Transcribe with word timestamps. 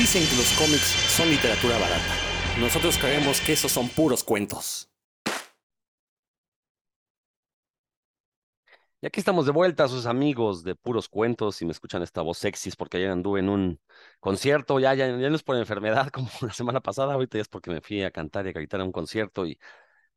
Dicen 0.00 0.26
que 0.26 0.34
los 0.34 0.50
cómics 0.52 0.96
son 1.14 1.28
literatura 1.28 1.76
barata. 1.78 2.14
Nosotros 2.58 2.96
creemos 2.96 3.38
que 3.42 3.52
esos 3.52 3.70
son 3.70 3.86
puros 3.90 4.24
cuentos. 4.24 4.88
Y 9.02 9.06
aquí 9.06 9.20
estamos 9.20 9.44
de 9.44 9.52
vuelta, 9.52 9.88
sus 9.88 10.06
amigos 10.06 10.64
de 10.64 10.74
puros 10.74 11.06
cuentos, 11.10 11.60
y 11.60 11.66
me 11.66 11.72
escuchan 11.72 12.02
esta 12.02 12.22
voz 12.22 12.38
sexy, 12.38 12.70
porque 12.78 12.96
ayer 12.96 13.10
anduve 13.10 13.40
en 13.40 13.50
un 13.50 13.80
concierto, 14.20 14.80
ya, 14.80 14.94
ya, 14.94 15.06
ya 15.08 15.28
no 15.28 15.36
es 15.36 15.42
por 15.42 15.56
enfermedad 15.56 16.08
como 16.12 16.30
la 16.40 16.54
semana 16.54 16.80
pasada, 16.80 17.12
ahorita 17.12 17.36
ya 17.36 17.42
es 17.42 17.48
porque 17.48 17.70
me 17.70 17.82
fui 17.82 18.02
a 18.02 18.10
cantar 18.10 18.46
y 18.46 18.48
a 18.48 18.52
gritar 18.52 18.80
a 18.80 18.84
un 18.84 18.92
concierto 18.92 19.44
y 19.44 19.58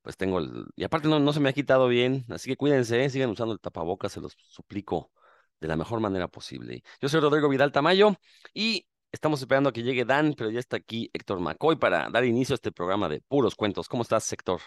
pues 0.02 0.15
tengo 0.15 0.39
el... 0.39 0.65
Y 0.77 0.86
aparte 0.86 1.09
no, 1.09 1.20
no 1.20 1.34
se 1.34 1.41
me 1.41 1.50
ha 1.50 1.54
quitado 1.54 1.89
bien, 1.89 2.25
así 2.29 2.50
que 2.50 2.55
cuídense, 2.55 3.04
¿eh? 3.04 3.09
sigan 3.09 3.31
usando 3.31 3.54
el 3.54 3.59
tapabocas, 3.59 4.13
se 4.13 4.21
los 4.21 4.38
suplico 4.47 5.11
de 5.59 5.68
la 5.68 5.75
mejor 5.75 6.00
manera 6.00 6.29
posible. 6.29 6.84
Yo 7.02 7.09
soy 7.09 7.20
Rodrigo 7.20 7.50
Vidal 7.50 7.73
Tamayo 7.73 8.15
y 8.54 8.88
estamos 9.14 9.39
esperando 9.39 9.69
a 9.69 9.74
que 9.74 9.83
llegue 9.83 10.04
Dan, 10.04 10.33
pero 10.37 10.50
ya 10.50 10.60
está 10.60 10.75
aquí 10.78 11.10
Héctor 11.14 11.39
McCoy 11.39 11.78
para 11.78 12.10
dar 12.10 12.25
inicio 12.25 12.54
a 12.54 12.57
este 12.57 12.71
programa 12.71 13.07
de 13.07 13.21
puros 13.21 13.56
cuentos. 13.56 13.87
¿Cómo 13.87 14.01
estás, 14.04 14.32
Héctor? 14.33 14.60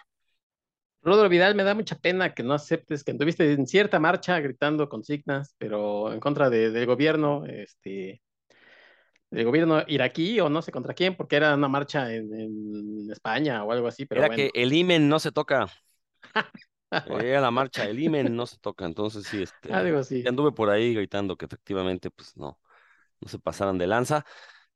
Rodrigo 1.02 1.28
Vidal, 1.28 1.54
me 1.54 1.62
da 1.62 1.74
mucha 1.74 1.96
pena 1.96 2.34
que 2.34 2.42
no 2.42 2.54
aceptes 2.54 3.04
que 3.04 3.12
estuviste 3.12 3.52
en 3.52 3.66
cierta 3.66 4.00
marcha 4.00 4.40
gritando 4.40 4.88
consignas, 4.88 5.54
pero 5.58 6.12
en 6.12 6.18
contra 6.20 6.50
de, 6.50 6.70
del 6.70 6.86
gobierno, 6.86 7.44
este, 7.46 8.22
del 9.30 9.44
gobierno 9.44 9.82
iraquí 9.86 10.40
o 10.40 10.48
no 10.48 10.62
sé 10.62 10.72
contra 10.72 10.94
quién, 10.94 11.16
porque 11.16 11.36
era 11.36 11.54
una 11.54 11.68
marcha 11.68 12.12
en, 12.12 12.32
en 12.34 13.10
España 13.10 13.62
o 13.64 13.72
algo 13.72 13.86
así. 13.88 14.06
Pero 14.06 14.20
Era 14.20 14.28
bueno. 14.28 14.50
que 14.50 14.50
el 14.54 14.72
imen 14.72 15.08
no 15.08 15.18
se 15.20 15.30
toca. 15.32 15.66
Bueno, 17.04 17.22
Era 17.24 17.40
la 17.40 17.50
marcha, 17.50 17.84
el 17.88 17.98
imen 18.00 18.34
no 18.34 18.46
se 18.46 18.58
toca. 18.58 18.84
Entonces 18.86 19.26
sí, 19.26 19.42
este, 19.42 19.72
algo 19.72 19.98
así. 19.98 20.22
ya 20.22 20.30
anduve 20.30 20.52
por 20.52 20.70
ahí 20.70 20.94
gritando 20.94 21.36
que 21.36 21.44
efectivamente, 21.46 22.10
pues 22.10 22.36
no, 22.36 22.58
no 23.20 23.28
se 23.28 23.38
pasaran 23.38 23.78
de 23.78 23.86
lanza. 23.86 24.24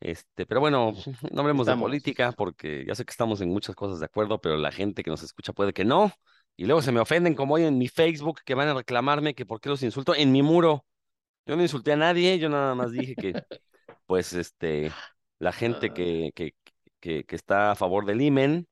Este, 0.01 0.47
pero 0.47 0.61
bueno, 0.61 0.93
no 1.33 1.41
hablemos 1.43 1.67
de 1.67 1.77
política 1.77 2.33
porque 2.33 2.85
ya 2.87 2.95
sé 2.95 3.05
que 3.05 3.11
estamos 3.11 3.41
en 3.41 3.51
muchas 3.51 3.75
cosas 3.77 4.01
de 4.01 4.07
acuerdo, 4.07 4.41
pero 4.41 4.57
la 4.57 4.73
gente 4.73 5.03
que 5.03 5.11
nos 5.11 5.23
escucha 5.23 5.53
puede 5.53 5.73
que 5.73 5.85
no. 5.85 6.13
Y 6.57 6.67
luego 6.67 6.83
se 6.83 6.93
me 6.93 7.01
ofenden 7.01 7.35
como 7.35 7.55
hoy 7.55 7.65
en 7.65 7.79
mi 7.79 7.89
Facebook 7.89 8.41
que 8.45 8.55
van 8.55 8.69
a 8.69 8.75
reclamarme 8.75 9.35
que 9.35 9.47
por 9.47 9.61
qué 9.61 9.69
los 9.69 9.83
insulto 9.83 10.15
en 10.15 10.33
mi 10.33 10.43
muro. 10.43 10.85
Yo 11.47 11.57
no 11.57 11.63
insulté 11.63 11.93
a 11.93 11.97
nadie, 11.97 12.39
yo 12.39 12.49
nada 12.49 12.75
más 12.75 12.93
dije 12.93 13.15
que, 13.17 13.33
pues, 14.07 14.33
este, 14.33 14.93
la 15.39 15.53
gente 15.53 15.91
Ah. 15.91 15.95
que, 15.95 16.31
que, 16.35 16.55
que, 17.01 17.25
que 17.25 17.37
está 17.37 17.73
a 17.73 17.75
favor 17.75 18.05
del 18.07 18.21
IMEN, 18.21 18.69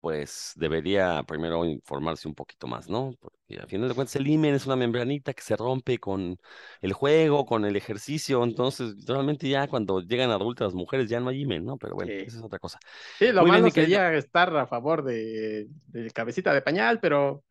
pues 0.00 0.52
debería 0.56 1.22
primero 1.24 1.64
informarse 1.64 2.28
un 2.28 2.34
poquito 2.34 2.66
más, 2.66 2.88
¿no? 2.88 3.12
Porque 3.20 3.58
al 3.60 3.68
final 3.68 3.88
de 3.88 3.94
cuentas 3.94 4.16
el 4.16 4.26
IMEN 4.28 4.54
es 4.54 4.66
una 4.66 4.76
membranita 4.76 5.34
que 5.34 5.42
se 5.42 5.56
rompe 5.56 5.98
con 5.98 6.38
el 6.80 6.92
juego, 6.92 7.46
con 7.46 7.64
el 7.64 7.76
ejercicio, 7.76 8.42
entonces 8.44 9.04
realmente 9.06 9.48
ya 9.48 9.68
cuando 9.68 10.00
llegan 10.00 10.30
adultas 10.30 10.66
las 10.68 10.74
mujeres 10.74 11.08
ya 11.08 11.20
no 11.20 11.28
hay 11.30 11.42
IMEN, 11.42 11.64
¿no? 11.64 11.76
Pero 11.78 11.94
bueno, 11.94 12.12
Sí. 12.12 12.26
esa 12.26 12.38
es 12.38 12.42
otra 12.44 12.58
cosa. 12.58 12.78
Sí, 13.18 13.32
lo 13.32 13.44
Muy 13.44 13.50
bien, 13.50 13.62
malo 13.62 13.72
querido. 13.72 14.00
sería 14.00 14.12
estar 14.14 14.56
a 14.56 14.66
favor 14.66 15.04
de, 15.04 15.68
de 15.88 16.10
cabecita 16.12 16.54
de 16.54 16.62
pañal, 16.62 17.00
pero 17.00 17.44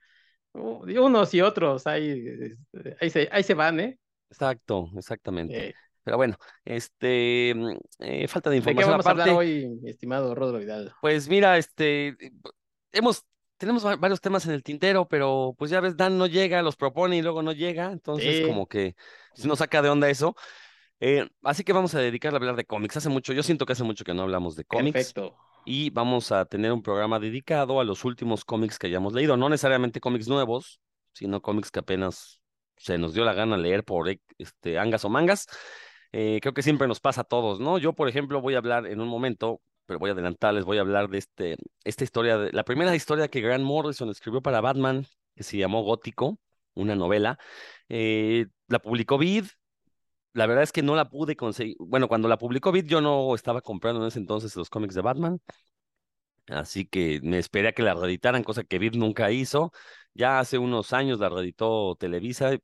unos 0.54 1.34
y 1.34 1.42
otros 1.42 1.88
ahí, 1.88 2.12
este, 2.74 2.98
ahí, 3.02 3.10
se, 3.10 3.30
ahí 3.32 3.44
se 3.44 3.54
van, 3.56 3.80
¿eh? 3.82 4.00
Exacto, 4.32 4.90
exactamente. 4.96 5.68
Eh, 5.68 5.74
Pero 6.04 6.18
bueno, 6.18 6.38
este, 6.66 7.54
mm, 7.56 7.78
eh, 8.00 8.28
falta 8.28 8.50
de 8.50 8.58
¿De 8.64 8.76
qué 8.76 8.86
información 8.86 8.92
vamos 8.92 9.08
a 9.08 9.12
hablar 9.12 9.30
aparte. 9.30 9.32
hoy, 9.32 9.80
estimado 9.86 10.36
Rodrigo 10.36 10.60
Vidal? 10.60 10.94
Pues 11.02 11.30
mira, 11.30 11.58
este, 11.58 12.18
hemos, 12.92 13.26
tenemos 13.58 13.86
va- 13.86 13.96
varios 13.96 14.20
temas 14.22 14.46
en 14.46 14.52
el 14.54 14.64
tintero, 14.64 15.08
pero 15.08 15.56
pues 15.58 15.72
ya 15.72 15.80
ves, 15.80 15.96
Dan 15.96 16.18
no 16.18 16.28
llega, 16.28 16.62
los 16.62 16.76
propone 16.76 17.18
y 17.18 17.22
luego 17.22 17.42
no 17.42 17.54
llega, 17.54 17.92
entonces 17.92 18.36
Sí, 18.36 18.42
como 18.42 18.68
que 18.68 18.96
sí 19.34 19.48
nos 19.48 19.60
saca 19.60 19.82
de 19.82 19.90
onda 19.90 20.10
eso. 20.10 20.36
Eh, 21.00 21.30
así 21.44 21.64
que 21.64 21.74
vamos 21.74 21.96
a 21.96 22.00
dedicarle 22.00 22.38
a 22.38 22.40
hablar 22.40 22.56
de 22.58 22.66
cómics. 22.66 22.98
Hace 22.98 23.10
mucho, 23.10 23.34
yo 23.34 23.44
siento 23.44 23.66
que 23.66 23.74
hace 23.74 23.84
mucho 23.84 24.04
que 24.06 24.14
no 24.14 24.24
hablamos 24.24 24.56
de 24.56 24.66
cómics 24.66 25.16
perfecto. 25.16 25.38
y 25.66 25.90
vamos 25.92 26.32
a 26.32 26.46
tener 26.46 26.72
un 26.74 26.84
programa 26.84 27.20
dedicado 27.20 27.80
a 27.80 27.84
los 27.86 28.06
últimos 28.06 28.46
cómics 28.46 28.80
que 28.80 28.88
hayamos 28.88 29.14
leído, 29.14 29.38
no 29.38 29.50
necesariamente 29.50 30.02
cómics 30.02 30.28
nuevos, 30.28 30.82
sino 31.14 31.42
cómics 31.42 31.72
que 31.72 31.80
apenas 31.80 32.42
se 32.78 32.98
nos 32.98 33.14
dio 33.14 33.26
la 33.26 33.34
gana 33.34 33.58
leer 33.58 33.84
por 33.86 34.10
este, 34.38 34.80
angas 34.80 35.06
o 35.06 35.10
mangas. 35.10 35.48
Eh, 36.12 36.40
creo 36.42 36.54
que 36.54 36.64
siempre 36.64 36.88
nos 36.88 37.00
pasa 37.00 37.22
a 37.22 37.24
todos, 37.24 37.60
¿no? 37.60 37.78
Yo, 37.78 37.94
por 37.94 38.10
ejemplo, 38.10 38.42
voy 38.42 38.56
a 38.56 38.60
hablar 38.60 38.88
en 38.88 39.00
un 39.02 39.08
momento, 39.08 39.62
pero 39.86 40.00
voy 40.00 40.10
a 40.10 40.14
adelantarles, 40.14 40.66
voy 40.66 40.78
a 40.78 40.82
hablar 40.82 41.10
de 41.10 41.20
este, 41.20 41.58
esta 41.84 42.04
historia, 42.04 42.38
de, 42.38 42.52
la 42.52 42.64
primera 42.64 42.96
historia 42.96 43.28
que 43.28 43.42
Grant 43.42 43.64
Morrison 43.64 44.10
escribió 44.10 44.42
para 44.42 44.62
Batman, 44.62 45.06
que 45.36 45.44
se 45.44 45.58
llamó 45.58 45.84
Gótico, 45.84 46.40
una 46.74 46.96
novela. 46.96 47.38
Eh, 47.90 48.48
la 48.68 48.80
publicó 48.80 49.18
Vid, 49.18 49.46
la 50.34 50.46
verdad 50.48 50.64
es 50.64 50.72
que 50.72 50.84
no 50.84 50.96
la 50.96 51.10
pude 51.10 51.36
conseguir. 51.36 51.76
Bueno, 51.80 52.08
cuando 52.08 52.28
la 52.28 52.38
publicó 52.38 52.72
Vid, 52.72 52.86
yo 52.86 53.02
no 53.02 53.36
estaba 53.36 53.62
comprando 53.62 54.02
en 54.02 54.08
ese 54.08 54.20
entonces 54.20 54.56
los 54.56 54.70
cómics 54.70 54.96
de 54.96 55.02
Batman. 55.02 55.40
Así 56.48 56.86
que 56.86 57.20
me 57.22 57.38
esperé 57.38 57.70
a 57.70 57.72
que 57.74 57.84
la 57.84 57.94
reeditaran, 57.94 58.44
cosa 58.44 58.64
que 58.64 58.80
Vid 58.80 58.96
nunca 58.96 59.32
hizo. 59.32 59.72
Ya 60.14 60.40
hace 60.40 60.58
unos 60.58 60.94
años 60.94 61.20
la 61.20 61.30
reeditó 61.30 61.96
Televisa 61.96 62.58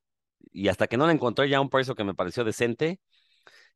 y 0.51 0.67
hasta 0.69 0.87
que 0.87 0.97
no 0.97 1.05
la 1.05 1.13
encontré 1.13 1.49
ya 1.49 1.57
a 1.57 1.61
un 1.61 1.69
precio 1.69 1.95
que 1.95 2.03
me 2.03 2.15
pareció 2.15 2.43
decente, 2.43 2.99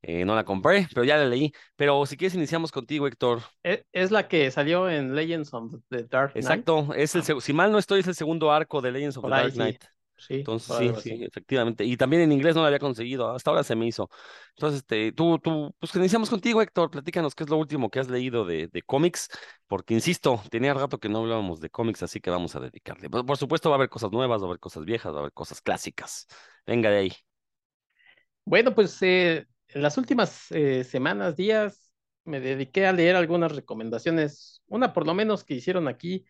eh, 0.02 0.26
no 0.26 0.36
la 0.36 0.44
compré, 0.46 0.88
pero 0.94 1.04
ya 1.04 1.18
la 1.18 1.26
leí. 1.26 1.52
Pero 1.76 2.06
si 2.06 2.18
quieres 2.18 2.36
iniciamos 2.36 2.72
contigo, 2.72 3.08
Héctor. 3.08 3.42
Es, 3.64 3.86
es 3.92 4.12
la 4.12 4.28
que 4.28 4.50
salió 4.52 4.90
en 4.90 5.16
Legends 5.16 5.54
of 5.54 5.74
the 5.90 6.04
Dark 6.06 6.38
Knight. 6.40 6.40
Exacto, 6.44 6.94
es 6.96 7.16
el, 7.16 7.24
Ah, 7.24 7.42
si 7.42 7.54
mal 7.54 7.72
no 7.72 7.80
estoy, 7.80 8.02
es 8.02 8.08
el 8.08 8.16
segundo 8.16 8.52
arco 8.52 8.82
de 8.82 8.92
Legends 8.92 9.18
of 9.18 9.26
the 9.26 9.32
Dark 9.32 9.54
Knight. 9.54 9.84
sí, 10.18 10.36
Entonces, 10.40 11.02
sí, 11.02 11.24
efectivamente. 11.24 11.84
Y 11.86 11.98
también 11.98 12.22
en 12.24 12.32
inglés 12.32 12.56
no 12.56 12.62
la 12.62 12.68
había 12.68 12.80
conseguido, 12.80 13.32
hasta 13.32 13.50
ahora 13.50 13.64
se 13.64 13.76
me 13.76 13.88
hizo. 13.88 14.10
Entonces, 14.56 14.80
este, 14.82 15.12
tú, 15.12 15.40
tú, 15.40 15.76
pues 15.80 15.94
iniciamos 15.96 16.30
contigo, 16.30 16.62
Héctor, 16.62 16.92
platícanos 16.92 17.36
qué 17.36 17.44
es 17.44 17.50
lo 17.50 17.58
último 17.58 17.90
que 17.90 18.00
has 18.00 18.10
leído 18.10 18.46
de, 18.46 18.68
de 18.68 18.82
cómics, 18.84 19.30
porque 19.68 19.94
insisto, 19.96 20.42
tenía 20.52 20.74
rato 20.74 21.00
que 21.00 21.10
no 21.10 21.20
hablábamos 21.20 21.60
de 21.62 21.70
cómics, 21.70 22.04
así 22.04 22.22
que 22.22 22.30
vamos 22.30 22.56
a 22.56 22.60
dedicarle. 22.60 23.10
Por, 23.10 23.26
por 23.26 23.38
supuesto, 23.38 23.70
va 23.70 23.76
a 23.76 23.78
haber 23.78 23.90
cosas 23.90 24.12
nuevas, 24.12 24.40
va 24.42 24.46
a 24.46 24.48
haber 24.50 24.60
cosas 24.60 24.86
viejas, 24.86 25.14
va 25.14 25.18
a 25.18 25.20
haber 25.22 25.34
cosas 25.34 25.62
clásicas. 25.62 26.28
Venga 26.66 26.90
de 26.92 26.98
ahí. 26.98 27.12
Bueno, 28.46 28.74
pues 28.74 28.98
eh, 29.02 29.46
en 29.70 29.82
las 29.82 29.98
últimas 29.98 30.52
eh, 30.52 30.84
semanas, 30.84 31.36
días, 31.36 31.94
me 32.26 32.40
dediqué 32.40 32.88
a 32.88 32.94
leer 32.94 33.16
algunas 33.16 33.56
recomendaciones, 33.56 34.64
una 34.68 34.94
por 34.94 35.06
lo 35.06 35.14
menos 35.14 35.44
que 35.44 35.56
hicieron 35.56 35.88
aquí. 35.88 36.26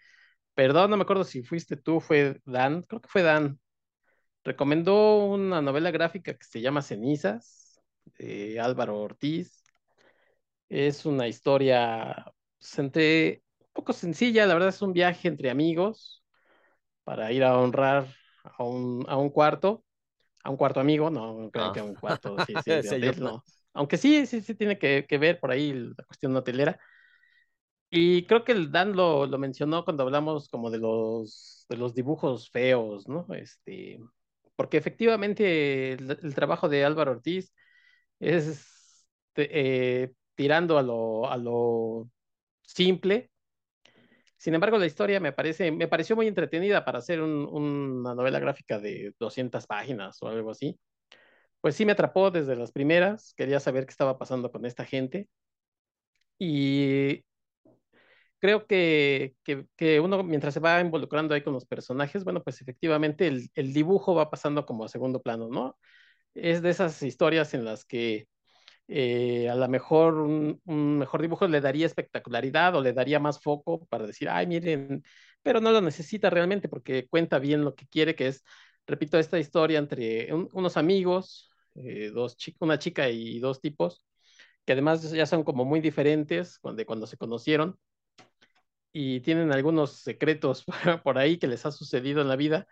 Perdón, 0.55 0.91
no 0.91 0.97
me 0.97 1.03
acuerdo 1.03 1.23
si 1.23 1.43
fuiste 1.43 1.77
tú, 1.77 1.99
fue 2.01 2.41
Dan, 2.45 2.83
creo 2.83 3.01
que 3.01 3.09
fue 3.09 3.23
Dan. 3.23 3.59
Recomendó 4.43 5.25
una 5.25 5.61
novela 5.61 5.91
gráfica 5.91 6.33
que 6.33 6.45
se 6.45 6.61
llama 6.61 6.81
Cenizas, 6.81 7.81
de 8.17 8.59
Álvaro 8.59 8.99
Ortiz. 8.99 9.63
Es 10.69 11.05
una 11.05 11.27
historia 11.27 12.25
pues, 12.57 12.79
entre, 12.79 13.43
un 13.59 13.67
poco 13.73 13.93
sencilla, 13.93 14.45
la 14.45 14.53
verdad 14.53 14.69
es 14.69 14.81
un 14.81 14.93
viaje 14.93 15.27
entre 15.27 15.49
amigos 15.49 16.23
para 17.03 17.31
ir 17.31 17.43
a 17.43 17.57
honrar 17.57 18.07
a 18.43 18.63
un, 18.63 19.05
a 19.07 19.17
un 19.17 19.29
cuarto, 19.29 19.83
a 20.43 20.49
un 20.49 20.57
cuarto 20.57 20.79
amigo, 20.79 21.09
no 21.09 21.49
crean 21.51 21.71
Ah, 21.71 21.73
que 21.73 21.79
a 21.79 21.83
un 21.83 21.95
cuarto 21.97 22.39
sí, 22.39 22.59
sí, 22.59 22.79
de 22.79 22.91
hotel, 22.91 23.21
no. 23.21 23.43
Aunque 23.73 23.97
sí, 23.97 24.25
sí, 24.25 24.41
sí 24.41 24.55
tiene 24.55 24.77
que, 24.79 25.05
que 25.07 25.17
ver 25.17 25.39
por 25.39 25.51
ahí 25.51 25.73
la 25.73 26.03
cuestión 26.05 26.35
hotelera. 26.35 26.79
Y 27.91 28.25
creo 28.27 28.43
que 28.43 28.51
el 28.51 28.71
Dan 28.71 28.95
lo, 28.95 29.25
lo 29.25 29.37
mencionó 29.39 29.83
cuando 29.83 30.03
hablamos 30.03 30.47
como 30.49 30.69
de 30.69 30.77
los, 30.79 31.65
de 31.69 31.77
los 31.77 31.95
dibujos 31.95 32.49
feos, 32.51 33.07
¿no? 33.07 33.25
Este, 33.33 33.99
porque 34.55 34.77
efectivamente 34.77 35.93
el, 35.93 36.11
el 36.21 36.35
trabajo 36.35 36.69
de 36.69 36.85
Álvaro 36.85 37.11
Ortiz 37.13 37.51
es 38.19 39.07
te- 39.33 40.03
eh, 40.03 40.13
tirando 40.35 40.77
a 40.77 40.83
lo, 40.83 41.29
a 41.31 41.37
lo 41.37 42.09
simple. 42.63 43.28
Sin 44.39 44.55
embargo, 44.55 44.79
la 44.79 44.87
historia 44.87 45.21
me 45.21 45.33
parece, 45.33 45.71
me 45.71 45.89
pareció 45.89 46.17
muy 46.17 46.27
entretenida 46.27 46.85
para 46.85 46.99
hacer 46.99 47.21
un- 47.21 47.47
una 47.51 48.15
novela 48.15 48.39
gráfica 48.39 48.79
de 48.79 49.13
200 49.19 49.67
páginas 49.67 50.17
o 50.23 50.29
algo 50.29 50.51
así. 50.51 50.79
Pues 51.61 51.75
sí 51.75 51.85
me 51.85 51.93
atrapó 51.93 52.31
desde 52.31 52.55
las 52.57 52.71
primeras, 52.73 53.33
quería 53.35 53.59
saber 53.61 53.85
qué 53.85 53.91
estaba 53.91 54.17
pasando 54.19 54.51
con 54.51 54.65
esta 54.65 54.85
gente. 54.85 55.29
Y 56.39 57.23
creo 58.39 58.67
que, 58.67 59.35
que, 59.43 59.65
que 59.75 59.99
uno, 59.99 60.23
mientras 60.23 60.53
se 60.53 60.59
va 60.59 60.79
involucrando 60.81 61.33
ahí 61.33 61.43
con 61.43 61.53
los 61.53 61.65
personajes, 61.65 62.23
bueno, 62.23 62.43
pues 62.43 62.61
efectivamente 62.61 63.27
el, 63.27 63.49
el 63.55 63.73
dibujo 63.73 64.15
va 64.15 64.29
pasando 64.29 64.65
como 64.65 64.85
a 64.85 64.87
segundo 64.89 65.21
plano, 65.21 65.49
¿no? 65.49 65.77
Es 66.35 66.61
de 66.63 66.71
esas 66.71 67.03
historias 67.03 67.53
en 67.55 67.65
las 67.65 67.85
que 67.85 68.27
eh, 68.89 69.49
a 69.49 69.55
lo 69.55 69.67
mejor 69.69 70.15
un, 70.15 70.61
un 70.65 70.99
mejor 70.99 71.21
dibujo 71.21 71.47
le 71.47 71.61
daría 71.61 71.85
espectacularidad 71.87 72.75
o 72.75 72.81
le 72.81 72.93
daría 72.93 73.19
más 73.19 73.41
foco 73.41 73.85
para 73.87 74.07
decir, 74.07 74.29
ay, 74.29 74.47
miren, 74.47 75.03
pero 75.43 75.61
no 75.61 75.71
lo 75.71 75.81
necesita 75.81 76.29
realmente 76.31 76.69
porque 76.69 77.07
cuenta 77.09 77.39
bien 77.39 77.63
lo 77.65 77.75
que 77.75 77.87
quiere, 77.87 78.15
que 78.15 78.27
es, 78.27 78.43
repito, 78.87 79.19
esta 79.19 79.39
historia 79.39 79.79
entre 79.79 80.33
un- 80.33 80.49
unos 80.53 80.77
amigos, 80.77 81.51
eh, 81.75 82.11
dos 82.13 82.37
chi- 82.37 82.55
una 82.59 82.79
chica 82.79 83.09
y 83.09 83.39
dos 83.39 83.61
tipos, 83.61 84.05
que 84.65 84.73
además 84.73 85.11
ya 85.11 85.25
son 85.27 85.43
como 85.43 85.65
muy 85.65 85.81
diferentes 85.81 86.59
cuando, 86.59 86.85
cuando 86.85 87.07
se 87.07 87.17
conocieron 87.17 87.79
y 88.91 89.21
tienen 89.21 89.51
algunos 89.51 89.91
secretos 89.93 90.65
por 91.03 91.17
ahí 91.17 91.37
que 91.37 91.47
les 91.47 91.65
ha 91.65 91.71
sucedido 91.71 92.21
en 92.21 92.27
la 92.27 92.35
vida. 92.35 92.67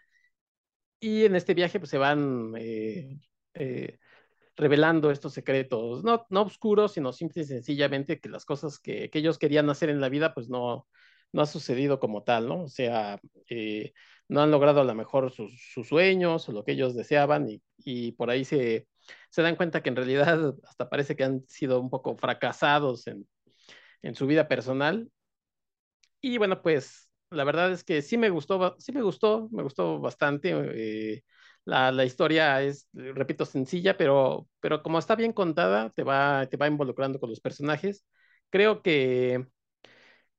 Y 1.00 1.26
en 1.26 1.36
este 1.36 1.54
viaje 1.54 1.80
pues 1.80 1.90
se 1.92 1.98
van 1.98 2.54
eh, 2.58 3.20
eh, 3.54 4.00
revelando 4.58 5.12
estos 5.12 5.34
secretos, 5.34 6.04
no, 6.04 6.26
no 6.30 6.42
oscuros, 6.44 6.94
sino 6.94 7.14
simple 7.14 7.44
y 7.44 7.46
sencillamente 7.46 8.20
que 8.20 8.30
las 8.30 8.46
cosas 8.46 8.80
que, 8.80 9.10
que 9.10 9.20
ellos 9.20 9.38
querían 9.38 9.70
hacer 9.70 9.90
en 9.90 10.02
la 10.02 10.10
vida, 10.10 10.34
pues 10.34 10.50
no, 10.50 10.88
no 11.32 11.42
ha 11.42 11.46
sucedido 11.46 12.00
como 12.00 12.24
tal, 12.24 12.48
¿no? 12.48 12.64
O 12.64 12.70
sea, 12.70 13.20
eh, 13.50 13.94
no 14.28 14.42
han 14.42 14.52
logrado 14.52 14.82
a 14.82 14.84
lo 14.84 14.96
mejor 14.96 15.32
sus, 15.32 15.52
sus, 15.74 15.88
sueños 15.88 16.50
o 16.50 16.52
lo 16.52 16.64
que 16.64 16.74
ellos 16.74 16.96
deseaban 16.96 17.50
y, 17.50 17.62
y 17.78 18.14
por 18.14 18.30
ahí 18.30 18.46
se, 18.46 18.88
se, 19.30 19.42
dan 19.42 19.56
cuenta 19.56 19.82
que 19.84 19.90
en 19.90 19.96
realidad 19.96 20.56
hasta 20.64 20.90
parece 20.90 21.16
que 21.16 21.24
han 21.24 21.48
sido 21.48 21.80
un 21.80 21.90
poco 21.90 22.18
fracasados 22.18 23.08
en, 23.08 23.28
en 24.02 24.16
su 24.16 24.28
vida 24.28 24.48
personal. 24.48 25.10
Y 26.22 26.38
bueno, 26.38 26.62
pues 26.62 27.10
la 27.30 27.44
verdad 27.44 27.72
es 27.72 27.84
que 27.84 28.02
sí 28.02 28.18
me 28.18 28.30
gustó, 28.30 28.76
sí 28.80 28.92
me 28.92 29.02
gustó, 29.02 29.50
me 29.52 29.64
gustó 29.64 30.00
bastante. 30.00 30.52
Eh, 30.54 31.24
la, 31.68 31.92
la, 31.92 32.06
historia 32.06 32.62
es, 32.64 32.88
repito, 32.94 33.46
sencilla, 33.46 33.98
pero, 33.98 34.48
pero 34.62 34.82
como 34.84 35.00
está 35.00 35.16
bien 35.16 35.34
contada, 35.34 35.90
te 35.92 36.04
va, 36.04 36.48
te 36.48 36.58
va 36.58 36.68
involucrando 36.68 37.20
con 37.20 37.30
los 37.30 37.42
personajes. 37.42 38.06
Creo 38.50 38.82
que, 38.82 39.46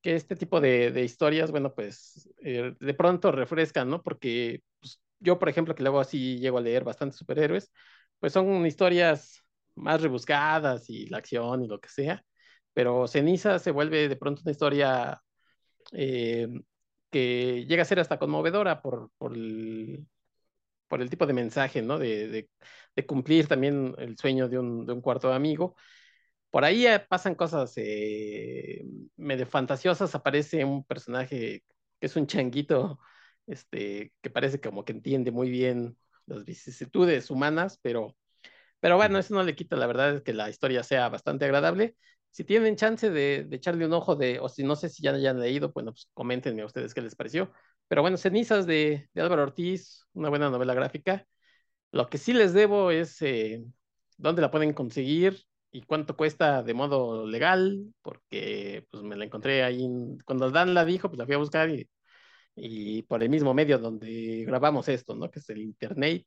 que 0.03 0.15
este 0.17 0.37
tipo 0.37 0.61
de, 0.61 0.91
de 0.93 1.05
historias, 1.05 1.51
bueno, 1.51 1.75
pues 1.75 2.31
eh, 2.43 2.75
de 2.81 2.95
pronto 2.95 3.33
refrescan, 3.33 3.91
¿no? 3.91 4.03
Porque 4.03 4.63
pues, 4.81 5.01
yo, 5.21 5.39
por 5.39 5.49
ejemplo, 5.49 5.75
que 5.75 5.83
luego 5.83 6.01
así 6.01 6.39
llego 6.39 6.59
a 6.59 6.61
leer 6.63 6.85
bastantes 6.85 7.19
superhéroes, 7.19 7.73
pues 8.21 8.33
son 8.33 8.67
historias 8.67 9.43
más 9.75 10.03
rebuscadas 10.03 10.89
y 10.91 11.07
la 11.09 11.19
acción 11.19 11.65
y 11.65 11.69
lo 11.69 11.81
que 11.81 11.89
sea, 11.91 12.25
pero 12.75 13.07
Ceniza 13.09 13.59
se 13.59 13.71
vuelve 13.71 14.09
de 14.09 14.17
pronto 14.17 14.43
una 14.45 14.53
historia 14.53 15.23
eh, 15.93 16.49
que 17.11 17.67
llega 17.67 17.83
a 17.83 17.87
ser 17.87 18.01
hasta 18.01 18.19
conmovedora 18.19 18.83
por, 18.83 19.11
por, 19.19 19.35
el, 19.35 20.07
por 20.89 21.03
el 21.03 21.11
tipo 21.11 21.27
de 21.27 21.35
mensaje, 21.35 21.83
¿no? 21.83 21.99
De, 21.99 22.29
de, 22.29 22.51
de 22.97 23.07
cumplir 23.07 23.47
también 23.49 23.95
el 23.99 24.17
sueño 24.19 24.49
de 24.49 24.59
un, 24.59 24.87
de 24.87 24.93
un, 24.93 25.01
cuarto 25.01 25.33
amigo. 25.33 25.77
Por 26.51 26.65
ahí 26.65 26.87
eh, 26.87 27.01
pasan 27.01 27.35
cosas 27.35 27.73
eh, 27.77 28.85
medio 29.17 29.47
fantasiosas, 29.47 30.15
aparece 30.15 30.65
un 30.65 30.85
personaje 30.85 31.65
que 32.01 32.07
es 32.07 32.17
un 32.17 32.27
changuito, 32.27 33.01
este, 33.47 34.13
que 34.23 34.31
parece 34.31 34.61
como 34.61 34.85
que 34.85 34.93
entiende 34.93 35.31
muy 35.31 35.51
bien 35.51 35.97
las 36.27 36.45
vicisitudes 36.45 37.31
humanas, 37.31 37.79
pero, 37.83 38.17
pero 38.81 38.97
bueno, 38.97 39.19
eso 39.19 39.35
no 39.35 39.43
le 39.43 39.55
quita 39.57 39.77
la 39.77 39.87
verdad 39.87 40.17
es 40.17 40.23
que 40.23 40.33
la 40.35 40.51
historia 40.51 40.83
sea 40.83 41.09
bastante 41.09 41.45
agradable. 41.45 41.97
Si 42.31 42.45
tienen 42.45 42.77
chance 42.77 43.11
de, 43.11 43.45
de 43.45 43.57
echarle 43.57 43.87
un 43.87 43.93
ojo 43.95 44.17
de, 44.17 44.39
o 44.41 44.49
si 44.49 44.63
no 44.63 44.77
sé 44.77 44.89
si 44.91 45.03
ya 45.03 45.13
hayan 45.13 45.41
leído, 45.41 45.73
bueno, 45.73 45.93
pues 45.93 46.09
coméntenme 46.15 46.63
a 46.63 46.67
ustedes 46.67 46.95
qué 46.95 47.01
les 47.03 47.17
pareció. 47.17 47.53
Pero 47.89 48.03
bueno, 48.03 48.17
Cenizas 48.17 48.67
de, 48.67 49.09
de 49.15 49.23
Álvaro 49.23 49.43
Ortiz, 49.45 50.07
una 50.13 50.29
buena 50.29 50.51
novela 50.51 50.75
gráfica. 50.75 51.27
Lo 51.93 52.09
que 52.09 52.19
sí 52.19 52.33
les 52.33 52.53
debo 52.55 52.91
es 52.91 53.21
eh, 53.23 53.65
dónde 54.19 54.43
la 54.43 54.51
pueden 54.51 54.73
conseguir 54.75 55.43
y 55.71 55.83
cuánto 55.83 56.17
cuesta 56.17 56.63
de 56.63 56.75
modo 56.75 57.27
legal, 57.27 57.95
porque 58.03 58.87
pues 58.91 59.03
me 59.03 59.17
la 59.17 59.25
encontré 59.25 59.65
ahí, 59.65 59.85
en, 59.85 60.19
cuando 60.21 60.51
Dan 60.51 60.75
la 60.75 60.85
dijo, 60.85 61.09
pues 61.09 61.19
la 61.19 61.27
fui 61.27 61.35
a 61.35 61.39
buscar 61.39 61.71
y, 61.71 61.89
y 62.57 63.03
por 63.05 63.23
el 63.23 63.31
mismo 63.31 63.55
medio 63.55 63.79
donde 63.79 64.45
grabamos 64.47 64.89
esto, 64.89 65.15
¿no? 65.17 65.31
Que 65.31 65.41
es 65.41 65.49
el 65.51 65.63
internet. 65.63 66.27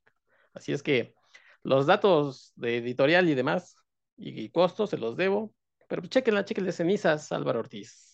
Así 0.54 0.72
es 0.72 0.82
que 0.82 1.14
los 1.62 1.86
datos 1.86 2.52
de 2.56 2.78
editorial 2.78 3.28
y 3.28 3.34
demás 3.34 3.76
y, 4.16 4.40
y 4.44 4.50
costos 4.50 4.90
se 4.90 4.98
los 4.98 5.16
debo, 5.16 5.54
pero 5.88 6.02
chequenla, 6.06 6.44
chequenle 6.44 6.72
cenizas, 6.72 7.32
Álvaro 7.32 7.60
Ortiz. 7.60 8.11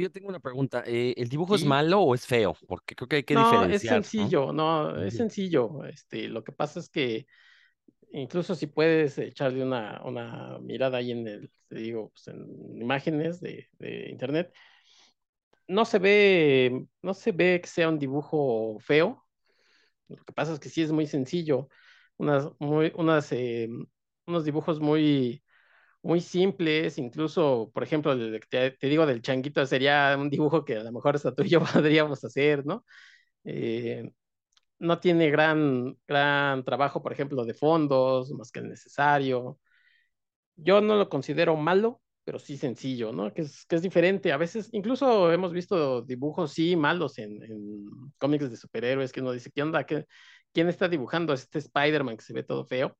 Yo 0.00 0.10
tengo 0.10 0.28
una 0.28 0.40
pregunta. 0.40 0.82
Eh, 0.86 1.14
¿El 1.16 1.28
dibujo 1.28 1.56
¿Sí? 1.56 1.64
es 1.64 1.68
malo 1.68 2.00
o 2.00 2.14
es 2.14 2.26
feo? 2.26 2.56
Porque 2.66 2.94
creo 2.94 3.08
que 3.08 3.16
hay 3.16 3.22
que 3.22 3.34
no, 3.34 3.44
diferenciar. 3.44 3.98
Es 4.00 4.06
sencillo, 4.06 4.52
no, 4.52 4.92
no 4.92 5.02
es 5.02 5.16
sencillo. 5.16 5.84
Este, 5.84 6.28
lo 6.28 6.42
que 6.42 6.52
pasa 6.52 6.80
es 6.80 6.88
que 6.88 7.26
incluso 8.12 8.54
si 8.54 8.66
puedes 8.66 9.18
echarle 9.18 9.64
una, 9.64 10.00
una 10.04 10.58
mirada 10.60 10.98
ahí 10.98 11.12
en 11.12 11.26
el, 11.26 11.50
te 11.68 11.76
digo, 11.76 12.10
pues 12.10 12.28
en 12.28 12.80
imágenes 12.80 13.40
de, 13.40 13.68
de, 13.78 14.10
internet, 14.10 14.52
no 15.66 15.84
se 15.84 15.98
ve, 15.98 16.86
no 17.02 17.14
se 17.14 17.32
ve 17.32 17.60
que 17.60 17.68
sea 17.68 17.88
un 17.88 17.98
dibujo 17.98 18.78
feo. 18.80 19.24
Lo 20.08 20.24
que 20.24 20.32
pasa 20.32 20.52
es 20.52 20.60
que 20.60 20.68
sí 20.68 20.82
es 20.82 20.92
muy 20.92 21.06
sencillo. 21.06 21.68
Unas, 22.16 22.48
muy, 22.58 22.92
unas, 22.96 23.32
eh, 23.32 23.68
unos 24.26 24.44
dibujos 24.44 24.80
muy, 24.80 25.43
muy 26.04 26.20
simples, 26.20 26.98
incluso, 26.98 27.70
por 27.72 27.82
ejemplo, 27.82 28.14
te, 28.50 28.72
te, 28.72 28.86
digo 28.88 29.06
del 29.06 29.22
changuito, 29.22 29.64
sería 29.66 30.16
un 30.18 30.28
dibujo 30.30 30.64
que 30.64 30.76
a 30.76 30.84
lo 30.84 30.92
mejor 30.92 31.16
hasta 31.16 31.34
tú 31.34 31.42
y 31.44 31.48
yo 31.48 31.60
podríamos 31.82 32.22
hacer, 32.24 32.66
¿no? 32.66 32.84
Eh, 33.44 34.10
no 34.80 35.00
tiene 35.00 35.30
gran, 35.30 35.98
gran 36.08 36.64
trabajo, 36.64 37.02
por 37.02 37.12
ejemplo, 37.12 37.44
de 37.44 37.54
fondos, 37.54 38.32
más 38.32 38.52
que 38.52 38.60
el 38.60 38.68
necesario. 38.68 39.58
Yo 40.56 40.80
no 40.80 40.96
lo 40.96 41.08
considero 41.08 41.56
malo, 41.56 42.02
pero 42.24 42.38
sí 42.38 42.56
sencillo, 42.58 43.12
¿no? 43.12 43.32
Que 43.32 43.42
es, 43.42 43.66
que 43.66 43.76
es 43.76 43.82
diferente. 43.82 44.32
A 44.32 44.36
veces, 44.36 44.68
incluso 44.72 45.32
hemos 45.32 45.52
visto 45.52 46.02
dibujos, 46.02 46.52
sí, 46.52 46.76
malos 46.76 47.18
en, 47.18 47.42
en 47.42 47.86
cómics 48.18 48.50
de 48.50 48.56
superhéroes, 48.56 49.12
que 49.12 49.20
uno 49.20 49.32
dice, 49.32 49.50
¿qué 49.54 49.62
onda? 49.62 49.84
¿Qué, 49.86 50.06
¿Quién 50.52 50.68
está 50.68 50.88
dibujando 50.88 51.32
este 51.32 51.58
Spider-Man 51.60 52.16
que 52.18 52.24
se 52.24 52.34
ve 52.34 52.42
todo 52.44 52.64
feo? 52.66 52.96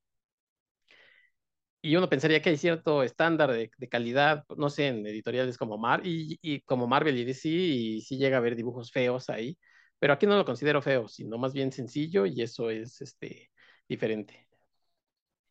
Y 1.85 1.97
uno 1.97 2.09
pensaría 2.09 2.41
que 2.41 2.49
hay 2.49 2.57
cierto 2.57 3.03
estándar 3.03 3.53
de, 3.53 3.71
de, 3.77 3.89
calidad, 3.91 4.45
no 4.57 4.71
sé, 4.71 4.89
en 4.89 5.07
editoriales 5.07 5.59
como, 5.59 5.77
Mar 5.77 6.01
y, 6.07 6.39
y, 6.41 6.63
como 6.63 6.87
Marvel 6.87 7.19
y 7.19 7.25
DC, 7.27 7.47
y 7.51 8.01
sí 8.01 8.17
llega 8.17 8.39
a 8.39 8.41
haber 8.41 8.57
dibujos 8.57 8.91
feos 8.91 9.29
ahí, 9.29 9.59
pero 9.99 10.15
aquí 10.15 10.27
no 10.27 10.35
lo 10.35 10.47
considero 10.47 10.81
feo, 10.81 11.09
sino 11.09 11.37
más 11.37 11.53
bien 11.53 11.73
sencillo 11.73 12.25
y 12.25 12.41
eso 12.41 12.71
es 12.71 13.03
este, 13.03 13.51
diferente. 13.87 14.49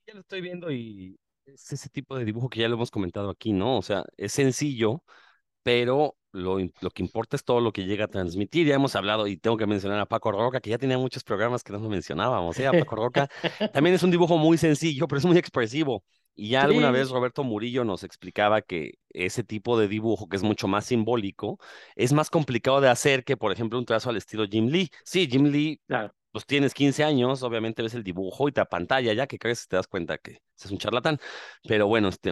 Ya 0.07 0.15
lo 0.15 0.21
estoy 0.21 0.41
viendo 0.41 0.71
y 0.71 1.15
es 1.45 1.71
ese 1.71 1.89
tipo 1.89 2.18
de 2.18 2.25
dibujo 2.25 2.50
que 2.50 2.62
ya 2.62 2.68
lo 2.68 2.75
hemos 2.77 2.89
comentado 2.89 3.30
aquí, 3.30 3.53
¿no? 3.53 3.77
O 3.77 3.83
sea, 3.83 4.03
es 4.18 4.31
sencillo, 4.31 5.03
pero 5.62 6.18
lo, 6.31 6.57
lo, 6.81 6.89
que 6.89 7.03
importa 7.03 7.35
es 7.35 7.44
todo 7.44 7.62
lo 7.62 7.71
que 7.71 7.85
llega 7.85 8.06
a 8.06 8.07
transmitir. 8.07 8.65
Ya 8.65 8.74
hemos 8.74 8.95
hablado 8.95 9.27
y 9.27 9.38
tengo 9.38 9.56
que 9.56 9.68
mencionar 9.68 10.00
a 10.00 10.07
Paco 10.07 10.31
Roca, 10.31 10.62
que 10.62 10.71
ya 10.71 10.80
tenía 10.80 10.97
muchos 10.97 11.24
programas 11.24 11.63
que 11.63 11.74
no 11.74 11.80
lo 11.80 11.89
mencionábamos. 11.89 12.57
¿eh? 12.59 12.68
Paco 12.71 12.95
Roca 12.95 13.30
también 13.71 13.95
es 13.95 14.01
un 14.01 14.09
dibujo 14.09 14.38
muy 14.39 14.57
sencillo, 14.57 15.07
pero 15.07 15.19
es 15.19 15.25
muy 15.25 15.38
expresivo. 15.38 16.03
Y 16.35 16.50
ya 16.50 16.62
sí. 16.62 16.68
alguna 16.68 16.91
vez 16.91 17.09
Roberto 17.09 17.44
Murillo 17.44 17.83
nos 17.83 18.03
explicaba 18.03 18.62
que 18.62 18.95
ese 19.09 19.44
tipo 19.44 19.77
de 19.77 19.88
dibujo, 19.88 20.27
que 20.27 20.38
es 20.38 20.44
mucho 20.44 20.68
más 20.68 20.85
simbólico, 20.85 21.59
es 21.95 22.13
más 22.13 22.30
complicado 22.30 22.81
de 22.81 22.89
hacer 22.89 23.24
que, 23.24 23.38
por 23.38 23.51
ejemplo, 23.51 23.77
un 23.77 23.85
trazo 23.85 24.09
al 24.09 24.18
estilo 24.18 24.45
Jim 24.50 24.68
Lee. 24.68 24.89
Sí, 25.03 25.27
Jim 25.30 25.45
Lee, 25.45 25.80
claro. 25.88 26.13
pues 26.31 26.45
tienes 26.45 26.74
15 26.74 27.03
años, 27.03 27.44
obviamente 27.44 27.83
ves 27.83 27.94
el 27.94 28.03
dibujo 28.03 28.47
y 28.47 28.51
te 28.51 28.65
pantalla 28.65 29.13
ya 29.13 29.27
que 29.27 29.38
crees 29.38 29.68
te 29.68 29.75
das 29.75 29.88
cuenta 29.88 30.18
que 30.18 30.39
es 30.57 30.71
un 30.71 30.77
charlatán. 30.80 31.19
Pero 31.68 31.88
bueno, 31.88 32.09
este. 32.09 32.31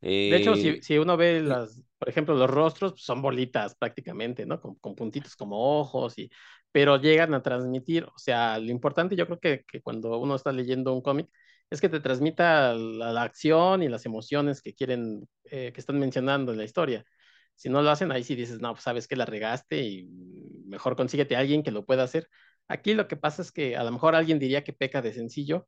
Eh... 0.00 0.30
De 0.30 0.36
hecho, 0.36 0.56
si, 0.56 0.80
si, 0.82 0.98
uno 0.98 1.16
ve 1.16 1.42
las, 1.42 1.82
por 1.98 2.08
ejemplo, 2.08 2.34
los 2.34 2.50
rostros, 2.50 2.92
pues 2.92 3.04
son 3.04 3.22
bolitas 3.22 3.74
prácticamente, 3.76 4.46
¿no? 4.46 4.60
Con, 4.60 4.74
con, 4.76 4.94
puntitos 4.94 5.36
como 5.36 5.78
ojos, 5.78 6.18
y, 6.18 6.30
pero 6.72 6.96
llegan 6.96 7.34
a 7.34 7.42
transmitir, 7.42 8.04
o 8.04 8.18
sea, 8.18 8.58
lo 8.58 8.70
importante 8.70 9.14
yo 9.14 9.26
creo 9.26 9.38
que, 9.38 9.64
que 9.70 9.82
cuando 9.82 10.18
uno 10.18 10.34
está 10.34 10.50
leyendo 10.50 10.92
un 10.94 11.02
cómic, 11.02 11.28
es 11.72 11.80
que 11.80 11.88
te 11.88 12.00
transmita 12.00 12.74
la, 12.74 13.22
acción 13.22 13.82
y 13.82 13.88
las 13.88 14.04
emociones 14.06 14.60
que 14.62 14.74
quieren, 14.74 15.28
eh, 15.44 15.72
que 15.72 15.80
están 15.80 15.98
mencionando 15.98 16.52
en 16.52 16.58
la 16.58 16.64
historia. 16.64 17.04
Si 17.54 17.70
no 17.70 17.82
lo 17.82 17.90
hacen, 17.90 18.12
ahí 18.12 18.24
sí 18.24 18.34
dices, 18.36 18.60
no, 18.60 18.72
pues 18.74 18.84
sabes 18.84 19.08
que 19.08 19.16
la 19.16 19.24
regaste 19.24 19.82
y 19.82 20.06
mejor 20.66 20.96
consíguete 20.96 21.36
a 21.36 21.40
alguien 21.40 21.62
que 21.62 21.70
lo 21.70 21.86
pueda 21.86 22.02
hacer. 22.04 22.28
Aquí 22.68 22.94
lo 22.94 23.08
que 23.08 23.16
pasa 23.16 23.42
es 23.42 23.52
que 23.52 23.76
a 23.76 23.84
lo 23.84 23.92
mejor 23.92 24.14
alguien 24.14 24.38
diría 24.38 24.64
que 24.64 24.74
peca 24.74 25.00
de 25.02 25.14
sencillo, 25.14 25.66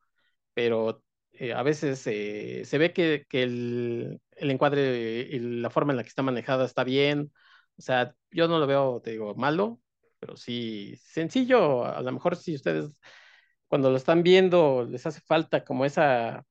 pero 0.54 1.02
eh, 1.32 1.54
a 1.54 1.62
veces 1.62 2.06
eh, 2.06 2.64
se 2.66 2.78
ve 2.78 2.92
que, 2.92 3.24
que 3.28 3.42
el, 3.42 4.20
el, 4.32 4.50
encuadre 4.50 5.20
y 5.30 5.38
la 5.40 5.70
forma 5.70 5.92
en 5.92 5.98
la 5.98 6.02
que 6.02 6.10
está 6.10 6.22
manejada 6.22 6.66
está 6.66 6.84
bien. 6.84 7.32
O 7.78 7.82
sea, 7.82 8.14
yo 8.30 8.46
no 8.48 8.58
lo 8.58 8.66
veo, 8.66 9.00
te 9.02 9.12
digo, 9.12 9.34
malo, 9.36 9.80
pero 10.20 10.36
sí 10.36 10.96
sencillo. 10.98 11.84
A 11.86 12.02
lo 12.02 12.12
mejor 12.12 12.36
si 12.36 12.54
ustedes 12.54 12.90
cuando 13.74 13.90
lo 13.90 13.96
están 13.96 14.22
viendo 14.22 14.86
les 14.88 15.04
hace 15.04 15.20
falta 15.20 15.64
como 15.64 15.84
esa, 15.84 16.44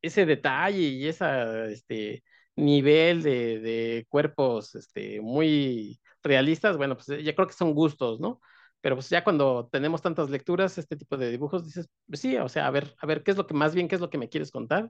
ese 0.00 0.26
detalle 0.26 0.78
y 0.78 1.08
ese 1.08 1.72
este, 1.72 2.22
nivel 2.54 3.22
de, 3.24 4.06
cuerpos 4.08 4.76
este, 4.76 5.20
muy 5.20 6.00
realistas, 6.22 6.76
bueno, 6.76 6.96
pues 6.96 7.08
ya 7.24 7.34
creo 7.34 7.48
que 7.48 7.54
son 7.54 7.74
gustos, 7.74 8.20
¿no? 8.20 8.40
Pero 8.80 8.94
pues 8.94 9.08
ya 9.10 9.24
cuando 9.24 9.68
tenemos 9.72 10.02
tantas 10.02 10.30
lecturas, 10.30 10.78
este 10.78 10.96
tipo 10.96 11.16
de 11.16 11.30
dibujos, 11.32 11.66
dices, 11.66 11.88
pues 12.06 12.20
sí, 12.20 12.36
o 12.36 12.48
sea, 12.48 12.68
a 12.68 12.70
ver, 12.70 12.94
a 13.00 13.06
ver, 13.06 13.24
¿qué 13.24 13.32
es 13.32 13.36
lo 13.36 13.48
que 13.48 13.54
más 13.54 13.74
bien, 13.74 13.88
qué 13.88 13.96
es 13.96 14.00
lo 14.00 14.10
que 14.10 14.18
me 14.18 14.28
quieres 14.28 14.52
contar? 14.52 14.88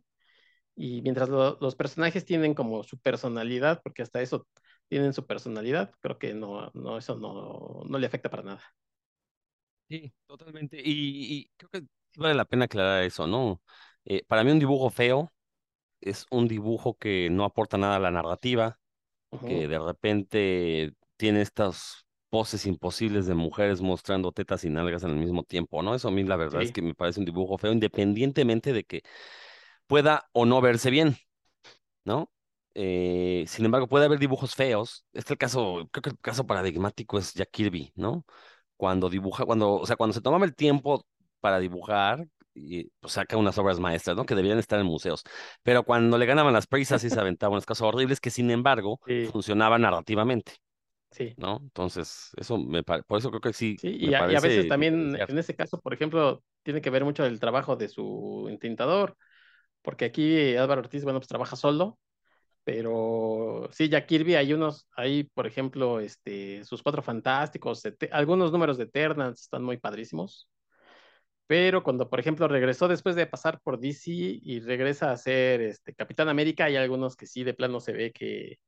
Y 0.77 1.03
mientras 1.03 1.31
lo, 1.31 1.59
los 1.61 1.75
personajes 1.77 2.27
tienen 2.27 2.55
como 2.55 2.83
su 2.85 2.99
personalidad, 3.01 3.81
porque 3.83 4.03
hasta 4.03 4.21
eso 4.23 4.47
tienen 4.89 5.15
su 5.15 5.27
personalidad, 5.27 5.93
creo 6.01 6.19
que 6.19 6.35
no, 6.35 6.71
no 6.75 6.99
eso 6.99 7.17
no, 7.17 7.83
no 7.89 7.99
le 7.99 8.07
afecta 8.07 8.31
para 8.31 8.43
nada. 8.43 8.63
Sí, 9.91 10.13
totalmente. 10.27 10.81
Y, 10.81 11.35
y, 11.35 11.51
creo 11.57 11.69
que 11.71 11.83
vale 12.17 12.35
la 12.35 12.45
pena 12.45 12.67
aclarar 12.67 13.03
eso, 13.03 13.27
¿no? 13.27 13.61
Eh, 14.05 14.23
para 14.29 14.45
mí 14.45 14.53
un 14.53 14.61
dibujo 14.61 14.89
feo 14.89 15.33
es 16.01 16.27
un 16.31 16.47
dibujo 16.47 16.97
que 16.97 17.29
no 17.29 17.45
aporta 17.45 17.77
nada 17.77 17.97
a 17.97 17.99
la 17.99 18.13
narrativa, 18.13 18.79
uh 19.31 19.37
-huh. 19.39 19.49
que 19.49 19.67
de 19.67 19.79
repente 19.81 20.95
tiene 21.17 21.43
estas 21.43 22.07
poses 22.29 22.67
imposibles 22.67 23.27
de 23.27 23.35
mujeres 23.35 23.81
mostrando 23.81 24.31
tetas 24.31 24.65
y 24.65 24.71
nalgas 24.71 25.03
al 25.03 25.17
mismo 25.17 25.43
tiempo, 25.43 25.83
¿no? 25.83 25.97
Eso 25.97 26.07
a 26.07 26.13
mí 26.13 26.23
la 26.23 26.37
verdad 26.37 26.61
sí. 26.61 26.67
es 26.67 26.73
que 26.73 26.83
me 26.83 26.95
parece 26.95 27.19
un 27.19 27.27
dibujo 27.27 27.59
feo, 27.59 27.73
independientemente 27.73 28.73
de 28.73 28.85
que 28.85 29.03
pueda 29.89 30.31
o 30.33 30.47
no 30.47 30.61
verse 30.61 30.91
bien, 30.91 31.17
¿no? 32.05 32.31
Eh, 32.75 33.45
sin 33.49 33.65
embargo, 33.65 33.89
puede 33.89 34.05
haber 34.05 34.21
dibujos 34.21 34.55
feos. 34.55 35.05
Este 35.13 35.35
el 35.35 35.39
caso, 35.39 35.89
creo 35.91 36.03
que 36.03 36.11
el 36.11 36.19
caso 36.21 36.47
paradigmático 36.47 37.19
es 37.19 37.35
Jack 37.35 37.51
Kirby, 37.51 37.93
¿no? 37.97 38.25
Cuando 38.81 39.11
dibuja, 39.11 39.45
cuando, 39.45 39.75
o 39.75 39.87
sea, 39.87 39.97
cuando 39.97 40.15
se 40.15 40.21
tomaba 40.23 40.45
el 40.47 40.55
tiempo 40.55 41.05
para 41.41 41.59
dibujar, 41.61 42.27
y 42.55 42.91
pues, 43.01 43.13
saca 43.15 43.37
unas 43.37 43.59
obras 43.59 43.79
maestras, 43.81 44.17
¿no? 44.17 44.25
Que 44.27 44.35
deberían 44.35 44.59
estar 44.59 44.81
en 44.81 44.87
museos. 44.87 45.23
Pero 45.63 45.85
cuando 45.85 46.19
le 46.19 46.27
ganaban 46.27 46.53
las 46.55 46.67
prisas 46.67 47.05
y 47.05 47.11
se 47.11 47.21
aventaban 47.21 47.53
unas 47.55 47.67
cosas 47.67 47.83
horribles 47.87 48.21
que, 48.21 48.31
sin 48.31 48.51
embargo, 48.51 49.01
Sí. 49.07 49.31
funcionaban 49.33 49.83
narrativamente, 49.83 50.55
Sí. 51.11 51.37
¿no? 51.37 51.59
Entonces, 51.63 52.31
eso 52.37 52.59
me 52.59 52.83
por 52.83 53.19
eso 53.19 53.31
creo 53.31 53.41
que 53.41 53.53
sí. 53.53 53.77
Sí, 53.77 53.97
y 53.99 54.15
a, 54.15 54.19
y 54.31 54.35
a 54.35 54.41
parece 54.41 54.49
veces 54.49 54.69
también 54.69 55.17
en 55.27 55.39
ese 55.39 55.57
caso, 55.57 55.81
por 55.81 55.95
ejemplo, 55.95 56.43
tiene 56.63 56.83
que 56.83 56.91
ver 56.91 57.05
mucho 57.05 57.25
el 57.25 57.41
trabajo 57.41 57.77
de 57.77 57.89
su 57.89 58.47
entintador, 58.51 59.17
porque 59.83 60.07
aquí 60.07 60.57
Álvaro 60.57 60.83
Ortiz, 60.83 61.05
bueno, 61.05 61.21
pues 61.21 61.29
trabaja 61.29 61.57
solo, 61.57 61.99
pero 62.73 63.69
sí, 63.73 63.89
Jack 63.89 64.07
Kirby, 64.07 64.37
hay 64.37 64.53
unos, 64.53 64.87
hay, 64.95 65.25
por 65.25 65.45
ejemplo, 65.49 65.99
este, 65.99 66.63
sus 66.65 66.85
Cuatro 66.85 67.03
Fantásticos, 67.03 67.83
algunos 68.13 68.53
números 68.53 68.79
de 68.79 68.85
Eternals 68.85 69.41
están 69.43 69.65
muy 69.65 69.77
padrísimos, 69.79 70.49
pero 71.49 71.83
cuando, 71.83 72.09
por 72.09 72.21
ejemplo, 72.21 72.47
regresó 72.47 72.87
después 72.87 73.17
de 73.17 73.27
pasar 73.27 73.61
por 73.61 73.81
DC 73.81 74.13
y 74.13 74.61
regresa 74.61 75.11
a 75.11 75.17
ser 75.17 75.63
este, 75.63 75.95
Capitán 75.95 76.29
América, 76.29 76.67
hay 76.67 76.77
algunos 76.77 77.17
que 77.17 77.27
sí 77.27 77.43
de 77.43 77.55
plano 77.55 77.81
se 77.81 77.93
ve 77.93 78.13
que 78.13 78.59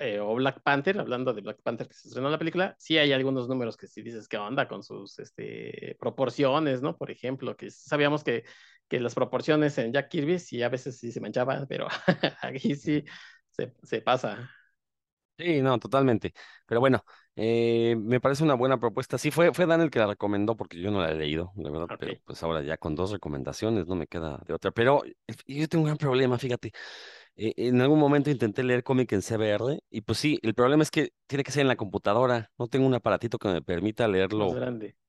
eh, 0.00 0.20
o 0.20 0.34
Black 0.36 0.62
Panther, 0.62 0.98
hablando 1.00 1.34
de 1.34 1.42
Black 1.42 1.60
Panther 1.62 1.88
que 1.88 1.94
se 1.94 2.08
estrenó 2.08 2.30
la 2.30 2.38
película, 2.38 2.74
sí 2.78 2.96
hay 2.98 3.12
algunos 3.12 3.48
números 3.48 3.76
que 3.76 3.86
sí 3.86 4.00
dices 4.00 4.28
qué 4.28 4.38
onda 4.38 4.68
con 4.68 4.82
sus 4.82 5.18
este, 5.18 5.96
proporciones, 5.98 6.82
¿no? 6.82 6.96
Por 6.96 7.10
ejemplo, 7.10 7.56
que 7.56 7.70
sabíamos 7.70 8.24
que, 8.24 8.44
que 8.88 9.00
las 9.00 9.14
proporciones 9.14 9.78
en 9.78 9.92
Jack 9.92 10.08
Kirby 10.10 10.38
sí 10.38 10.62
a 10.62 10.68
veces 10.68 10.98
sí 10.98 11.12
se 11.12 11.20
manchaban, 11.20 11.66
pero 11.68 11.88
aquí 12.42 12.74
sí 12.76 13.04
se, 13.50 13.74
se 13.82 14.00
pasa. 14.02 14.50
Sí, 15.38 15.60
no, 15.60 15.78
totalmente. 15.78 16.32
Pero 16.64 16.80
bueno, 16.80 17.04
eh, 17.36 17.94
me 17.98 18.20
parece 18.20 18.42
una 18.42 18.54
buena 18.54 18.80
propuesta. 18.80 19.18
Sí, 19.18 19.30
fue, 19.30 19.52
fue 19.52 19.66
Dan 19.66 19.82
el 19.82 19.90
que 19.90 19.98
la 19.98 20.06
recomendó 20.06 20.56
porque 20.56 20.80
yo 20.80 20.90
no 20.90 21.02
la 21.02 21.10
he 21.10 21.14
leído, 21.14 21.52
la 21.56 21.70
verdad, 21.70 21.90
pero 21.98 22.16
pues 22.24 22.42
ahora 22.42 22.62
ya 22.62 22.78
con 22.78 22.94
dos 22.94 23.10
recomendaciones 23.10 23.86
no 23.86 23.96
me 23.96 24.06
queda 24.06 24.40
de 24.46 24.54
otra. 24.54 24.70
Pero 24.70 25.02
yo 25.46 25.68
tengo 25.68 25.82
un 25.82 25.86
gran 25.88 25.98
problema, 25.98 26.38
fíjate. 26.38 26.72
Eh, 27.36 27.54
en 27.56 27.80
algún 27.82 27.98
momento 28.00 28.30
intenté 28.30 28.62
leer 28.64 28.84
cómic 28.84 29.12
en 29.12 29.22
CBR 29.22 29.80
y 29.90 30.02
pues 30.02 30.18
sí, 30.18 30.38
el 30.42 30.54
problema 30.54 30.82
es 30.84 30.90
que 30.90 31.12
tiene 31.26 31.44
que 31.44 31.52
ser 31.52 31.62
en 31.62 31.68
la 31.68 31.76
computadora. 31.76 32.50
No 32.58 32.68
tengo 32.68 32.86
un 32.86 32.94
aparatito 32.94 33.38
que 33.38 33.48
me 33.48 33.62
permita 33.62 34.08
leerlo 34.08 34.62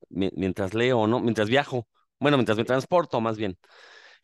mientras 0.10 0.74
leo, 0.74 1.08
¿no? 1.08 1.20
Mientras 1.22 1.50
viajo. 1.50 1.88
Bueno, 2.20 2.38
mientras 2.38 2.58
me 2.58 2.66
Sí, 2.66 2.66
transporto, 2.66 3.22
más 3.22 3.38
bien. 3.38 3.58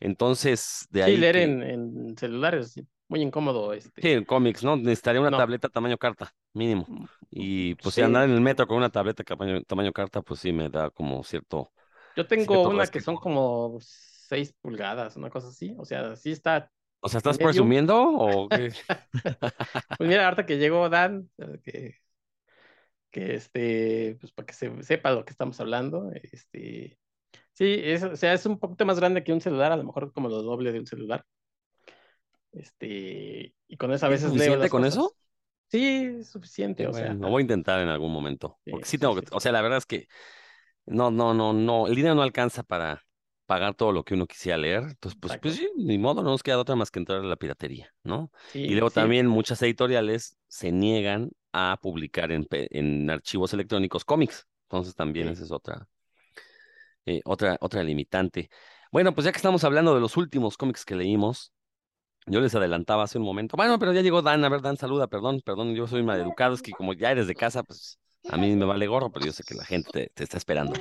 Entonces, 0.00 0.86
de 0.90 1.04
Sí, 1.04 1.16
ahí 1.16 1.18
leer 1.18 1.36
que, 1.36 1.36
en, 1.36 1.62
en 1.62 2.16
celulares, 2.18 2.72
sí, 2.72 2.86
muy 3.08 3.20
incómodo, 3.22 3.72
sí, 4.00 4.10
este, 4.12 4.12
en 4.12 4.24
cómics, 4.24 4.62
¿no? 4.64 4.76
Necesitaría 4.76 5.20
una 5.20 5.32
no. 5.32 5.34
tableta 5.34 5.68
tamaño 5.68 5.98
carta, 5.98 6.32
mínimo. 6.52 6.90
Mm, 6.90 7.06
Y 7.30 7.74
pues 7.76 7.94
si 7.96 8.02
Sí, 8.02 8.02
andar 8.02 8.24
en 8.24 8.30
el 8.32 8.40
metro 8.40 8.66
con 8.66 8.76
una 8.76 8.90
tableta 8.90 9.24
tamaño, 9.24 9.62
tamaño 9.64 9.92
carta, 9.92 10.22
pues 10.22 10.40
sí 10.40 10.52
me 10.52 10.68
da 10.68 10.90
como 10.90 11.22
cierto, 11.24 11.72
yo 12.16 12.26
tengo 12.26 12.66
cierto 12.66 12.70
una 12.70 12.90
que 12.90 13.00
son 13.00 13.18
como 13.18 13.78
seis 13.80 14.52
pulgadas, 14.60 15.16
una 15.16 15.30
cosa 15.30 15.48
así, 15.48 15.74
o 15.78 15.84
sea, 15.84 16.16
sí 16.16 16.32
está 16.32 16.70
O 17.00 17.08
sea, 17.08 17.18
¿estás 17.18 17.38
presumiendo 17.38 17.94
o 18.02 18.48
qué? 18.50 18.72
Pues 19.96 20.08
mira, 20.08 20.24
ahorita 20.24 20.46
que 20.46 20.58
llegó 20.58 20.88
Dan, 20.88 21.30
eh, 21.38 21.60
que, 21.62 21.96
que 23.10 23.34
este, 23.36 24.16
pues 24.20 24.32
para 24.32 24.46
que 24.46 24.54
se 24.54 24.82
sepa 24.82 25.12
lo 25.12 25.24
que 25.24 25.30
estamos 25.32 25.60
hablando, 25.60 26.10
este, 26.14 26.98
sí, 27.54 27.76
es, 27.82 28.02
o 28.02 28.16
sea, 28.16 28.32
es 28.34 28.46
un 28.46 28.58
poquito 28.58 28.86
más 28.86 28.98
grande 29.00 29.24
que 29.24 29.32
un 29.32 29.40
celular, 29.40 29.72
a 29.72 29.76
lo 29.76 29.84
mejor 29.84 30.12
como 30.12 30.28
lo 30.28 30.42
doble 30.42 30.72
de 30.72 30.80
un 30.80 30.86
celular, 30.86 31.24
este, 32.52 33.54
y 33.68 33.76
con 33.76 33.92
eso 33.92 34.06
a 34.06 34.08
¿Y 34.08 34.14
es 34.14 34.20
veces 34.20 34.34
leo 34.34 34.56
suficiente 34.56 34.56
las 34.56 34.70
con 34.70 34.84
cosas. 34.84 34.84
eso? 34.84 35.16
Sí, 35.68 36.06
es 36.20 36.30
suficiente, 36.30 36.86
o 36.86 36.92
sea, 36.92 37.14
lo 37.14 37.28
voy 37.30 37.40
a 37.40 37.42
intentar 37.42 37.80
en 37.80 37.88
algún 37.88 38.12
momento, 38.12 38.58
sí, 38.64 38.70
porque 38.70 38.88
es 38.88 38.88
sí 38.88 38.98
tengo 38.98 39.14
que, 39.14 39.22
o 39.30 39.40
sea, 39.40 39.52
la 39.52 39.62
verdad 39.62 39.78
es 39.78 39.86
que 39.86 40.08
no, 40.86 41.10
no, 41.10 41.34
no, 41.34 41.52
no, 41.52 41.86
el 41.88 41.94
dinero 41.96 42.14
no 42.14 42.22
alcanza 42.22 42.62
para 42.64 43.02
pagar 43.46 43.74
todo 43.74 43.92
lo 43.92 44.04
que 44.04 44.14
uno 44.14 44.26
quisiera 44.26 44.58
leer, 44.58 44.84
entonces 44.84 45.18
pues, 45.20 45.36
pues 45.38 45.56
sí, 45.56 45.68
ni 45.76 45.98
modo, 45.98 46.22
no 46.22 46.30
nos 46.30 46.42
queda 46.42 46.58
otra 46.58 46.76
más 46.76 46.90
que 46.90 47.00
entrar 47.00 47.20
a 47.20 47.24
la 47.24 47.36
piratería, 47.36 47.92
¿no? 48.04 48.32
Y 48.66 48.74
luego 48.74 48.90
sí, 48.90 48.90
también 48.92 49.26
muchas 49.28 49.62
editoriales 49.62 50.38
se 50.48 50.72
niegan 50.72 51.30
a 51.52 51.78
publicar 51.82 52.32
en, 52.32 52.46
en 52.50 53.10
archivos 53.10 53.52
electrónicos 53.54 54.04
cómics, 54.04 54.48
entonces 54.64 54.94
también 54.94 55.28
esa 55.28 55.44
es 55.44 55.52
otra, 55.52 55.88
eh, 57.06 57.20
otra, 57.24 57.56
otra 57.60 57.82
limitante. 57.82 58.50
Bueno, 58.92 59.14
pues 59.14 59.24
ya 59.24 59.32
que 59.32 59.36
estamos 59.38 59.64
hablando 59.64 59.94
de 59.94 60.00
los 60.00 60.16
últimos 60.16 60.56
cómics 60.56 60.84
que 60.84 60.94
leímos, 60.94 61.52
yo 62.26 62.40
les 62.40 62.54
adelantaba 62.54 63.04
hace 63.04 63.18
un 63.18 63.24
momento. 63.24 63.56
Bueno, 63.56 63.78
pero 63.78 63.92
ya 63.92 64.02
llegó 64.02 64.22
Dan. 64.22 64.44
A 64.44 64.48
ver, 64.48 64.62
Dan, 64.62 64.76
saluda, 64.76 65.06
perdón, 65.08 65.42
perdón, 65.44 65.74
yo 65.74 65.86
soy 65.86 66.02
maleducado. 66.02 66.54
Es 66.54 66.62
que 66.62 66.72
como 66.72 66.92
ya 66.94 67.10
eres 67.10 67.26
de 67.26 67.34
casa, 67.34 67.62
pues 67.62 67.98
a 68.30 68.36
mí 68.36 68.54
me 68.56 68.64
vale 68.64 68.86
gorro, 68.86 69.10
pero 69.10 69.26
yo 69.26 69.32
sé 69.32 69.44
que 69.44 69.54
la 69.54 69.64
gente 69.64 69.90
te, 69.92 70.10
te 70.14 70.24
está 70.24 70.38
esperando. 70.38 70.74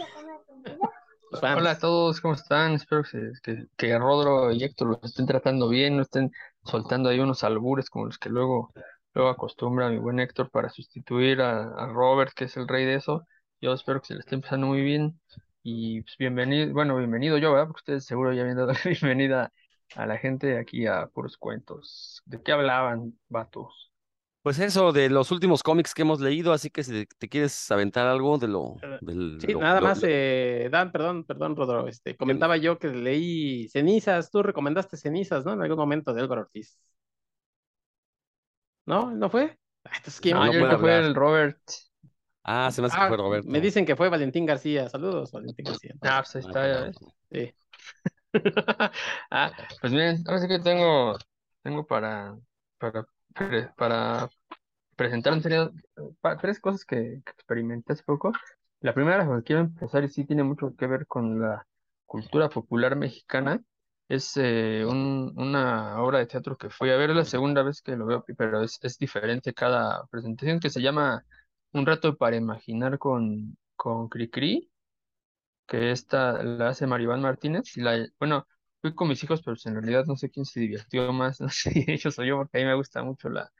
Los 1.31 1.41
Hola 1.41 1.71
a 1.71 1.79
todos, 1.79 2.21
¿cómo 2.21 2.35
están? 2.35 2.73
Espero 2.73 3.01
que, 3.03 3.09
se- 3.09 3.31
que, 3.41 3.65
que 3.75 3.97
Rodro 3.97 4.51
y 4.51 4.63
Héctor 4.63 4.89
los 4.89 4.99
estén 5.03 5.25
tratando 5.25 5.67
bien, 5.67 5.97
no 5.97 6.03
estén 6.03 6.31
soltando 6.63 7.09
ahí 7.09 7.19
unos 7.19 7.43
albures 7.43 7.89
como 7.89 8.05
los 8.05 8.19
que 8.19 8.29
luego, 8.29 8.71
luego 9.13 9.29
acostumbra 9.31 9.89
mi 9.89 9.97
buen 9.97 10.19
Héctor 10.19 10.51
para 10.51 10.69
sustituir 10.69 11.41
a, 11.41 11.63
a 11.73 11.87
Robert, 11.87 12.33
que 12.35 12.45
es 12.45 12.55
el 12.55 12.67
rey 12.67 12.85
de 12.85 12.95
eso. 12.95 13.25
Yo 13.59 13.73
espero 13.73 13.99
que 14.01 14.07
se 14.07 14.13
le 14.13 14.19
esté 14.19 14.35
empezando 14.35 14.67
muy 14.67 14.81
bien 14.81 15.19
y 15.63 16.01
pues, 16.01 16.17
bienvenido, 16.17 16.73
bueno, 16.73 16.97
bienvenido 16.97 17.37
yo, 17.37 17.51
¿verdad? 17.53 17.67
Porque 17.67 17.79
ustedes 17.81 18.05
seguro 18.05 18.33
ya 18.33 18.41
habían 18.41 18.57
dado 18.57 18.73
la 18.73 18.79
bienvenida 18.85 19.51
a 19.95 20.05
la 20.05 20.17
gente 20.17 20.57
aquí 20.57 20.85
a 20.87 21.07
Puros 21.07 21.37
Cuentos. 21.37 22.21
¿De 22.25 22.41
qué 22.41 22.51
hablaban, 22.51 23.17
vatos? 23.29 23.91
Pues 24.41 24.59
eso, 24.59 24.91
de 24.91 25.09
los 25.09 25.31
últimos 25.31 25.63
cómics 25.63 25.93
que 25.93 26.01
hemos 26.01 26.19
leído, 26.19 26.51
así 26.51 26.69
que 26.69 26.83
si 26.83 27.05
te 27.17 27.29
quieres 27.29 27.71
aventar 27.71 28.07
algo 28.07 28.37
de 28.37 28.47
lo, 28.49 28.75
Eh, 28.81 28.99
del, 28.99 29.37
Sí, 29.37 29.53
lo, 29.53 29.59
nada 29.59 29.81
lo- 29.81 29.81
más, 29.81 29.99
lo- 30.01 30.07
eh, 30.07 30.69
Dan, 30.71 30.91
perdón, 30.91 31.25
perdón, 31.25 31.55
Rodro, 31.55 31.87
este, 31.87 32.15
comentaba 32.15 32.55
yo 32.57 32.79
que 32.79 32.87
leí 32.89 33.67
Cenizas, 33.69 34.31
tú 34.31 34.41
recomendaste 34.43 34.95
Cenizas, 34.97 35.43
¿no? 35.45 35.53
En 35.53 35.61
algún 35.61 35.77
momento 35.77 36.13
de 36.13 36.21
Álvaro 36.21 36.41
Ortiz. 36.41 36.77
¿No? 38.85 39.11
¿No 39.11 39.29
fue? 39.29 39.57
Ah, 39.85 39.91
Entonces, 39.97 40.19
¿quién? 40.21 40.37
No, 40.37 40.43
Ah, 40.43 40.47
no 40.47 40.53
yo 40.53 40.59
creo 40.59 40.67
puede 40.67 40.75
que 40.77 40.77
fue 40.77 40.97
el 40.99 41.15
Robert. 41.15 41.59
Ah, 42.43 42.71
se 42.71 42.81
me 42.81 42.87
hace 42.87 42.97
que 42.99 43.01
Ah, 43.01 43.07
fue 43.07 43.17
me 43.43 43.59
Roberto. 43.61 43.61
dicen 43.61 43.85
que 43.85 43.95
fue 43.95 44.09
Valentín 44.09 44.45
García. 44.45 44.89
Saludos, 44.89 45.31
Valentín 45.31 45.65
García. 45.65 45.93
Ah, 46.01 46.21
pues 46.21 46.35
ahí 46.35 46.41
Ah, 46.41 46.41
está, 46.41 46.59
fue 46.59 46.69
ya 46.69 46.79
ves. 46.81 46.97
Roberto. 46.99 47.13
sí. 47.31 47.55
Ah, 49.31 49.53
pues 49.81 49.91
miren, 49.93 50.23
ahora 50.27 50.39
sí 50.41 50.47
que 50.47 50.59
tengo, 50.59 51.17
tengo 51.63 51.85
para, 51.85 52.37
para, 52.79 53.07
para 53.77 54.29
presentar 54.95 55.33
tres 56.41 56.59
cosas 56.59 56.85
que, 56.85 57.21
que 57.25 57.31
experimenté 57.31 57.93
hace 57.93 58.03
poco. 58.03 58.31
La 58.81 58.93
primera, 58.93 59.25
que 59.37 59.43
quiero 59.43 59.61
empezar 59.61 60.03
y 60.03 60.09
sí 60.09 60.25
tiene 60.25 60.43
mucho 60.43 60.75
que 60.75 60.87
ver 60.87 61.07
con 61.07 61.39
la 61.41 61.67
cultura 62.05 62.49
popular 62.49 62.95
mexicana, 62.95 63.61
es 64.09 64.37
eh, 64.37 64.85
un- 64.87 65.33
una 65.37 66.01
obra 66.03 66.19
de 66.19 66.27
teatro 66.27 66.57
que 66.57 66.69
fui 66.69 66.89
a 66.91 66.97
ver, 66.97 67.11
es 67.11 67.15
la 67.15 67.25
segunda 67.25 67.63
vez 67.63 67.81
que 67.81 67.95
lo 67.95 68.05
veo, 68.05 68.25
pero 68.37 68.61
es, 68.63 68.79
es 68.83 68.97
diferente 68.97 69.53
cada 69.53 70.05
presentación, 70.07 70.59
que 70.59 70.69
se 70.69 70.81
llama 70.81 71.25
Un 71.73 71.85
rato 71.85 72.15
para 72.17 72.35
imaginar 72.37 72.97
con, 72.99 73.57
con 73.75 74.07
Cricri 74.09 74.71
que 75.67 75.91
esta 75.91 76.43
la 76.43 76.69
hace 76.69 76.87
Maribán 76.87 77.21
Martínez. 77.21 77.75
Y 77.77 77.81
la, 77.81 78.07
bueno, 78.19 78.47
fui 78.81 78.93
con 78.95 79.07
mis 79.09 79.23
hijos, 79.23 79.41
pero 79.43 79.57
en 79.65 79.75
realidad 79.75 80.05
no 80.05 80.15
sé 80.17 80.29
quién 80.29 80.45
se 80.45 80.59
divirtió 80.61 81.11
más, 81.13 81.41
no 81.41 81.49
sé 81.49 81.71
si 81.71 81.85
ellos 81.91 82.17
o 82.19 82.23
yo, 82.23 82.37
porque 82.37 82.57
a 82.59 82.61
mí 82.61 82.67
me 82.67 82.75
gusta 82.75 83.03
mucho 83.03 83.29
la, 83.29 83.51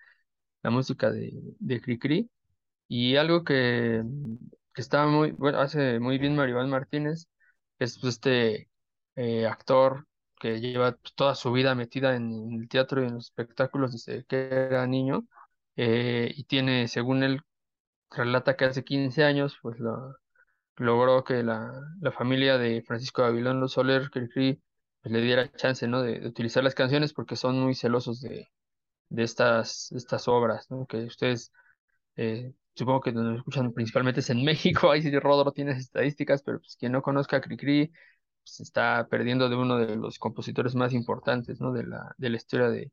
la 0.63 0.70
música 0.72 1.12
de, 1.12 1.32
de 1.60 1.82
Cricri. 1.82 2.29
Y 2.88 3.15
algo 3.17 3.43
que, 3.43 4.03
que 4.74 4.82
estaba 4.82 5.08
muy, 5.08 5.36
hace 5.55 6.00
muy 6.00 6.17
bien 6.17 6.36
Maribán 6.36 6.70
Martínez, 6.70 7.27
es 7.79 8.00
pues, 8.00 8.15
este 8.15 8.70
eh, 9.15 9.46
actor 9.48 10.08
que 10.39 10.60
lleva 10.60 10.93
toda 11.15 11.36
su 11.36 11.51
vida 11.51 11.75
metida 11.75 12.15
en 12.15 12.62
el 12.62 12.67
teatro 12.70 13.01
y 13.03 13.08
en 13.08 13.15
los 13.15 13.25
espectáculos 13.27 13.91
desde 13.93 14.25
que 14.25 14.48
era 14.51 14.86
niño. 14.88 15.25
eh, 15.75 16.32
y 16.36 16.43
tiene, 16.46 16.88
según 16.88 17.24
él 17.24 17.41
relata 18.15 18.55
que 18.55 18.65
hace 18.65 18.84
15 18.84 19.24
años, 19.24 19.58
pues 19.62 19.79
lo 19.79 20.15
logró 20.77 21.24
que 21.24 21.43
la, 21.43 21.72
la 22.01 22.12
familia 22.12 22.58
de 22.58 22.82
Francisco 22.84 23.22
Gabilondo 23.24 23.67
Soler 23.67 24.10
Cricri 24.10 24.62
pues, 25.01 25.13
le 25.13 25.22
diera 25.22 25.51
chance, 25.51 25.88
¿no? 25.88 26.01
de, 26.01 26.27
utilizar 26.27 26.63
las 26.63 26.75
canciones 26.75 27.13
porque 27.13 27.36
son 27.36 27.60
muy 27.60 27.75
celosos 27.75 28.22
de, 28.22 28.50
estas, 29.10 29.91
obras, 30.27 30.70
¿no? 30.72 30.88
Que 30.88 31.05
ustedes, 31.05 31.51
eh, 32.15 32.53
supongo 32.75 33.01
que 33.01 33.12
nos 33.12 33.38
escuchan 33.38 33.74
principalmente 33.74 34.22
es 34.22 34.29
en 34.29 34.43
México, 34.43 34.91
ahí 34.91 35.01
sí 35.03 35.12
Rodro 35.20 35.51
tiene 35.51 35.74
estadísticas, 35.74 36.41
pero 36.43 36.60
pues 36.60 36.75
quien 36.77 36.91
no 36.93 37.01
conozca 37.01 37.38
a 37.38 37.41
Cricri 37.41 37.91
pues, 38.43 38.60
está 38.62 39.08
perdiendo 39.10 39.50
de 39.50 39.55
uno 39.55 39.77
de 39.77 39.96
los 39.96 40.20
compositores 40.20 40.75
más 40.75 40.93
importantes, 40.93 41.62
¿no? 41.62 41.74
De 41.74 41.84
la, 41.86 42.15
de 42.17 42.29
la 42.29 42.38
historia 42.38 42.70
de, 42.70 42.91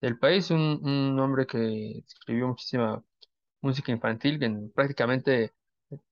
del 0.00 0.18
país, 0.18 0.50
un, 0.50 0.80
un 0.82 1.18
hombre 1.20 1.46
que 1.46 1.98
escribió 2.06 2.48
muchísima 2.48 3.02
música 3.62 3.92
infantil, 3.92 4.38
que 4.38 4.46
en- 4.46 4.70
prácticamente 4.72 5.52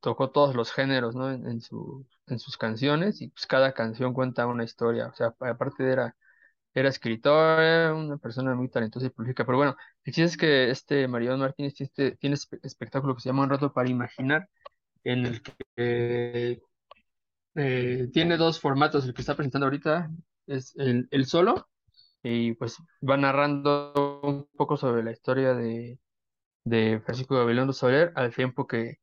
tocó 0.00 0.30
todos 0.30 0.54
los 0.56 0.72
géneros, 0.72 1.14
¿no? 1.16 1.30
En, 1.32 1.46
en 1.48 1.60
su, 1.60 2.06
en 2.26 2.38
sus 2.38 2.56
canciones 2.58 3.20
y 3.22 3.28
pues 3.30 3.46
cada 3.46 3.72
canción 3.74 4.14
cuenta 4.14 4.46
una 4.46 4.64
historia, 4.64 5.08
o 5.08 5.14
sea, 5.14 5.34
aparte 5.40 5.82
de 5.84 5.92
era 5.92 6.16
era 6.74 6.92
una 7.94 8.18
persona 8.18 8.54
muy 8.54 8.68
talentosa 8.68 9.06
y 9.06 9.10
prolífica. 9.10 9.44
Pero 9.44 9.58
bueno, 9.58 9.76
el 10.04 10.12
chiste 10.14 10.24
es 10.24 10.36
que 10.36 10.70
este 10.70 11.08
Mariano 11.08 11.38
Martínez 11.38 11.74
tiene, 11.74 11.88
este, 11.88 12.18
espe- 12.20 12.60
espectáculo 12.62 13.14
que 13.14 13.22
se 13.22 13.28
llama 13.30 13.44
Un 13.44 13.50
rato 13.50 13.72
para 13.72 13.88
imaginar, 13.90 14.48
en 15.04 15.26
el 15.26 15.42
que 15.42 16.62
eh, 17.54 18.08
tiene 18.12 18.36
dos 18.36 18.60
formatos. 18.60 19.04
El 19.06 19.14
que 19.14 19.22
está 19.22 19.36
presentando 19.36 19.66
ahorita 19.66 20.10
es 20.46 20.74
el, 20.76 21.08
el 21.10 21.26
solo, 21.26 21.68
y 22.22 22.54
pues 22.54 22.76
va 23.08 23.16
narrando 23.16 23.92
un 24.22 24.48
poco 24.56 24.76
sobre 24.76 25.02
la 25.04 25.12
historia 25.12 25.54
de, 25.54 25.98
de 26.68 27.00
Francisco 27.04 27.36
Gabilondo 27.36 27.72
Soler, 27.72 28.12
al 28.16 28.34
tiempo 28.34 28.66
que, 28.66 28.98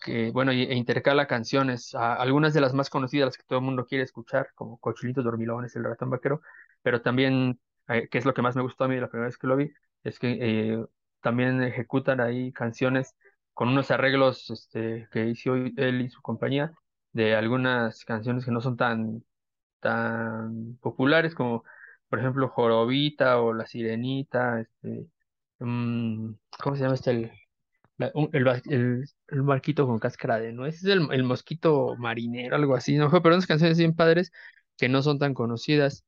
que 0.00 0.30
bueno, 0.30 0.52
e 0.52 0.74
intercala 0.74 1.26
canciones, 1.26 1.94
a- 1.94 2.14
algunas 2.16 2.54
de 2.54 2.60
las 2.60 2.74
más 2.74 2.90
conocidas, 2.90 3.26
las 3.28 3.36
que 3.36 3.44
todo 3.46 3.58
el 3.58 3.64
mundo 3.64 3.86
quiere 3.86 4.04
escuchar, 4.04 4.48
como 4.54 4.78
Cochilitos 4.78 5.24
Dormilones, 5.24 5.74
El 5.76 5.84
Ratón 5.84 6.10
Vaquero, 6.10 6.40
pero 6.82 7.02
también, 7.02 7.60
eh, 7.88 8.08
que 8.10 8.18
es 8.18 8.24
lo 8.24 8.34
que 8.34 8.42
más 8.42 8.56
me 8.56 8.62
gustó 8.62 8.84
a 8.84 8.88
mí 8.88 8.96
la 8.98 9.08
primera 9.08 9.26
vez 9.28 9.38
que 9.38 9.46
lo 9.46 9.56
vi, 9.56 9.70
es 10.04 10.18
que 10.18 10.38
eh, 10.40 10.84
también 11.20 11.62
ejecutan 11.62 12.20
ahí 12.20 12.52
canciones 12.52 13.14
con 13.54 13.68
unos 13.68 13.90
arreglos 13.90 14.50
este, 14.50 15.08
que 15.12 15.26
hizo 15.26 15.54
él 15.54 16.00
y 16.02 16.08
su 16.10 16.22
compañía 16.22 16.72
de 17.12 17.34
algunas 17.34 18.04
canciones 18.04 18.44
que 18.44 18.50
no 18.52 18.60
son 18.60 18.76
tan, 18.76 19.24
tan 19.80 20.76
populares 20.80 21.34
como, 21.34 21.64
por 22.08 22.18
ejemplo, 22.20 22.48
Jorobita 22.48 23.40
o 23.40 23.52
La 23.54 23.66
Sirenita, 23.66 24.60
este, 24.60 25.06
mm, 25.60 26.32
¿cómo 26.62 26.76
se 26.76 26.82
llama 26.82 26.94
este? 26.94 27.10
El, 27.12 27.32
el, 28.32 28.48
el, 28.70 29.04
el 29.28 29.42
barquito 29.42 29.86
con 29.86 29.98
cáscara 29.98 30.38
de 30.40 30.52
nuez, 30.52 30.76
es 30.76 30.84
el, 30.86 31.08
el 31.12 31.24
mosquito 31.24 31.96
marinero, 31.98 32.56
algo 32.56 32.74
así, 32.76 32.96
¿no? 32.96 33.10
Pero 33.10 33.34
unas 33.36 33.46
canciones 33.46 33.78
bien 33.78 33.94
padres 33.96 34.32
que 34.76 34.88
no 34.88 35.02
son 35.02 35.18
tan 35.18 35.34
conocidas. 35.34 36.04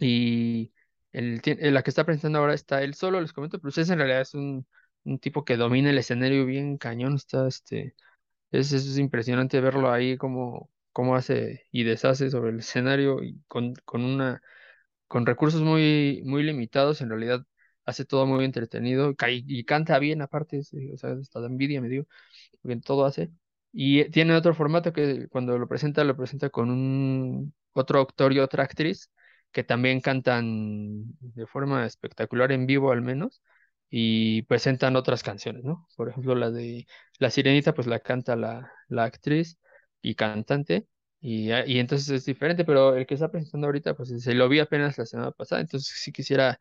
Y 0.00 0.72
el, 1.12 1.40
tie- 1.42 1.58
la 1.70 1.82
que 1.82 1.90
está 1.90 2.04
presentando 2.04 2.38
ahora 2.40 2.54
está 2.54 2.82
él 2.82 2.94
solo, 2.94 3.20
les 3.20 3.32
comento, 3.32 3.58
pero 3.58 3.68
usted 3.68 3.88
en 3.90 3.98
realidad 3.98 4.20
es 4.22 4.34
un, 4.34 4.66
un 5.04 5.18
tipo 5.18 5.44
que 5.44 5.56
domina 5.56 5.90
el 5.90 5.98
escenario 5.98 6.46
bien 6.46 6.78
cañón, 6.78 7.14
está 7.16 7.46
este, 7.48 7.94
es, 8.52 8.72
es 8.72 8.98
impresionante 8.98 9.60
verlo 9.60 9.92
ahí 9.92 10.16
como, 10.18 10.70
cómo 10.92 11.16
hace 11.16 11.66
y 11.72 11.84
deshace 11.84 12.30
sobre 12.30 12.50
el 12.52 12.60
escenario 12.60 13.22
y 13.24 13.40
con, 13.48 13.74
con 13.84 14.04
una 14.04 14.42
con 15.08 15.26
recursos 15.26 15.62
muy, 15.62 16.22
muy 16.24 16.42
limitados, 16.42 17.00
en 17.00 17.10
realidad 17.10 17.46
hace 17.84 18.04
todo 18.04 18.26
muy 18.26 18.44
entretenido 18.44 19.14
y, 19.28 19.64
canta 19.64 19.98
bien 19.98 20.22
aparte, 20.22 20.60
o 20.60 20.96
sea, 20.96 21.12
hasta 21.12 21.40
da 21.40 21.46
envidia 21.46 21.80
me 21.80 21.88
dio, 21.88 22.06
porque 22.62 22.76
todo 22.80 23.04
hace. 23.06 23.30
Y 23.72 24.00
eh, 24.00 24.10
tiene 24.10 24.34
otro 24.34 24.54
formato 24.54 24.92
que 24.92 25.28
cuando 25.28 25.58
lo 25.58 25.68
presenta, 25.68 26.04
lo 26.04 26.16
presenta 26.16 26.50
con 26.50 26.70
un 26.70 27.54
otro 27.72 28.00
actor 28.00 28.32
y 28.32 28.38
otra 28.40 28.64
actriz 28.64 29.10
que 29.52 29.64
también 29.64 30.00
cantan 30.00 31.04
de 31.20 31.46
forma 31.46 31.86
espectacular 31.86 32.52
en 32.52 32.66
vivo 32.66 32.92
al 32.92 33.02
menos 33.02 33.42
y 33.90 34.42
presentan 34.42 34.96
otras 34.96 35.22
canciones, 35.22 35.64
¿no? 35.64 35.86
Por 35.96 36.08
ejemplo, 36.08 36.34
la 36.34 36.50
de 36.50 36.86
La 37.18 37.30
Sirenita, 37.30 37.74
pues 37.74 37.86
la 37.86 38.00
canta 38.00 38.36
la, 38.36 38.72
la 38.88 39.04
actriz 39.04 39.58
y 40.02 40.14
cantante. 40.16 40.88
Y, 41.20 41.50
ah, 41.52 41.64
y 41.66 41.78
entonces 41.78 42.08
es 42.10 42.24
diferente, 42.26 42.64
pero 42.64 42.96
el 42.96 43.06
que 43.06 43.14
está 43.14 43.30
presentando 43.30 43.66
ahorita, 43.68 43.94
pues 43.94 44.10
se 44.22 44.34
lo 44.34 44.48
vi 44.48 44.58
apenas 44.58 44.98
la 44.98 45.06
semana 45.06 45.30
pasada, 45.30 45.60
entonces 45.62 45.96
sí 46.02 46.12
quisiera, 46.12 46.58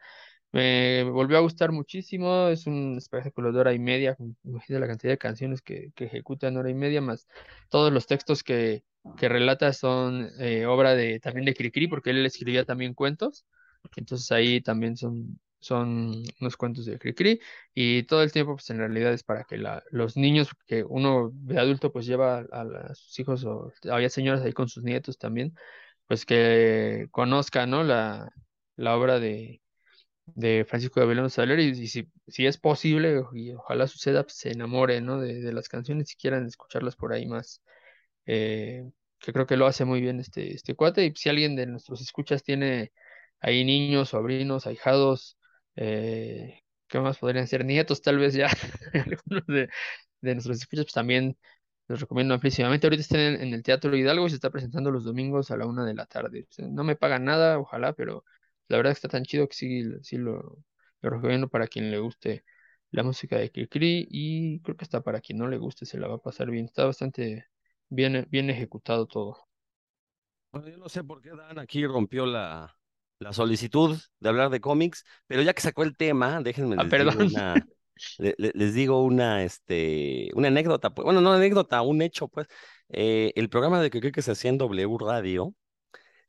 me 0.54 1.04
volvió 1.04 1.38
a 1.38 1.42
gustar 1.42 1.72
muchísimo, 1.72 2.48
es 2.50 2.68
un 2.68 2.98
espectáculo 2.98 3.52
de 3.52 3.60
hora 3.60 3.74
y 3.74 3.80
media, 3.80 4.16
imagínate 4.44 4.80
la 4.82 4.88
cantidad 4.88 5.14
de 5.14 5.18
canciones 5.18 5.62
que, 5.62 5.92
que 5.96 6.06
ejecuta 6.06 6.48
en 6.48 6.58
hora 6.58 6.70
y 6.70 6.76
media, 6.76 7.02
más 7.02 7.28
todos 7.70 7.92
los 7.92 8.08
textos 8.08 8.44
que, 8.44 8.84
que 9.18 9.30
relata 9.30 9.74
son 9.74 10.30
eh, 10.40 10.66
obra 10.68 10.96
de 10.96 11.20
también 11.20 11.46
de 11.46 11.56
Cricri, 11.56 11.88
porque 11.88 12.12
él 12.12 12.26
escribía 12.26 12.66
también 12.66 12.94
cuentos, 12.94 13.46
entonces 13.96 14.32
ahí 14.32 14.62
también 14.62 14.96
son, 14.98 15.40
son 15.60 16.24
unos 16.40 16.58
cuentos 16.58 16.86
de 16.86 17.00
Cricri, 17.00 17.40
y 17.74 18.04
todo 18.04 18.24
el 18.24 18.32
tiempo, 18.32 18.56
pues 18.56 18.70
en 18.70 18.78
realidad 18.78 19.14
es 19.14 19.24
para 19.24 19.44
que 19.46 19.58
la, 19.58 19.84
los 19.92 20.18
niños, 20.18 20.50
que 20.68 20.84
uno 20.84 21.32
de 21.34 21.60
adulto 21.60 21.92
pues 21.92 22.06
lleva 22.06 22.46
a, 22.52 22.62
a 22.62 22.96
sus 22.96 23.20
hijos 23.20 23.44
o 23.46 23.72
había 23.92 24.10
señoras 24.10 24.42
ahí 24.44 24.54
con 24.54 24.70
sus 24.70 24.84
nietos 24.84 25.18
también, 25.18 25.56
pues 26.08 26.26
que 26.28 27.08
conozcan, 27.12 27.72
¿no? 27.72 27.84
La, 27.84 28.32
la 28.78 28.98
obra 28.98 29.20
de, 29.20 29.63
de 30.26 30.66
Francisco 30.66 31.00
de 31.00 31.06
Belén 31.08 31.30
Soler 31.30 31.60
y, 31.60 31.70
y 31.70 31.88
si, 31.88 32.10
si 32.28 32.46
es 32.46 32.58
posible, 32.58 33.24
y 33.34 33.54
ojalá 33.54 33.88
suceda, 33.88 34.24
pues 34.24 34.36
se 34.38 34.52
enamoren, 34.52 35.06
¿no? 35.06 35.20
De, 35.20 35.42
de 35.42 35.54
las 35.54 35.70
canciones 35.70 36.12
y 36.14 36.16
quieran 36.18 36.46
escucharlas 36.48 36.96
por 36.96 37.14
ahí 37.14 37.28
más. 37.28 37.62
Eh, 38.26 38.90
que 39.20 39.34
creo 39.34 39.48
que 39.48 39.58
lo 39.58 39.66
hace 39.68 39.86
muy 39.86 40.02
bien 40.02 40.20
este, 40.20 40.54
este 40.56 40.76
cuate. 40.76 41.06
Y 41.06 41.14
si 41.16 41.30
alguien 41.30 41.56
de 41.56 41.66
nuestros 41.68 42.02
escuchas 42.02 42.44
tiene 42.44 42.92
ahí 43.40 43.64
niños, 43.66 44.10
sobrinos, 44.10 44.68
ahijados, 44.68 45.38
eh, 45.76 46.62
¿qué 46.88 47.00
más 47.00 47.18
podrían 47.20 47.48
ser? 47.48 47.66
Nietos, 47.66 48.02
tal 48.02 48.18
vez 48.20 48.34
ya, 48.34 48.48
algunos 48.94 49.46
de, 49.48 49.70
de 50.22 50.34
nuestros 50.36 50.58
escuchas, 50.60 50.86
pues 50.86 50.94
también 50.94 51.38
los 51.88 52.00
recomiendo 52.02 52.34
amplísimamente. 52.34 52.88
Ahorita 52.88 53.02
están 53.02 53.20
en, 53.22 53.42
en 53.42 53.54
el 53.54 53.64
Teatro 53.64 53.96
Hidalgo 53.96 54.26
y 54.28 54.30
se 54.30 54.36
está 54.36 54.50
presentando 54.50 54.92
los 54.92 55.04
domingos 55.04 55.52
a 55.52 55.58
la 55.58 55.66
una 55.68 55.86
de 55.86 55.94
la 55.94 56.06
tarde. 56.06 56.48
No 56.60 56.84
me 56.84 56.96
pagan 56.96 57.26
nada, 57.26 57.60
ojalá, 57.60 57.94
pero 57.94 58.24
la 58.74 58.78
verdad 58.78 58.94
está 58.94 59.08
tan 59.10 59.24
chido 59.26 59.48
que 59.48 59.56
sí, 59.56 59.84
sí 60.04 60.18
lo, 60.18 60.58
lo 61.02 61.10
recomiendo 61.10 61.50
para 61.50 61.68
quien 61.68 61.92
le 61.92 62.00
guste 62.00 62.44
la 62.92 63.04
música 63.04 63.38
de 63.38 63.52
Cricri 63.52 64.08
y 64.10 64.62
creo 64.62 64.78
que 64.78 64.84
hasta 64.86 65.02
para 65.04 65.22
quien 65.22 65.40
no 65.40 65.48
le 65.48 65.58
guste 65.58 65.86
se 65.86 66.00
la 66.00 66.08
va 66.08 66.16
a 66.16 66.18
pasar 66.20 66.50
bien. 66.52 66.66
Está 66.66 66.86
bastante 66.86 67.48
bien, 67.90 68.28
bien 68.32 68.50
ejecutado 68.50 69.08
todo. 69.08 69.48
Bueno, 70.52 70.68
yo 70.70 70.78
no 70.78 70.90
sé 70.90 71.04
por 71.04 71.22
qué 71.22 71.32
Dan 71.32 71.58
aquí 71.60 71.86
rompió 71.88 72.26
la, 72.26 72.78
la 73.20 73.34
solicitud 73.34 73.98
de 74.20 74.30
hablar 74.30 74.50
de 74.52 74.62
cómics, 74.62 75.04
pero 75.28 75.42
ya 75.42 75.54
que 75.54 75.62
sacó 75.62 75.84
el 75.84 75.98
tema, 75.98 76.42
déjenme 76.42 76.78
Ah, 76.78 76.86
les 76.86 76.96
digo 76.96 77.16
perdón. 77.16 77.18
una, 77.22 77.68
le- 78.18 78.36
le- 78.38 78.52
les 78.54 78.74
digo 78.76 79.04
una, 79.04 79.44
este, 79.44 80.30
una 80.36 80.50
anécdota, 80.50 80.94
pues, 80.94 81.06
bueno, 81.06 81.22
no 81.22 81.34
anécdota, 81.34 81.82
un 81.82 82.02
hecho, 82.02 82.28
pues. 82.28 82.48
Eh, 82.90 83.32
el 83.36 83.50
programa 83.50 83.82
de 83.82 83.90
que 83.90 84.00
creo 84.00 84.12
que 84.12 84.22
se 84.22 84.32
hacía 84.32 84.52
en 84.52 84.58
W 84.60 84.98
Radio 85.00 85.56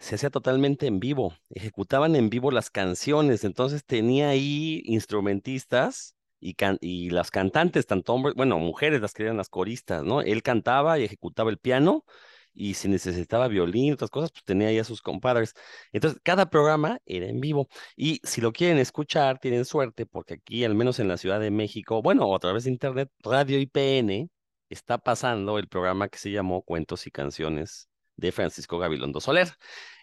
se 0.05 0.15
hacía 0.17 0.31
totalmente 0.31 0.87
en 0.87 1.01
vivo, 1.01 1.35
ejecutaban 1.51 2.17
en 2.17 2.31
vivo 2.31 2.51
las 2.51 2.71
canciones, 2.71 3.45
entonces 3.45 3.85
tenía 3.85 4.29
ahí 4.31 4.83
instrumentistas 4.85 6.15
y, 6.41 6.55
can- 6.55 6.79
y 6.81 7.11
las 7.11 7.31
cantantes, 7.31 7.87
tanto 7.87 8.15
hombres, 8.15 8.35
bueno, 8.37 8.59
mujeres 8.59 9.01
las 9.01 9.13
que 9.15 9.25
eran 9.25 9.37
las 9.39 9.49
coristas, 9.49 10.05
¿no? 10.05 10.21
Él 10.21 10.43
cantaba 10.43 10.99
y 10.99 11.05
ejecutaba 11.05 11.51
el 11.51 11.59
piano 11.59 12.05
y 12.53 12.75
si 12.75 12.89
necesitaba 12.89 13.49
violín, 13.49 13.95
otras 13.95 14.11
cosas, 14.11 14.31
pues 14.33 14.45
tenía 14.45 14.69
ahí 14.69 14.79
a 14.79 14.85
sus 14.85 15.03
compadres. 15.03 15.55
Entonces, 15.93 16.21
cada 16.23 16.51
programa 16.51 16.99
era 17.07 17.27
en 17.27 17.41
vivo. 17.41 17.69
Y 17.97 18.21
si 18.25 18.41
lo 18.41 18.53
quieren 18.53 18.79
escuchar, 18.79 19.39
tienen 19.41 19.65
suerte, 19.65 20.07
porque 20.07 20.35
aquí, 20.35 20.65
al 20.65 20.75
menos 20.75 21.01
en 21.01 21.09
la 21.09 21.17
Ciudad 21.17 21.41
de 21.41 21.51
México, 21.51 22.03
bueno, 22.03 22.33
a 22.35 22.39
través 22.39 22.65
de 22.65 22.71
internet, 22.71 23.11
Radio 23.21 23.59
IPN 23.59 24.31
está 24.69 24.99
pasando 24.99 25.59
el 25.59 25.69
programa 25.69 26.09
que 26.09 26.19
se 26.19 26.31
llamó 26.31 26.63
Cuentos 26.63 27.07
y 27.07 27.11
Canciones 27.11 27.89
de 28.17 28.33
Francisco 28.33 28.79
Gabilondo 28.79 29.21
Soler. 29.21 29.49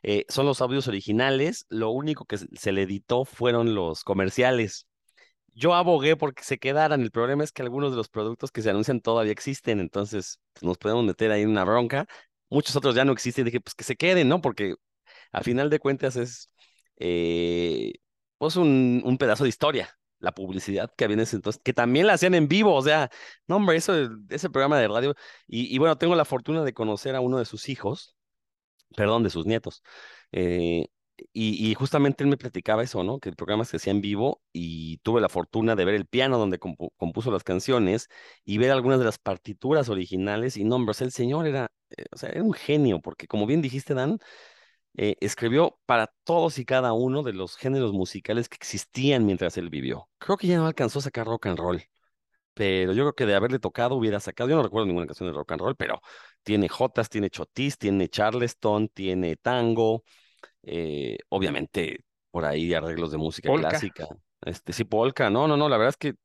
Eh, 0.04 0.26
son 0.30 0.45
los 0.45 0.62
audios 0.62 0.88
originales, 0.88 1.65
lo 1.69 1.91
único 1.91 2.26
que 2.26 2.38
se 2.38 2.71
le 2.71 2.84
editó 2.84 3.26
fueron 3.26 3.76
los 3.76 4.04
comerciales. 4.04 4.88
Yo 5.54 5.74
abogué 5.76 6.15
porque 6.15 6.43
se 6.43 6.58
quedaran. 6.60 7.02
El 7.02 7.12
problema 7.12 7.43
es 7.43 7.52
que 7.52 7.62
algunos 7.62 7.91
de 7.91 7.97
los 7.97 8.10
productos 8.10 8.52
que 8.52 8.62
se 8.62 8.69
anuncian 8.69 9.02
todavía 9.02 9.32
existen, 9.32 9.80
entonces 9.80 10.39
pues, 10.54 10.63
nos 10.63 10.78
podemos 10.78 11.04
meter 11.06 11.32
ahí 11.32 11.41
en 11.43 11.50
una 11.50 11.65
bronca. 11.65 12.08
Muchos 12.50 12.76
otros 12.76 12.95
ya 12.95 13.06
no 13.06 13.12
existen. 13.13 13.45
Dije, 13.45 13.62
pues 13.62 13.76
que 13.76 13.84
se 13.84 13.95
queden, 13.97 14.30
¿no? 14.30 14.41
Porque 14.41 14.76
a 15.32 15.43
final 15.43 15.69
de 15.69 15.80
cuentas 15.80 16.15
es 16.17 16.50
eh, 16.97 17.93
pues 18.38 18.56
un, 18.56 19.02
un 19.06 19.17
pedazo 19.17 19.43
de 19.43 19.50
historia. 19.50 19.97
La 20.21 20.34
publicidad 20.34 20.91
que 20.95 21.05
había 21.05 21.15
en 21.15 21.21
ese 21.21 21.36
entonces, 21.38 21.62
que 21.63 21.73
también 21.73 22.07
la 22.07 22.13
hacían 22.13 22.36
en 22.36 22.47
vivo, 22.47 22.75
o 22.75 22.81
sea, 22.84 23.10
no, 23.47 23.57
hombre, 23.57 23.77
eso, 23.77 23.93
ese 24.29 24.49
programa 24.49 24.79
de 24.79 24.88
radio. 24.88 25.15
Y, 25.47 25.73
y 25.75 25.77
bueno, 25.79 25.97
tengo 25.97 26.15
la 26.15 26.25
fortuna 26.25 26.63
de 26.63 26.73
conocer 26.73 27.15
a 27.15 27.21
uno 27.21 27.39
de 27.39 27.45
sus 27.45 27.69
hijos, 27.69 28.15
perdón, 28.95 29.23
de 29.23 29.29
sus 29.29 29.45
nietos. 29.45 29.84
eh, 30.31 30.88
y, 31.34 31.69
y 31.71 31.75
justamente 31.75 32.23
él 32.23 32.29
me 32.31 32.38
platicaba 32.38 32.81
eso, 32.84 33.03
¿no? 33.03 33.19
Que 33.19 33.29
el 33.29 33.36
programa 33.36 33.63
se 33.65 33.77
hacía 33.77 33.91
en 33.91 34.01
vivo 34.01 34.41
y 34.53 34.97
tuve 34.99 35.21
la 35.21 35.29
fortuna 35.29 35.75
de 35.75 35.86
ver 35.86 35.93
el 35.95 36.07
piano 36.07 36.39
donde 36.39 36.60
compu- 36.60 36.91
compuso 36.97 37.29
las 37.31 37.43
canciones 37.43 38.07
y 38.43 38.57
ver 38.57 38.71
algunas 38.71 38.97
de 38.99 39.05
las 39.05 39.19
partituras 39.19 39.89
originales. 39.89 40.57
Y 40.57 40.63
no, 40.63 40.75
hombre, 40.77 40.95
o 40.99 41.03
el 41.03 41.12
señor 41.12 41.45
era, 41.47 41.71
eh, 41.95 42.05
o 42.12 42.17
sea, 42.17 42.29
era 42.29 42.41
un 42.43 42.53
genio, 42.53 43.01
porque 43.01 43.27
como 43.27 43.45
bien 43.45 43.62
dijiste, 43.62 43.93
Dan, 43.93 44.17
eh, 44.97 45.15
escribió 45.21 45.80
para 45.86 46.13
todos 46.23 46.60
y 46.60 46.65
cada 46.65 46.93
uno 46.93 47.23
de 47.23 47.34
los 47.34 47.56
géneros 47.56 47.93
musicales 47.93 48.49
que 48.49 48.56
existían 48.56 49.25
mientras 49.25 49.58
él 49.58 49.69
vivió. 49.69 50.10
Creo 50.17 50.38
que 50.38 50.47
ya 50.47 50.58
no 50.58 50.67
alcanzó 50.67 50.99
a 50.99 51.04
sacar 51.04 51.27
rock 51.27 51.47
and 51.47 51.58
roll, 51.58 51.84
pero 52.54 52.93
yo 52.93 53.04
creo 53.04 53.13
que 53.13 53.25
de 53.25 53.36
haberle 53.36 53.60
tocado 53.60 53.95
hubiera 53.95 54.19
sacado, 54.19 54.49
yo 54.49 54.56
no 54.56 54.63
recuerdo 54.63 54.88
ninguna 54.88 55.08
canción 55.08 55.30
de 55.30 55.34
rock 55.34 55.54
and 55.54 55.62
roll, 55.62 55.75
pero 55.75 56.01
tiene 56.43 56.67
jotas, 56.67 57.10
tiene 57.10 57.30
chotis, 57.30 57.77
tiene 57.77 58.10
charleston, 58.10 58.89
tiene 58.89 59.38
tango, 59.38 60.04
eh, 60.63 61.17
obviamente 61.30 62.04
por 62.30 62.45
ahí 62.45 62.73
arreglos 62.73 63.12
de 63.12 63.17
música 63.17 63.49
Polka. 63.49 63.69
clásica, 63.69 64.08
este 64.41 64.73
sí 64.73 64.84
polka, 64.84 65.30
no, 65.30 65.47
no, 65.47 65.58
no, 65.58 65.69
la 65.69 65.77
verdad 65.77 65.89
es 65.89 65.97
que, 65.97 66.15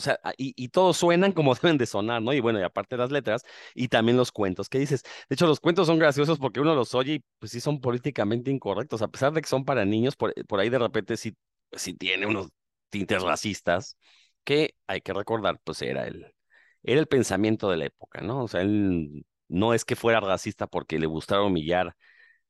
o 0.00 0.02
sea, 0.02 0.18
y, 0.38 0.54
y 0.56 0.68
todos 0.68 0.96
suenan 0.96 1.32
como 1.32 1.54
deben 1.62 1.78
de 1.78 1.86
sonar, 1.86 2.22
¿no? 2.22 2.32
Y 2.32 2.40
bueno, 2.40 2.58
y 2.60 2.62
aparte 2.62 2.96
las 2.96 3.10
letras 3.10 3.42
y 3.74 3.88
también 3.88 4.16
los 4.16 4.32
cuentos 4.32 4.68
que 4.68 4.78
dices. 4.78 5.02
De 5.28 5.34
hecho, 5.34 5.46
los 5.46 5.60
cuentos 5.60 5.86
son 5.86 5.98
graciosos 5.98 6.38
porque 6.38 6.60
uno 6.60 6.74
los 6.74 6.94
oye 6.94 7.14
y 7.14 7.24
pues 7.38 7.52
sí 7.52 7.60
son 7.60 7.80
políticamente 7.80 8.50
incorrectos, 8.50 9.02
a 9.02 9.08
pesar 9.08 9.32
de 9.32 9.40
que 9.42 9.48
son 9.48 9.64
para 9.64 9.84
niños, 9.84 10.16
por, 10.16 10.34
por 10.46 10.60
ahí 10.60 10.68
de 10.70 10.78
repente 10.78 11.16
sí, 11.16 11.36
sí 11.72 11.94
tiene 11.94 12.26
unos 12.26 12.48
tintes 12.90 13.22
racistas 13.22 13.96
que 14.44 14.74
hay 14.86 15.00
que 15.00 15.12
recordar, 15.12 15.60
pues 15.64 15.82
era 15.82 16.06
el, 16.06 16.32
era 16.82 17.00
el 17.00 17.06
pensamiento 17.06 17.70
de 17.70 17.76
la 17.76 17.84
época, 17.86 18.20
¿no? 18.22 18.44
O 18.44 18.48
sea, 18.48 18.62
él 18.62 19.24
no 19.48 19.74
es 19.74 19.84
que 19.84 19.96
fuera 19.96 20.20
racista 20.20 20.66
porque 20.66 20.98
le 20.98 21.06
gustara 21.06 21.42
humillar 21.42 21.96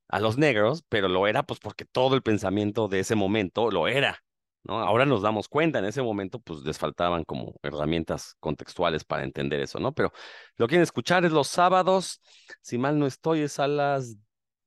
a 0.09 0.19
los 0.19 0.37
negros, 0.37 0.83
pero 0.89 1.07
lo 1.07 1.27
era 1.27 1.43
pues 1.43 1.59
porque 1.59 1.85
todo 1.85 2.15
el 2.15 2.21
pensamiento 2.23 2.87
de 2.87 2.99
ese 2.99 3.15
momento 3.15 3.71
lo 3.71 3.87
era, 3.87 4.23
¿no? 4.63 4.79
Ahora 4.79 5.05
nos 5.05 5.21
damos 5.21 5.47
cuenta, 5.47 5.79
en 5.79 5.85
ese 5.85 6.01
momento 6.01 6.39
pues 6.39 6.61
les 6.61 6.77
faltaban 6.77 7.23
como 7.23 7.55
herramientas 7.63 8.35
contextuales 8.39 9.03
para 9.03 9.23
entender 9.23 9.61
eso, 9.61 9.79
¿no? 9.79 9.93
Pero 9.93 10.11
lo 10.57 10.67
quieren 10.67 10.83
escuchar 10.83 11.25
es 11.25 11.31
los 11.31 11.47
sábados, 11.47 12.21
si 12.61 12.77
mal 12.77 12.99
no 12.99 13.07
estoy, 13.07 13.41
es 13.41 13.59
a 13.59 13.67
las 13.67 14.15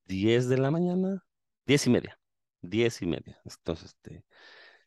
10 0.06 0.48
de 0.48 0.58
la 0.58 0.70
mañana, 0.70 1.24
diez 1.66 1.86
y 1.86 1.90
media, 1.90 2.18
diez 2.60 3.02
y 3.02 3.06
media. 3.06 3.38
Entonces, 3.44 3.94
este, 3.96 4.24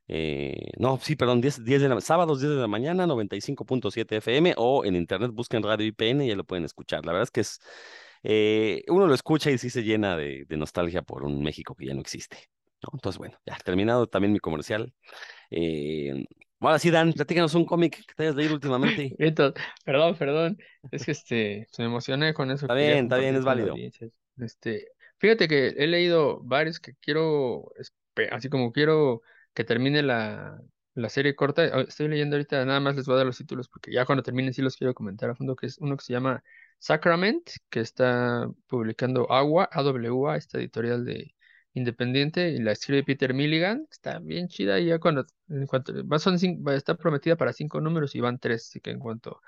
eh, 0.10 0.72
no, 0.78 0.98
sí, 1.02 1.15
perdón, 1.15 1.41
10, 1.41 1.65
10 1.65 1.82
de 1.82 1.89
la, 1.89 2.02
sábados 2.02 2.39
10 2.39 2.52
de 2.52 2.62
la 2.62 2.67
mañana, 2.67 3.06
95.7 3.06 4.17
FM 4.17 4.54
o 4.58 4.86
en 4.86 4.96
internet 4.96 5.32
busquen 5.34 5.63
Radio 5.63 5.86
IPN 5.88 6.22
y 6.24 6.30
ya 6.30 6.36
lo 6.36 6.46
pueden 6.46 6.65
escuchar. 6.65 7.06
La 7.06 7.12
verdad 7.12 7.24
es 7.24 7.32
que 7.32 7.41
es, 7.41 7.60
eh, 8.24 8.84
uno 8.88 9.08
lo 9.08 9.13
escucha 9.13 9.52
y 9.52 9.58
sí 9.58 9.70
se 9.70 9.84
llena 9.84 10.15
de, 10.15 10.46
nostalgia 10.50 11.02
por 11.02 11.24
un 11.24 11.43
México 11.43 11.76
que 11.76 11.88
ya 11.88 11.93
no 11.93 12.02
existe. 12.02 12.38
¿No? 12.91 12.97
Entonces, 12.97 13.17
bueno, 13.17 13.38
ya 13.45 13.58
terminado 13.63 14.08
también 14.08 14.34
mi 14.34 14.39
comercial. 14.39 14.93
Eh, 15.50 16.26
ahora 16.60 16.80
sí, 16.80 16.91
Dan, 16.91 17.13
platícanos 17.13 17.56
un 17.56 17.65
cómic 17.65 18.06
que 18.06 18.13
te 18.15 18.23
hayas 18.23 18.36
leído 18.36 18.56
últimamente. 18.56 19.15
Entonces, 19.19 19.63
perdón, 19.86 20.15
perdón, 20.17 20.58
es 20.91 21.06
que 21.06 21.12
este, 21.12 21.67
me 21.78 21.86
emocioné 21.86 22.34
con 22.34 22.52
eso. 22.52 22.65
Está 22.65 22.76
bien, 22.76 23.06
está 23.06 23.17
bien, 23.17 23.36
es 23.36 23.43
válido. 23.43 23.76
Este, 24.38 24.88
fíjate 25.17 25.47
que 25.47 25.67
he 25.69 25.88
leído 25.88 26.41
varios 26.43 26.80
que 26.80 26.93
quiero, 27.02 27.71
así 28.32 28.50
como 28.50 28.71
quiero 28.71 29.21
que 29.54 29.63
termine 29.63 30.04
la, 30.04 30.60
la 30.97 31.10
serie 31.10 31.36
corta. 31.36 31.63
Ah, 31.73 31.86
estoy 31.88 32.08
leyendo 32.08 32.36
ahorita, 32.36 32.65
nada 32.65 32.80
más 32.80 32.95
les 32.95 33.06
voy 33.06 33.13
a 33.15 33.17
dar 33.17 33.26
los 33.26 33.38
títulos 33.38 33.69
porque 33.69 33.91
ya 33.91 34.06
cuando 34.06 34.23
termine 34.23 34.54
sí 34.54 34.62
los 34.62 34.76
quiero 34.76 34.93
comentar 34.93 35.30
a 35.30 35.36
fondo, 35.36 35.56
que 35.56 35.67
es 35.67 35.78
uno 35.78 35.95
que 35.95 36.04
se 36.04 36.13
llama 36.13 36.43
Sacrament, 36.80 37.50
que 37.69 37.80
está 37.80 38.47
publicando 38.67 39.32
Agua, 39.32 39.69
AWA, 39.71 40.38
esta 40.38 40.58
editorial 40.58 41.06
de 41.06 41.36
independiente, 41.77 42.49
y 42.49 42.59
la 42.59 42.71
escribe 42.73 43.03
Peter 43.03 43.33
Milligan, 43.33 43.87
está 43.91 44.19
bien 44.19 44.47
chida, 44.47 44.79
y 44.79 44.87
ya 44.87 44.99
cuando, 44.99 45.25
en 45.49 45.67
cuanto, 45.67 45.93
va, 46.07 46.19
son 46.19 46.39
cinco, 46.39 46.71
está 46.71 46.95
prometida 46.95 47.35
para 47.37 47.53
cinco 47.53 47.81
números 47.81 48.15
y 48.15 48.21
van 48.21 48.39
tres, 48.39 48.67
así 48.69 48.79
que 48.81 48.91
en 48.91 48.99
cuanto 48.99 49.41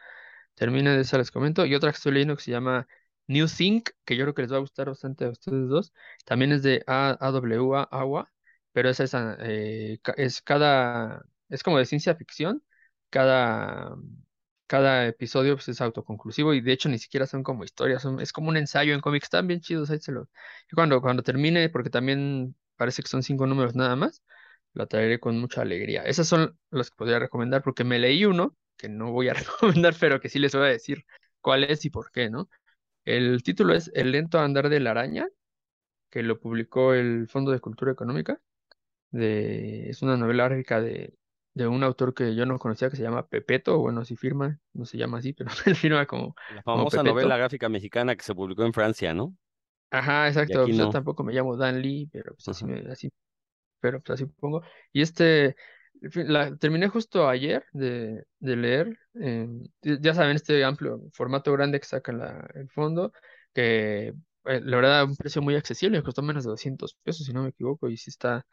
termine 0.55 0.91
de 0.91 1.01
esa 1.01 1.17
les 1.17 1.31
comento. 1.31 1.65
Y 1.65 1.75
otra 1.75 1.91
que 1.91 1.97
estoy 1.97 2.13
leyendo 2.13 2.35
que 2.35 2.43
se 2.43 2.51
llama 2.51 2.87
New 3.27 3.47
Think, 3.47 3.91
que 4.05 4.15
yo 4.17 4.23
creo 4.25 4.33
que 4.35 4.41
les 4.43 4.51
va 4.51 4.57
a 4.57 4.59
gustar 4.59 4.87
bastante 4.87 5.25
a 5.25 5.29
ustedes 5.29 5.67
dos, 5.69 5.93
también 6.25 6.51
es 6.51 6.63
de 6.63 6.83
AWA, 6.87 7.83
Agua, 7.91 8.31
pero 8.71 8.89
es 8.89 8.99
esa, 8.99 9.37
eh, 9.41 9.99
es 10.17 10.41
cada, 10.41 11.23
es 11.49 11.63
como 11.63 11.77
de 11.77 11.85
ciencia 11.85 12.15
ficción, 12.15 12.63
cada, 13.09 13.95
cada 14.69 15.07
episodio 15.07 15.55
pues, 15.55 15.69
es 15.69 15.81
autoconclusivo 15.81 16.53
y 16.53 16.61
de 16.61 16.73
hecho 16.73 16.89
ni 16.89 16.99
siquiera 16.99 17.25
son 17.27 17.43
como 17.43 17.63
historias, 17.63 18.03
son, 18.03 18.21
es 18.21 18.31
como 18.31 18.49
un 18.49 18.57
ensayo 18.57 18.93
en 18.93 19.01
cómics, 19.01 19.25
están 19.25 19.47
bien 19.47 19.61
chidos, 19.61 19.89
lo, 20.09 20.29
y 20.71 20.75
cuando, 20.75 21.01
cuando 21.01 21.23
termine, 21.23 21.69
porque 21.69 21.89
también 21.89 22.55
parece 22.77 23.01
que 23.01 23.09
son 23.09 23.23
cinco 23.23 23.47
números 23.47 23.75
nada 23.75 23.95
más, 23.95 24.23
lo 24.73 24.87
traeré 24.87 25.19
con 25.19 25.39
mucha 25.39 25.61
alegría. 25.63 26.03
Esas 26.03 26.27
son 26.27 26.57
las 26.71 26.91
que 26.91 26.97
podría 26.97 27.19
recomendar 27.19 27.63
porque 27.63 27.83
me 27.83 27.99
leí 27.99 28.25
uno, 28.25 28.55
que 28.77 28.89
no 28.89 29.11
voy 29.11 29.29
a 29.29 29.33
recomendar, 29.35 29.95
pero 29.99 30.19
que 30.21 30.29
sí 30.29 30.39
les 30.39 30.53
voy 30.53 30.65
a 30.65 30.69
decir 30.69 31.05
cuál 31.41 31.63
es 31.63 31.85
y 31.85 31.89
por 31.89 32.11
qué, 32.11 32.29
¿no? 32.29 32.49
El 33.05 33.43
título 33.43 33.73
es 33.75 33.91
El 33.95 34.11
lento 34.11 34.39
andar 34.39 34.69
de 34.69 34.79
la 34.81 34.91
araña, 34.91 35.27
que 36.11 36.23
lo 36.23 36.39
publicó 36.39 36.93
el 36.93 37.27
Fondo 37.27 37.51
de 37.51 37.59
Cultura 37.59 37.91
Económica 37.91 38.41
de, 39.11 39.89
es 39.89 40.01
una 40.01 40.17
novela 40.17 40.47
gráfica 40.47 40.81
de, 40.81 41.15
de 41.63 41.67
un 41.67 41.83
autor 41.83 42.13
que 42.13 42.35
yo 42.35 42.45
no 42.45 42.57
conocía 42.57 42.89
que 42.89 42.95
se 42.95 43.03
llama 43.03 43.27
Pepeto, 43.27 43.77
bueno, 43.79 44.05
si 44.05 44.15
firma, 44.15 44.59
no 44.73 44.85
se 44.85 44.97
llama 44.97 45.17
así, 45.17 45.33
pero 45.33 45.49
él 45.65 45.75
firma 45.75 46.05
como... 46.05 46.35
La 46.55 46.63
famosa 46.63 47.03
novela 47.03 47.37
gráfica 47.37 47.67
mexicana 47.69 48.15
que 48.15 48.23
se 48.23 48.33
publicó 48.33 48.63
en 48.63 48.73
Francia, 48.73 49.13
¿no? 49.13 49.35
Ajá, 49.91 50.27
exacto. 50.27 50.63
Pues 50.63 50.77
yo 50.77 50.89
tampoco 50.89 51.23
me 51.23 51.33
llamo 51.33 51.57
Dan 51.57 51.81
Lee, 51.81 52.07
pero 52.11 52.33
pues 52.33 52.47
así, 52.47 52.65
me, 52.65 52.79
así, 52.91 53.11
pero 53.79 54.01
pues 54.01 54.21
así 54.21 54.25
pongo. 54.39 54.61
Y 54.93 55.01
este, 55.01 55.55
la 56.13 56.55
terminé 56.55 56.87
justo 56.87 57.27
ayer 57.27 57.65
de, 57.73 58.23
de 58.39 58.55
leer. 58.55 58.97
Eh, 59.19 59.47
ya 59.81 60.13
saben, 60.13 60.35
este 60.35 60.63
amplio 60.63 61.01
formato 61.11 61.51
grande 61.51 61.79
que 61.79 61.87
saca 61.87 62.11
la, 62.11 62.49
el 62.55 62.69
fondo, 62.69 63.11
que 63.53 64.13
eh, 64.45 64.61
la 64.61 64.77
verdad 64.77 65.03
un 65.05 65.15
precio 65.15 65.41
muy 65.41 65.55
accesible, 65.55 66.01
costó 66.03 66.21
menos 66.21 66.43
de 66.43 66.51
200 66.51 66.95
pesos, 67.03 67.25
si 67.25 67.33
no 67.33 67.43
me 67.43 67.49
equivoco, 67.49 67.89
y 67.89 67.97
sí 67.97 68.09
está, 68.11 68.45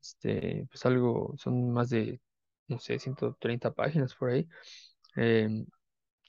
este, 0.00 0.66
pues 0.70 0.84
algo, 0.86 1.34
son 1.38 1.72
más 1.72 1.90
de, 1.90 2.20
no 2.70 2.78
sé, 2.78 2.98
130 2.98 3.72
páginas 3.72 4.14
por 4.14 4.30
ahí. 4.30 4.48
Em, 5.16 5.66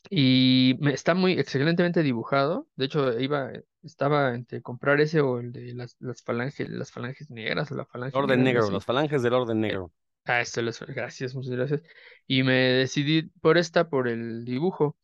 y 0.10 0.76
me, 0.80 0.94
está 0.94 1.14
muy 1.14 1.34
excelentemente 1.34 2.04
dibujado. 2.04 2.68
De 2.76 2.86
hecho, 2.86 3.18
iba, 3.20 3.52
estaba 3.84 4.34
entre 4.34 4.62
comprar 4.62 5.00
ese 5.00 5.22
o 5.22 5.40
el 5.40 5.52
de 5.52 5.74
las, 5.74 5.96
las 6.00 6.22
falanges, 6.24 6.70
las 6.70 6.92
falanges 6.92 7.30
negras 7.30 7.72
o 7.72 7.76
la 7.76 7.86
falange 7.86 8.18
Orden 8.18 8.44
negro, 8.44 8.70
las 8.72 8.86
falanges 8.86 9.22
del 9.24 9.34
orden 9.34 9.62
negro. 9.62 9.92
Ah, 10.26 10.42
esto, 10.42 10.62
gracias, 10.88 11.34
muchas 11.34 11.54
gracias. 11.54 11.82
Y 12.28 12.44
me 12.44 12.54
decidí 12.54 13.24
por 13.42 13.58
esta, 13.58 13.90
por 13.90 14.08
el 14.08 14.46
dibujo, 14.46 14.98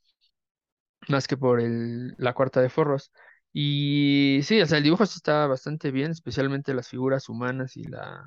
más 1.08 1.28
que 1.28 1.38
por 1.38 1.60
el, 1.60 2.14
la 2.18 2.34
cuarta 2.34 2.62
de 2.62 2.70
forros. 2.70 3.12
Y 3.54 4.42
sí, 4.44 4.62
o 4.62 4.66
sea, 4.66 4.78
el 4.78 4.84
dibujo 4.84 5.04
está 5.04 5.48
bastante 5.48 5.90
bien, 5.92 6.12
especialmente 6.12 6.74
las 6.74 6.90
figuras 6.90 7.30
humanas 7.30 7.76
y 7.78 7.84
la, 7.84 8.24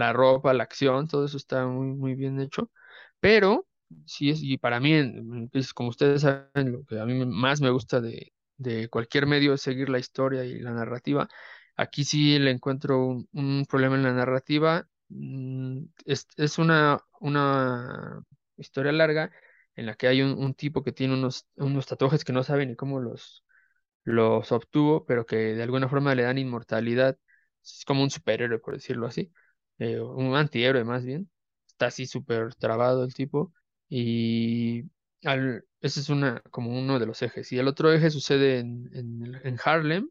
la 0.00 0.12
ropa, 0.12 0.54
la 0.54 0.64
acción, 0.64 1.08
todo 1.08 1.24
eso 1.26 1.36
está 1.36 1.66
muy, 1.66 1.88
muy 1.88 2.14
bien 2.14 2.40
hecho. 2.40 2.70
Pero, 3.20 3.68
sí 4.06 4.30
es, 4.30 4.42
y 4.42 4.58
para 4.58 4.80
mí, 4.80 5.48
pues, 5.52 5.74
como 5.74 5.90
ustedes 5.90 6.22
saben, 6.22 6.72
lo 6.72 6.84
que 6.84 7.00
a 7.00 7.06
mí 7.06 7.14
más 7.26 7.60
me 7.60 7.70
gusta 7.70 8.00
de, 8.00 8.32
de 8.56 8.88
cualquier 8.88 9.26
medio 9.26 9.54
es 9.54 9.62
seguir 9.62 9.88
la 9.88 9.98
historia 9.98 10.44
y 10.44 10.60
la 10.60 10.72
narrativa. 10.72 11.28
Aquí 11.76 12.04
sí 12.04 12.38
le 12.38 12.50
encuentro 12.50 13.26
un, 13.32 13.66
problema 13.68 13.96
en 13.96 14.02
la 14.04 14.12
narrativa. 14.12 14.86
Mm, 15.08 15.84
es, 16.04 16.28
es 16.36 16.58
una, 16.58 17.00
una 17.20 18.22
historia 18.56 18.92
larga 18.92 19.30
en 19.76 19.86
la 19.86 19.94
que 19.94 20.08
hay 20.08 20.22
un, 20.22 20.32
un, 20.32 20.54
tipo 20.54 20.82
que 20.82 20.92
tiene 20.92 21.14
unos, 21.14 21.46
unos 21.56 21.86
tatuajes 21.86 22.24
que 22.24 22.32
no 22.32 22.42
sabe 22.42 22.66
ni 22.66 22.76
cómo 22.76 23.00
los, 23.00 23.44
los 24.04 24.52
obtuvo, 24.52 25.06
pero 25.06 25.26
que 25.26 25.36
de 25.36 25.62
alguna 25.62 25.88
forma 25.88 26.14
le 26.14 26.24
dan 26.24 26.38
inmortalidad. 26.38 27.18
Es 27.64 27.84
como 27.86 28.02
un 28.02 28.10
superhéroe, 28.10 28.58
por 28.58 28.74
decirlo 28.74 29.06
así. 29.06 29.32
Eh, 29.80 30.00
un 30.00 30.36
antihéroe 30.36 30.84
más 30.84 31.04
bien, 31.04 31.30
está 31.66 31.86
así 31.86 32.06
súper 32.06 32.54
trabado 32.54 33.04
el 33.04 33.14
tipo, 33.14 33.52
y 33.88 34.84
ese 35.80 36.00
es 36.00 36.08
una, 36.10 36.42
como 36.50 36.78
uno 36.78 36.98
de 36.98 37.06
los 37.06 37.22
ejes. 37.22 37.50
Y 37.52 37.58
el 37.58 37.68
otro 37.68 37.92
eje 37.92 38.10
sucede 38.10 38.58
en, 38.58 38.90
en, 38.94 39.58
Harlem, 39.64 40.10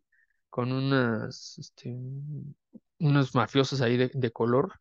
con 0.50 0.72
unas, 0.72 1.58
este, 1.60 1.96
unos 3.00 3.36
mafiosos 3.36 3.82
ahí 3.82 3.98
de, 3.98 4.32
color 4.32 4.74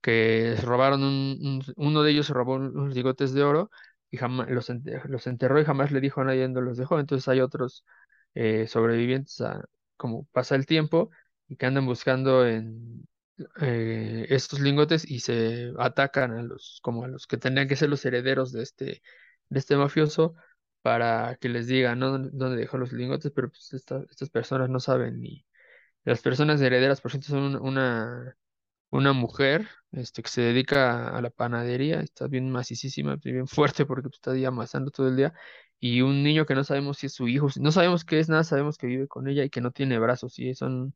que 0.00 0.56
robaron 0.62 1.04
un, 1.04 1.62
uno 1.76 2.02
de 2.02 2.10
ellos 2.10 2.26
se 2.26 2.34
robó 2.34 2.54
unos 2.56 2.94
ligotes 2.94 3.32
de 3.34 3.42
oro 3.44 3.70
y 4.10 4.16
jamás 4.18 4.50
los, 4.50 4.68
los 5.04 5.26
enterró 5.28 5.60
y 5.60 5.64
jamás 5.64 5.92
le 5.92 6.00
dijo 6.00 6.20
a 6.20 6.24
nadie 6.24 6.42
dónde 6.42 6.62
los 6.62 6.76
dejó. 6.78 6.98
Entonces 7.00 7.28
hay 7.28 7.40
otros 7.40 7.84
eh, 8.34 8.66
sobrevivientes 8.68 9.40
a, 9.40 9.64
como 9.96 10.24
pasa 10.32 10.56
el 10.56 10.66
tiempo 10.66 11.10
y 11.48 11.56
que 11.56 11.66
andan 11.66 11.86
buscando 11.86 12.46
en, 12.46 13.06
eh, 13.60 14.26
estos 14.30 14.60
lingotes 14.60 15.08
y 15.10 15.20
se 15.20 15.72
atacan 15.78 16.32
a 16.32 16.42
los, 16.42 16.80
como 16.82 17.04
a 17.04 17.08
los 17.08 17.26
que 17.26 17.36
tendrían 17.38 17.68
que 17.68 17.76
ser 17.76 17.88
los 17.90 18.04
herederos 18.04 18.52
de 18.52 18.62
este, 18.62 19.02
de 19.48 19.58
este 19.58 19.76
mafioso 19.76 20.34
para 20.82 21.36
que 21.40 21.48
les 21.48 21.66
digan 21.66 21.98
¿no? 21.98 22.18
dónde 22.18 22.56
dejó 22.56 22.78
los 22.78 22.92
lingotes, 22.92 23.32
pero 23.34 23.50
pues 23.50 23.72
estas 23.72 24.30
personas 24.30 24.68
no 24.70 24.80
saben 24.80 25.20
ni 25.20 25.46
las 26.04 26.20
personas 26.22 26.60
herederas, 26.60 27.00
por 27.00 27.12
cierto, 27.12 27.28
son 27.28 27.56
una, 27.56 28.36
una 28.90 29.12
mujer 29.12 29.68
este, 29.92 30.22
que 30.22 30.30
se 30.30 30.42
dedica 30.42 31.08
a 31.16 31.22
la 31.22 31.30
panadería, 31.30 32.00
está 32.00 32.26
bien 32.28 32.50
macicísima, 32.50 33.16
bien 33.16 33.46
fuerte 33.48 33.86
porque 33.86 34.04
pues, 34.08 34.16
está 34.16 34.32
ahí 34.32 34.44
amasando 34.44 34.90
todo 34.90 35.08
el 35.08 35.16
día, 35.16 35.32
y 35.78 36.02
un 36.02 36.22
niño 36.22 36.46
que 36.46 36.54
no 36.54 36.64
sabemos 36.64 36.98
si 36.98 37.06
es 37.06 37.14
su 37.14 37.28
hijo, 37.28 37.48
no 37.60 37.72
sabemos 37.72 38.04
qué 38.04 38.18
es 38.20 38.28
nada, 38.28 38.44
sabemos 38.44 38.78
que 38.78 38.86
vive 38.86 39.08
con 39.08 39.28
ella 39.28 39.44
y 39.44 39.50
que 39.50 39.60
no 39.60 39.70
tiene 39.72 39.98
brazos, 39.98 40.38
y 40.38 40.54
son, 40.54 40.94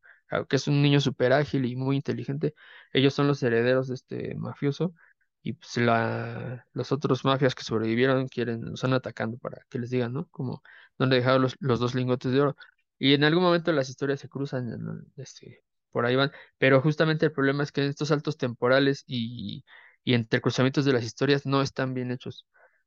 que 0.49 0.55
es 0.57 0.67
un 0.67 0.81
niño 0.81 0.99
súper 1.01 1.33
ágil 1.33 1.65
y 1.65 1.75
muy 1.75 1.95
inteligente, 1.97 2.53
ellos 2.93 3.13
son 3.13 3.27
los 3.27 3.41
herederos 3.43 3.87
de 3.87 3.95
este 3.95 4.35
mafioso, 4.35 4.93
y 5.41 5.53
pues 5.53 5.77
la, 5.77 6.65
los 6.73 6.91
otros 6.91 7.23
mafias 7.25 7.55
que 7.55 7.63
sobrevivieron 7.63 8.27
quieren, 8.27 8.61
los 8.65 8.73
están 8.75 8.93
atacando 8.93 9.37
para 9.37 9.61
que 9.69 9.79
les 9.79 9.89
digan, 9.89 10.13
¿no? 10.13 10.27
Como 10.29 10.61
dónde 10.97 11.17
dejaron 11.17 11.41
los, 11.41 11.55
los 11.59 11.79
dos 11.79 11.95
lingotes 11.95 12.31
de 12.31 12.41
oro. 12.41 12.55
Y 12.99 13.13
en 13.13 13.23
algún 13.23 13.43
momento 13.43 13.71
las 13.71 13.89
historias 13.89 14.19
se 14.19 14.27
cruzan, 14.29 15.05
este, 15.17 15.63
por 15.91 16.05
ahí 16.05 16.15
van, 16.15 16.31
pero 16.57 16.81
justamente 16.81 17.25
el 17.27 17.31
problema 17.31 17.63
es 17.63 17.71
que 17.71 17.85
estos 17.85 18.09
saltos 18.09 18.37
temporales 18.37 19.03
y, 19.07 19.63
y 20.03 20.13
entre 20.15 20.41
cruzamientos 20.41 20.83
de 20.85 20.93
las 20.93 21.03
historias 21.03 21.45
no 21.45 21.61
están 21.61 21.93
bien 21.93 22.11
hechos. 22.11 22.45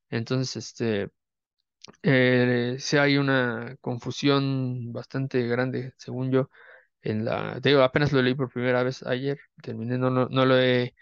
Entonces, 0.09 0.55
este, 0.57 1.09
eh, 2.03 2.77
hay 2.99 3.17
una 3.17 3.75
confusión 3.81 4.91
bastante 4.93 5.47
grande, 5.47 5.93
según 5.97 6.31
yo, 6.31 6.49
en 7.01 7.25
la, 7.25 7.59
te 7.61 7.69
digo, 7.69 7.81
apenas 7.83 8.11
lo 8.11 8.21
leí 8.21 8.35
por 8.35 8.51
primera 8.51 8.83
vez 8.83 9.03
ayer, 9.03 9.39
terminé, 9.61 9.97
no, 9.97 10.09
no, 10.09 10.27
no 10.29 10.45
lo 10.45 10.57
he 10.57 10.93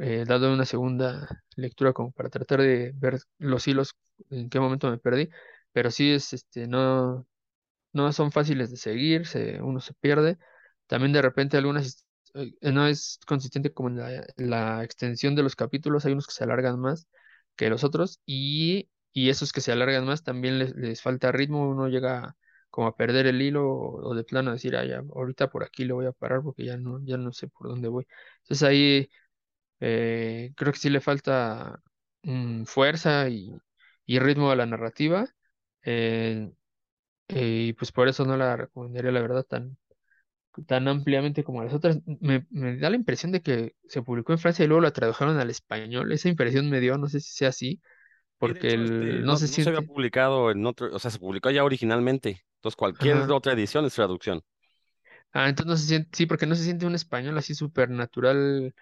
eh, 0.00 0.24
dado 0.26 0.52
una 0.52 0.64
segunda 0.66 1.42
lectura 1.56 1.92
como 1.92 2.12
para 2.12 2.30
tratar 2.30 2.60
de 2.62 2.92
ver 2.96 3.18
los 3.38 3.66
hilos, 3.68 3.94
en 4.30 4.48
qué 4.50 4.60
momento 4.60 4.90
me 4.90 4.98
perdí, 4.98 5.28
pero 5.72 5.90
sí 5.90 6.12
es, 6.12 6.32
este, 6.32 6.66
no, 6.68 7.26
no 7.92 8.12
son 8.12 8.32
fáciles 8.32 8.70
de 8.70 8.76
seguir, 8.76 9.26
se, 9.26 9.60
uno 9.62 9.80
se 9.80 9.94
pierde. 9.94 10.38
También 10.86 11.12
de 11.12 11.22
repente 11.22 11.56
algunas 11.56 12.04
eh, 12.34 12.52
no 12.72 12.86
es 12.86 13.18
consistente 13.26 13.72
como 13.72 13.88
en 13.88 13.96
la, 13.98 14.26
la 14.36 14.84
extensión 14.84 15.34
de 15.34 15.42
los 15.42 15.56
capítulos, 15.56 16.04
hay 16.04 16.12
unos 16.12 16.26
que 16.26 16.32
se 16.34 16.44
alargan 16.44 16.78
más 16.80 17.06
que 17.56 17.70
los 17.70 17.84
otros 17.84 18.20
y, 18.26 18.88
y 19.12 19.30
esos 19.30 19.52
que 19.52 19.60
se 19.60 19.72
alargan 19.72 20.04
más 20.06 20.22
también 20.22 20.58
les, 20.58 20.74
les 20.76 21.02
falta 21.02 21.32
ritmo, 21.32 21.68
uno 21.68 21.88
llega 21.88 22.36
como 22.70 22.88
a 22.88 22.96
perder 22.96 23.26
el 23.26 23.42
hilo 23.42 23.68
o, 23.70 24.10
o 24.10 24.14
de 24.14 24.24
plano 24.24 24.52
decir, 24.52 24.76
ah, 24.76 24.84
ya, 24.84 24.98
ahorita 25.14 25.50
por 25.50 25.64
aquí 25.64 25.84
lo 25.84 25.96
voy 25.96 26.06
a 26.06 26.12
parar 26.12 26.42
porque 26.42 26.64
ya 26.64 26.76
no, 26.76 27.00
ya 27.04 27.16
no 27.18 27.32
sé 27.32 27.48
por 27.48 27.68
dónde 27.68 27.88
voy. 27.88 28.06
Entonces 28.42 28.68
ahí 28.68 29.08
eh, 29.80 30.52
creo 30.56 30.72
que 30.72 30.78
sí 30.78 30.90
le 30.90 31.00
falta 31.00 31.82
mm, 32.22 32.64
fuerza 32.64 33.28
y, 33.28 33.52
y 34.06 34.18
ritmo 34.18 34.50
a 34.50 34.56
la 34.56 34.66
narrativa. 34.66 35.28
eh, 35.84 36.50
y 37.28 37.72
pues 37.74 37.92
por 37.92 38.08
eso 38.08 38.24
no 38.24 38.36
la 38.36 38.56
recomendaría, 38.56 39.12
la 39.12 39.20
verdad, 39.22 39.44
tan, 39.44 39.76
tan 40.66 40.88
ampliamente 40.88 41.44
como 41.44 41.62
las 41.64 41.74
otras. 41.74 41.98
Me, 42.20 42.46
me 42.50 42.76
da 42.78 42.90
la 42.90 42.96
impresión 42.96 43.32
de 43.32 43.42
que 43.42 43.74
se 43.88 44.02
publicó 44.02 44.32
en 44.32 44.38
Francia 44.38 44.64
y 44.64 44.68
luego 44.68 44.82
la 44.82 44.92
tradujeron 44.92 45.38
al 45.38 45.50
español. 45.50 46.12
Esa 46.12 46.28
impresión 46.28 46.70
me 46.70 46.80
dio, 46.80 46.98
no 46.98 47.08
sé 47.08 47.20
si 47.20 47.30
sea 47.32 47.50
así, 47.50 47.80
porque 48.38 48.58
hecho, 48.60 48.80
el, 48.80 48.82
este, 48.82 49.24
no 49.24 49.36
no, 49.36 49.36
se 49.36 49.48
no 49.48 49.58
se 49.60 49.68
había 49.70 49.82
publicado 49.82 50.50
en 50.50 50.64
otro, 50.66 50.94
o 50.94 50.98
sea, 50.98 51.10
se 51.10 51.18
publicó 51.18 51.50
ya 51.50 51.64
originalmente. 51.64 52.44
Entonces, 52.58 52.76
cualquier 52.76 53.16
Ajá. 53.16 53.32
otra 53.32 53.52
edición 53.54 53.84
es 53.86 53.94
traducción. 53.94 54.42
Ah, 55.32 55.48
entonces 55.48 55.68
no 55.70 55.76
se 55.76 55.86
siente, 55.86 56.10
sí, 56.16 56.26
porque 56.26 56.46
no 56.46 56.54
se 56.54 56.64
siente 56.64 56.86
un 56.86 56.94
español 56.94 57.36
así 57.38 57.54
súper 57.54 57.90
natural 57.90 58.74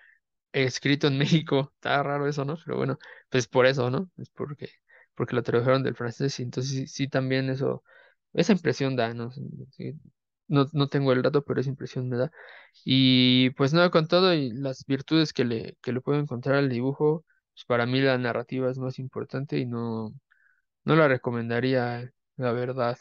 escrito 0.52 1.06
en 1.08 1.18
México. 1.18 1.72
Está 1.76 2.02
raro 2.04 2.28
eso, 2.28 2.44
¿no? 2.44 2.56
Pero 2.64 2.76
bueno, 2.78 2.98
pues 3.30 3.48
por 3.48 3.66
eso, 3.66 3.90
¿no? 3.90 4.10
Es 4.18 4.30
porque, 4.30 4.70
porque 5.14 5.36
lo 5.36 5.42
tradujeron 5.42 5.82
del 5.82 5.96
francés 5.96 6.38
y 6.40 6.44
entonces 6.44 6.72
sí, 6.72 6.86
sí 6.88 7.08
también 7.08 7.50
eso, 7.50 7.84
esa 8.32 8.52
impresión 8.52 8.96
da, 8.96 9.14
¿no? 9.14 9.30
Sí, 9.32 9.94
no, 10.48 10.66
no 10.72 10.88
tengo 10.88 11.12
el 11.12 11.22
dato, 11.22 11.44
pero 11.44 11.60
esa 11.60 11.70
impresión 11.70 12.08
me 12.08 12.16
da. 12.18 12.30
Y 12.84 13.50
pues 13.50 13.72
nada, 13.74 13.90
con 13.90 14.08
todo 14.08 14.34
y 14.34 14.52
las 14.52 14.84
virtudes 14.86 15.32
que 15.32 15.44
le, 15.44 15.76
que 15.82 15.92
le 15.92 16.00
puedo 16.00 16.18
encontrar 16.20 16.56
al 16.56 16.68
dibujo, 16.70 17.24
pues 17.54 17.64
para 17.66 17.86
mí 17.86 18.00
la 18.00 18.18
narrativa 18.18 18.70
es 18.70 18.78
más 18.78 18.98
importante 18.98 19.58
y 19.58 19.66
no, 19.66 20.14
no 20.84 20.96
la 20.96 21.08
recomendaría, 21.08 22.12
la 22.36 22.52
verdad. 22.52 22.98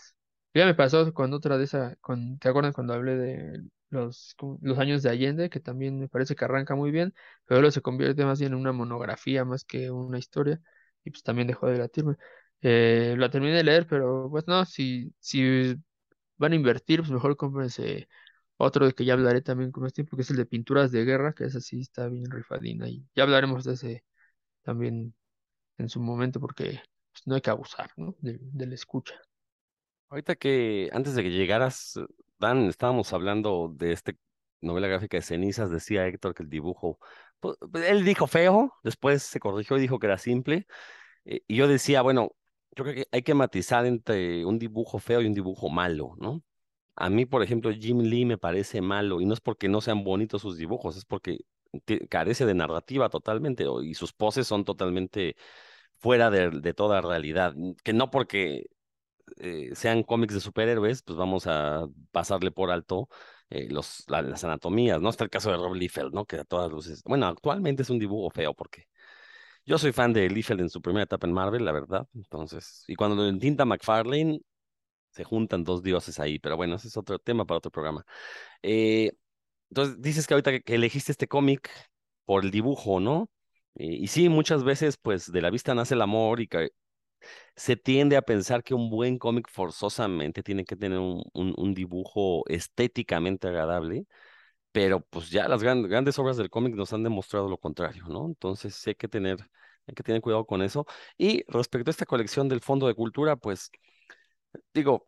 Ya 0.55 0.65
me 0.65 0.73
pasó 0.75 1.13
con 1.13 1.33
otra 1.33 1.57
de 1.57 1.65
esa, 1.65 1.97
con, 1.97 2.39
¿te 2.39 2.49
acuerdas 2.49 2.73
cuando 2.73 2.93
hablé 2.93 3.15
de 3.17 3.63
los, 3.89 4.35
los 4.61 4.79
años 4.79 5.03
de 5.03 5.09
Allende? 5.09 5.49
Que 5.49 5.59
también 5.59 5.99
me 5.99 6.07
parece 6.07 6.35
que 6.35 6.45
arranca 6.45 6.75
muy 6.75 6.91
bien, 6.91 7.13
pero 7.45 7.61
luego 7.61 7.71
se 7.71 7.81
convierte 7.81 8.25
más 8.25 8.39
bien 8.39 8.53
en 8.53 8.59
una 8.59 8.71
monografía 8.71 9.43
más 9.45 9.65
que 9.65 9.91
una 9.91 10.17
historia, 10.17 10.61
y 11.03 11.11
pues 11.11 11.23
también 11.23 11.47
dejó 11.49 11.67
de 11.67 11.77
latirme. 11.77 12.15
Eh, 12.61 13.15
la 13.17 13.29
terminé 13.29 13.53
de 13.57 13.63
leer, 13.65 13.85
pero 13.87 14.29
pues 14.31 14.47
no, 14.47 14.65
si, 14.65 15.13
si 15.19 15.75
van 16.37 16.53
a 16.53 16.55
invertir, 16.55 16.99
pues 17.01 17.11
mejor 17.11 17.37
cómprense 17.37 18.07
otro 18.57 18.85
de 18.87 18.93
que 18.93 19.05
ya 19.05 19.13
hablaré 19.13 19.41
también 19.41 19.71
con 19.71 19.83
más 19.83 19.93
tiempo, 19.93 20.15
que 20.17 20.23
es 20.23 20.31
el 20.31 20.37
de 20.37 20.45
pinturas 20.47 20.91
de 20.91 21.05
guerra, 21.05 21.33
que 21.33 21.45
esa 21.45 21.61
sí 21.61 21.81
está 21.81 22.07
bien 22.09 22.31
rifadina, 22.31 22.87
y 22.89 23.05
ya 23.15 23.23
hablaremos 23.23 23.63
de 23.65 23.73
ese 23.73 24.05
también 24.63 25.15
en 25.79 25.89
su 25.89 26.01
momento, 26.01 26.39
porque 26.41 26.81
pues, 27.13 27.27
no 27.27 27.35
hay 27.35 27.41
que 27.41 27.51
abusar, 27.51 27.91
¿no? 27.97 28.15
De 28.21 28.67
la 28.67 28.75
escucha. 28.75 29.15
Ahorita 30.09 30.35
que, 30.35 30.89
antes 30.93 31.15
de 31.15 31.23
que 31.23 31.31
llegaras, 31.31 31.99
Dan, 32.39 32.67
estábamos 32.69 33.11
hablando 33.13 33.71
de 33.75 33.91
este 33.93 34.17
novela 34.61 34.87
gráfica 34.87 35.17
de 35.17 35.21
cenizas, 35.23 35.69
decía 35.69 36.07
Héctor 36.07 36.33
que 36.33 36.43
el 36.43 36.49
dibujo, 36.49 36.99
pues, 37.39 37.55
él 37.87 38.03
dijo 38.05 38.27
feo, 38.27 38.73
después 38.83 39.23
se 39.23 39.39
corrigió 39.39 39.77
y 39.77 39.81
dijo 39.81 39.99
que 39.99 40.07
era 40.07 40.17
simple, 40.17 40.67
eh, 41.25 41.41
y 41.47 41.55
yo 41.57 41.67
decía, 41.67 42.01
bueno, 42.01 42.31
yo 42.75 42.83
creo 42.83 42.95
que 42.95 43.07
hay 43.11 43.23
que 43.23 43.33
matizar 43.35 43.85
entre 43.85 44.45
un 44.45 44.59
dibujo 44.59 44.99
feo 44.99 45.21
y 45.21 45.27
un 45.27 45.33
dibujo 45.33 45.69
malo, 45.69 46.15
¿no? 46.19 46.43
A 46.95 47.09
mí, 47.09 47.25
por 47.25 47.43
ejemplo, 47.43 47.71
Jim 47.73 48.01
Lee 48.01 48.25
me 48.25 48.37
parece 48.37 48.81
malo, 48.81 49.21
y 49.21 49.25
no 49.25 49.33
es 49.33 49.41
porque 49.41 49.69
no 49.69 49.81
sean 49.81 50.03
bonitos 50.03 50.41
sus 50.41 50.57
dibujos, 50.57 50.97
es 50.97 51.05
porque 51.05 51.39
carece 52.09 52.45
de 52.45 52.53
narrativa 52.55 53.09
totalmente, 53.09 53.65
y 53.83 53.93
sus 53.95 54.13
poses 54.13 54.47
son 54.47 54.65
totalmente 54.65 55.35
fuera 55.97 56.29
de, 56.31 56.49
de 56.51 56.73
toda 56.73 57.01
realidad, 57.01 57.55
que 57.83 57.93
no 57.93 58.11
porque 58.11 58.67
eh, 59.37 59.71
sean 59.75 60.03
cómics 60.03 60.33
de 60.33 60.39
superhéroes, 60.41 61.01
pues 61.03 61.17
vamos 61.17 61.47
a 61.47 61.85
pasarle 62.11 62.51
por 62.51 62.71
alto 62.71 63.09
eh, 63.49 63.67
los, 63.69 64.03
la- 64.07 64.21
las 64.21 64.43
anatomías, 64.43 65.01
¿no? 65.01 65.09
Está 65.09 65.23
el 65.23 65.29
caso 65.29 65.51
de 65.51 65.57
Rob 65.57 65.75
Liefeld, 65.75 66.13
¿no? 66.13 66.25
Que 66.25 66.37
a 66.37 66.43
todas 66.45 66.71
luces, 66.71 67.03
bueno, 67.05 67.27
actualmente 67.27 67.83
es 67.83 67.89
un 67.89 67.99
dibujo 67.99 68.29
feo 68.29 68.53
porque 68.53 68.87
yo 69.65 69.77
soy 69.77 69.91
fan 69.91 70.13
de 70.13 70.29
Liefeld 70.29 70.61
en 70.61 70.69
su 70.69 70.81
primera 70.81 71.03
etapa 71.03 71.27
en 71.27 71.33
Marvel, 71.33 71.65
la 71.65 71.71
verdad. 71.71 72.07
Entonces, 72.15 72.83
y 72.87 72.95
cuando 72.95 73.15
lo 73.17 73.27
entinta 73.27 73.65
McFarlane, 73.65 74.41
se 75.11 75.23
juntan 75.23 75.63
dos 75.63 75.83
dioses 75.83 76.19
ahí, 76.19 76.39
pero 76.39 76.57
bueno, 76.57 76.75
ese 76.75 76.87
es 76.89 76.97
otro 76.97 77.19
tema 77.19 77.45
para 77.45 77.59
otro 77.59 77.71
programa. 77.71 78.05
Eh, 78.63 79.11
entonces, 79.69 80.01
dices 80.01 80.27
que 80.27 80.35
ahorita 80.35 80.59
que, 80.61 80.75
elegiste 80.75 81.11
este 81.11 81.27
cómic 81.27 81.69
por 82.25 82.45
el 82.45 82.51
dibujo, 82.51 82.99
¿no? 82.99 83.29
Y 83.75 84.07
sí, 84.07 84.29
muchas 84.29 84.63
veces, 84.63 84.97
pues, 84.97 85.31
de 85.31 85.41
la 85.41 85.49
vista 85.51 85.75
nace 85.75 85.95
el 85.95 86.01
amor 86.01 86.41
y 86.41 86.47
se 87.55 87.75
tiende 87.77 88.17
a 88.17 88.21
pensar 88.21 88.63
que 88.63 88.73
un 88.73 88.89
buen 88.89 89.17
cómic 89.17 89.47
forzosamente 89.49 90.43
tiene 90.43 90.65
que 90.65 90.75
tener 90.75 90.99
un, 90.99 91.23
un- 91.33 91.73
dibujo 91.73 92.43
estéticamente 92.47 93.47
agradable, 93.47 94.05
pero 94.71 95.01
pues 95.01 95.29
ya 95.31 95.47
las 95.49 95.63
gran- 95.63 95.83
grandes 95.83 96.19
obras 96.19 96.37
del 96.37 96.49
cómic 96.49 96.75
nos 96.75 96.93
han 96.93 97.03
demostrado 97.03 97.49
lo 97.49 97.57
contrario, 97.57 98.05
¿no? 98.07 98.25
Entonces 98.27 98.75
sí 98.75 98.91
hay 98.91 98.95
que 98.95 99.07
tener, 99.09 99.39
hay 99.87 99.95
que 99.95 100.03
tener 100.03 100.21
cuidado 100.21 100.45
con 100.45 100.61
eso. 100.61 100.85
Y 101.17 101.43
respecto 101.49 101.89
a 101.89 101.93
esta 101.93 102.05
colección 102.07 102.49
del 102.49 102.61
Fondo 102.61 102.87
de 102.87 102.95
Cultura, 102.95 103.35
pues 103.37 103.71
digo, 104.73 105.07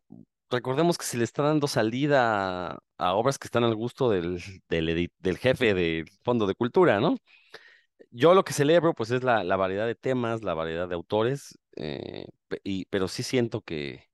recordemos 0.49 0.97
que 0.97 1.05
se 1.05 1.17
le 1.17 1.23
está 1.23 1.43
dando 1.43 1.67
salida 1.67 2.79
a, 2.97 3.13
obras 3.15 3.37
que 3.39 3.47
están 3.47 3.63
al 3.63 3.75
gusto 3.75 4.09
del, 4.09 4.41
del 4.69 5.37
jefe 5.37 5.73
del 5.73 6.09
Fondo 6.23 6.47
de 6.47 6.55
Cultura, 6.55 6.99
¿no? 6.99 7.17
Yo 8.11 8.33
lo 8.33 8.43
que 8.43 8.53
celebro, 8.53 8.93
pues, 8.93 9.11
es 9.11 9.23
la, 9.23 9.43
la 9.43 9.55
variedad 9.57 9.85
de 9.87 9.95
temas, 9.95 10.43
la 10.43 10.53
variedad 10.53 10.87
de 10.89 10.95
autores, 10.95 11.57
eh, 11.77 12.27
y, 12.63 12.85
pero 12.85 13.07
sí 13.07 13.23
siento 13.23 13.61
que, 13.61 14.09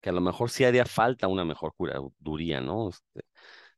que 0.00 0.10
a 0.10 0.12
lo 0.12 0.20
mejor 0.22 0.50
sí 0.50 0.64
haría 0.64 0.86
falta 0.86 1.28
una 1.28 1.44
mejor 1.44 1.74
curaduría, 1.76 2.60
¿no? 2.60 2.90
Este, 2.90 3.22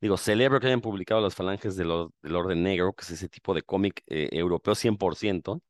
digo, 0.01 0.17
celebro 0.19 0.61
que 0.61 0.69
hayan 0.69 0.81
publicado 0.83 1.21
Las 1.23 1.35
Falanges 1.37 1.77
del, 1.77 1.91
Or- 1.93 2.13
del 2.23 2.37
Orden 2.37 2.63
Negro, 2.65 2.93
que 2.95 3.05
es 3.05 3.11
ese 3.13 3.29
tipo 3.29 3.55
de 3.55 3.63
cómic 3.63 4.03
eh, 4.09 4.29
europeo 4.33 4.75
100%. 4.75 5.63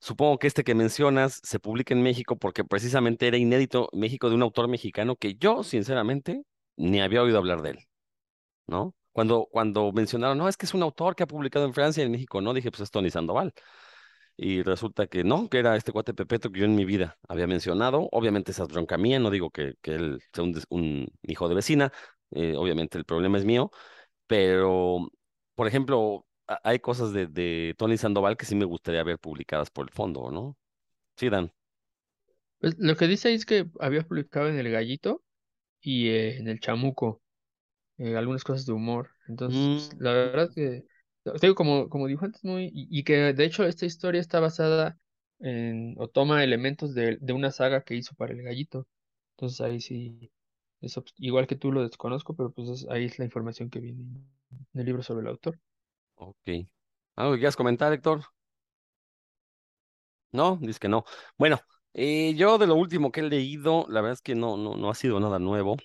Supongo 0.00 0.38
que 0.38 0.46
este 0.48 0.64
que 0.64 0.74
mencionas 0.74 1.40
se 1.44 1.58
publica 1.60 1.94
en 1.94 2.02
México 2.02 2.36
porque 2.38 2.64
precisamente 2.64 3.26
era 3.28 3.38
inédito 3.38 3.88
México 3.92 4.28
de 4.28 4.34
un 4.36 4.42
autor 4.42 4.68
mexicano 4.68 5.16
que 5.16 5.34
yo, 5.36 5.64
sinceramente, 5.64 6.42
ni 6.76 7.00
había 7.00 7.22
oído 7.22 7.38
hablar 7.38 7.62
de 7.62 7.70
él. 7.70 7.78
¿no? 8.66 8.94
Cuando, 9.12 9.46
cuando 9.50 9.92
mencionaron, 9.92 10.38
no, 10.38 10.48
es 10.48 10.56
que 10.56 10.66
es 10.66 10.74
un 10.74 10.82
autor 10.82 11.16
que 11.16 11.22
ha 11.22 11.26
publicado 11.26 11.64
en 11.66 11.74
Francia 11.74 12.02
y 12.02 12.06
en 12.06 12.12
México, 12.12 12.40
no, 12.40 12.52
dije, 12.54 12.70
pues 12.70 12.82
es 12.82 12.90
Tony 12.90 13.10
Sandoval. 13.10 13.52
Y 14.36 14.62
resulta 14.62 15.06
que 15.06 15.24
no, 15.24 15.48
que 15.48 15.58
era 15.58 15.76
este 15.76 15.92
cuate 15.92 16.12
Pepeto 16.14 16.52
que 16.52 16.60
yo 16.60 16.66
en 16.66 16.74
mi 16.76 16.84
vida 16.84 17.18
había 17.28 17.46
mencionado. 17.46 18.08
Obviamente 18.12 18.52
esa 18.52 18.64
es 18.64 18.68
bronca 18.68 18.98
mía, 18.98 19.18
no 19.18 19.30
digo 19.30 19.50
que, 19.50 19.74
que 19.82 19.94
él 19.94 20.20
sea 20.32 20.44
un, 20.44 20.60
un 20.70 21.08
hijo 21.22 21.48
de 21.48 21.54
vecina, 21.54 21.92
eh, 22.32 22.54
obviamente 22.56 22.98
el 22.98 23.04
problema 23.06 23.38
es 23.38 23.44
mío, 23.46 23.70
pero, 24.26 25.08
por 25.54 25.66
ejemplo, 25.68 26.26
hay 26.64 26.80
cosas 26.80 27.12
de, 27.12 27.26
de 27.28 27.74
Tony 27.78 27.96
Sandoval 27.98 28.36
que 28.36 28.46
sí 28.46 28.54
me 28.56 28.64
gustaría 28.66 29.04
ver 29.04 29.18
publicadas 29.20 29.70
por 29.70 29.86
el 29.86 29.92
fondo, 29.94 30.30
¿no? 30.32 30.56
Sí, 31.16 31.30
Dan. 31.30 31.52
Pues, 32.58 32.76
lo 32.78 32.96
que 32.96 33.06
dice 33.06 33.28
ahí 33.28 33.34
es 33.34 33.46
que 33.46 33.66
había 33.80 34.02
publicado 34.06 34.48
en 34.48 34.58
El 34.58 34.70
Gallito 34.70 35.22
y 35.80 36.08
eh, 36.10 36.38
en 36.38 36.48
El 36.48 36.60
Chamuco 36.60 37.22
eh, 37.98 38.16
algunas 38.16 38.44
cosas 38.44 38.66
de 38.66 38.72
humor. 38.74 39.10
Entonces, 39.28 39.68
pues, 39.70 39.90
la 39.98 40.12
verdad 40.14 40.48
Mm, 40.48 40.56
que, 40.56 40.84
digo, 41.40 41.54
como, 41.54 41.88
como 41.88 42.06
dibujante 42.06 42.38
es 42.38 42.44
muy, 42.44 42.70
y, 42.74 43.04
que 43.04 43.32
de 43.34 43.44
hecho 43.44 43.64
esta 43.64 43.86
historia 43.86 44.20
está 44.20 44.40
basada 44.40 44.98
en, 45.40 45.94
o 45.98 46.08
toma 46.08 46.44
elementos 46.44 46.94
de, 46.94 47.18
de 47.20 47.32
una 47.32 47.50
saga 47.52 47.82
que 47.82 47.94
hizo 47.96 48.14
para 48.14 48.32
El 48.32 48.42
Gallito. 48.42 48.86
Entonces 49.36 49.60
ahí 49.60 49.80
sí, 49.80 50.30
eso, 50.80 51.02
pues, 51.02 51.14
igual 51.18 51.46
que 51.46 51.56
tú 51.56 51.72
lo 51.72 51.82
desconozco, 51.82 52.34
pero 52.34 52.52
pues 52.52 52.68
es- 52.70 52.86
ahí 52.90 53.04
es 53.06 53.18
la 53.18 53.24
información 53.26 53.70
que 53.70 53.80
viene 53.80 54.02
en 54.74 54.80
el 54.80 54.86
libro 54.86 55.02
sobre 55.02 55.22
el 55.22 55.28
autor. 55.28 55.58
ok. 56.16 56.48
¿Algo 57.16 57.32
que 57.32 57.38
quieras 57.38 57.56
comentar, 57.56 57.92
Héctor? 57.92 58.22
No, 60.32 60.58
dice 60.60 60.78
que 60.80 60.88
no. 60.88 61.04
Bueno, 61.38 61.58
eh, 61.94 62.34
yo 62.36 62.58
de 62.58 62.66
lo 62.66 62.74
último 62.74 63.10
que 63.10 63.20
he 63.20 63.22
leído, 63.24 63.86
la 63.88 64.00
verdad 64.00 64.14
es 64.14 64.22
que 64.22 64.34
no, 64.34 64.56
no, 64.56 64.76
no 64.76 64.90
ha 64.90 64.94
sido 64.94 65.18
nada 65.20 65.38
nuevo. 65.38 65.76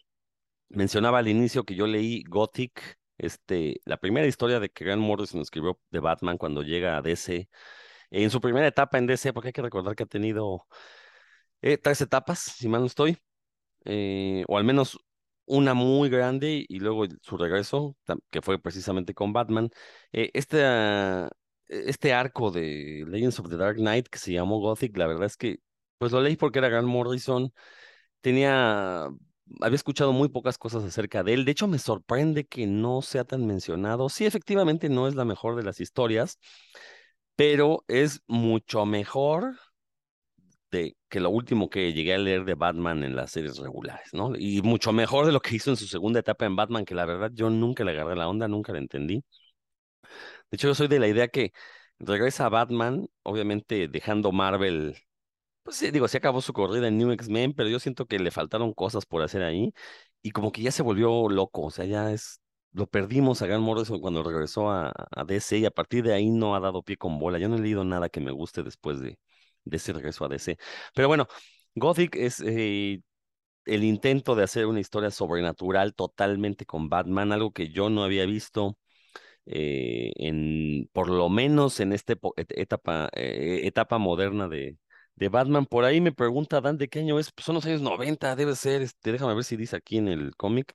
Mencionaba 0.70 1.20
al 1.20 1.28
inicio 1.30 1.66
que 1.66 1.76
yo 1.76 1.88
leí 1.88 2.24
Gothic, 2.26 3.00
este, 3.22 3.82
la 3.86 3.98
primera 3.98 4.28
historia 4.28 4.60
de 4.60 4.70
que 4.70 4.86
Grant 4.86 5.02
Morrison 5.02 5.42
escribió 5.42 5.80
de 5.92 6.00
Batman 6.00 6.38
cuando 6.38 6.64
llega 6.64 6.98
a 6.98 7.02
DC 7.02 7.50
en 8.12 8.30
su 8.30 8.42
primera 8.42 8.68
etapa 8.68 8.98
en 8.98 9.08
DC, 9.08 9.34
porque 9.34 9.50
hay 9.50 9.54
que 9.54 9.62
recordar 9.62 9.96
que 9.96 10.04
ha 10.04 10.06
tenido 10.08 10.68
eh, 11.62 11.78
tres 11.78 12.02
etapas, 12.02 12.40
si 12.40 12.68
mal 12.68 12.82
no 12.82 12.88
estoy, 12.88 13.18
eh, 13.86 14.44
o 14.48 14.58
al 14.58 14.64
menos 14.64 14.98
una 15.46 15.74
muy 15.74 16.10
grande 16.10 16.66
y 16.68 16.80
luego 16.80 17.06
su 17.22 17.38
regreso, 17.38 17.98
que 18.30 18.42
fue 18.42 18.60
precisamente 18.62 19.14
con 19.14 19.34
Batman. 19.34 19.70
Este, 20.12 20.64
este 21.68 22.14
arco 22.14 22.52
de 22.52 23.06
Legends 23.08 23.40
of 23.40 23.50
the 23.50 23.58
Dark 23.58 23.78
Knight 23.78 24.08
que 24.08 24.20
se 24.20 24.34
llamó 24.34 24.60
Gothic, 24.60 24.98
la 24.98 25.08
verdad 25.08 25.26
es 25.26 25.38
que 25.38 25.60
pues 25.98 26.12
lo 26.12 26.22
leí 26.22 26.36
porque 26.36 26.60
era 26.60 26.70
Grant 26.70 26.88
Morrison, 26.88 27.54
tenía, 28.22 29.08
había 29.60 29.76
escuchado 29.76 30.14
muy 30.14 30.30
pocas 30.30 30.58
cosas 30.58 30.84
acerca 30.84 31.24
de 31.24 31.34
él, 31.34 31.46
de 31.46 31.52
hecho 31.52 31.68
me 31.68 31.80
sorprende 31.80 32.46
que 32.46 32.68
no 32.68 33.02
sea 33.02 33.24
tan 33.26 33.46
mencionado, 33.46 34.10
sí, 34.10 34.26
efectivamente 34.26 34.90
no 34.90 35.08
es 35.08 35.16
la 35.16 35.26
mejor 35.26 35.56
de 35.56 35.64
las 35.64 35.80
historias, 35.80 36.40
pero 37.36 37.84
es 37.88 38.22
mucho 38.28 38.86
mejor 38.86 39.56
de, 40.72 40.96
que 41.10 41.20
lo 41.20 41.30
último 41.30 41.70
que 41.70 41.94
llegué 41.94 42.14
a 42.14 42.18
leer 42.18 42.46
de 42.46 42.56
Batman 42.56 43.04
en 43.04 43.16
las 43.16 43.32
series 43.32 43.58
regulares, 43.58 44.10
¿no? 44.14 44.34
Y 44.38 44.62
mucho 44.62 44.94
mejor 44.94 45.26
de 45.26 45.32
lo 45.34 45.42
que 45.42 45.56
hizo 45.56 45.70
en 45.70 45.78
su 45.78 45.88
segunda 45.88 46.20
etapa 46.22 46.46
en 46.46 46.56
Batman, 46.56 46.86
que 46.86 46.96
la 46.96 47.06
verdad 47.06 47.32
yo 47.34 47.50
nunca 47.50 47.84
le 47.84 47.92
agarré 47.92 48.16
la 48.16 48.30
onda, 48.30 48.48
nunca 48.48 48.72
la 48.74 48.80
entendí. 48.80 49.24
De 50.50 50.56
hecho, 50.56 50.68
yo 50.68 50.76
soy 50.76 50.88
de 50.88 51.00
la 51.00 51.08
idea 51.08 51.28
que 51.28 51.52
regresa 52.00 52.50
Batman, 52.50 53.08
obviamente 53.24 53.88
dejando 53.88 54.32
Marvel, 54.32 54.98
pues 55.64 55.80
digo, 55.92 56.08
se 56.08 56.18
acabó 56.18 56.42
su 56.42 56.54
corrida 56.54 56.88
en 56.88 56.98
New 56.98 57.12
X-Men, 57.12 57.54
pero 57.54 57.70
yo 57.70 57.80
siento 57.80 58.06
que 58.06 58.20
le 58.20 58.32
faltaron 58.32 58.74
cosas 58.74 59.06
por 59.06 59.22
hacer 59.22 59.44
ahí 59.44 59.74
y 60.22 60.32
como 60.32 60.52
que 60.52 60.62
ya 60.62 60.72
se 60.72 60.84
volvió 60.84 61.30
loco, 61.30 61.64
o 61.64 61.72
sea, 61.72 61.86
ya 61.86 62.12
es, 62.12 62.42
lo 62.74 62.88
perdimos 62.88 63.42
a 63.42 63.48
Grant 63.48 63.64
Morrison 63.64 64.00
cuando 64.00 64.24
regresó 64.24 64.70
a, 64.72 64.92
a 65.12 65.24
DC 65.26 65.58
y 65.60 65.66
a 65.66 65.72
partir 65.72 66.04
de 66.04 66.14
ahí 66.14 66.30
no 66.30 66.56
ha 66.56 66.60
dado 66.60 66.84
pie 66.84 66.98
con 66.98 67.20
bola. 67.20 67.38
Yo 67.40 67.50
no 67.50 67.56
he 67.58 67.60
leído 67.60 67.84
nada 67.84 68.10
que 68.10 68.22
me 68.22 68.32
guste 68.32 68.64
después 68.64 69.00
de, 69.02 69.20
de 69.66 69.78
ese 69.78 69.94
regreso 69.94 70.26
a 70.26 70.30
DC. 70.30 70.58
Pero 70.96 71.08
bueno, 71.08 71.28
Gothic 71.76 72.16
es 72.16 72.42
eh, 72.46 73.02
el 73.66 73.84
intento 73.84 74.36
de 74.36 74.44
hacer 74.44 74.66
una 74.66 74.80
historia 74.80 75.12
sobrenatural 75.12 75.94
totalmente 75.96 76.66
con 76.66 76.90
Batman, 76.90 77.32
algo 77.32 77.52
que 77.54 77.70
yo 77.70 77.90
no 77.90 78.04
había 78.04 78.26
visto. 78.26 78.78
Eh, 79.46 80.12
en, 80.18 80.90
por 80.94 81.10
lo 81.10 81.30
menos 81.30 81.80
en 81.80 81.94
esta 81.94 82.14
etapa, 82.36 83.10
eh, 83.14 83.62
etapa 83.64 83.98
moderna 83.98 84.48
de, 84.48 84.78
de 85.16 85.30
Batman. 85.30 85.66
Por 85.66 85.86
ahí 85.86 86.02
me 86.02 86.12
pregunta 86.12 86.62
Dan 86.62 86.78
de 86.78 86.88
qué 86.90 87.00
año 87.00 87.20
es. 87.20 87.32
Pues 87.32 87.46
son 87.46 87.56
los 87.56 87.66
años 87.66 87.82
90, 87.82 88.36
debe 88.36 88.56
ser. 88.56 88.82
Este, 88.82 89.12
déjame 89.12 89.34
ver 89.36 89.44
si 89.44 89.56
dice 89.58 89.76
aquí 89.76 89.98
en 89.98 90.08
el 90.08 90.36
cómic. 90.36 90.74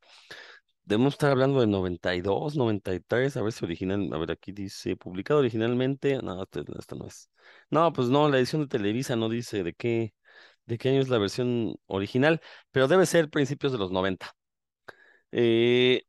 Debemos 0.84 1.14
estar 1.14 1.32
hablando 1.32 1.60
de 1.60 1.66
92, 1.66 2.56
93, 2.56 3.36
a 3.36 3.42
ver 3.42 3.52
si 3.52 3.64
original, 3.64 4.08
a 4.12 4.18
ver, 4.18 4.30
aquí 4.30 4.52
dice, 4.52 4.94
publicado 4.96 5.40
originalmente, 5.40 6.22
no, 6.22 6.40
esto, 6.44 6.64
no 6.96 7.06
es. 7.06 7.28
No, 7.70 7.92
pues 7.92 8.08
no, 8.08 8.28
la 8.28 8.38
edición 8.38 8.62
de 8.62 8.68
Televisa 8.68 9.16
no 9.16 9.28
dice 9.28 9.64
de 9.64 9.74
qué, 9.74 10.14
de 10.66 10.78
qué 10.78 10.90
año 10.90 11.00
es 11.00 11.08
la 11.08 11.18
versión 11.18 11.74
original, 11.86 12.40
pero 12.70 12.86
debe 12.88 13.06
ser 13.06 13.30
principios 13.30 13.72
de 13.72 13.78
los 13.78 13.90
90. 13.90 14.36
Eh, 15.32 16.02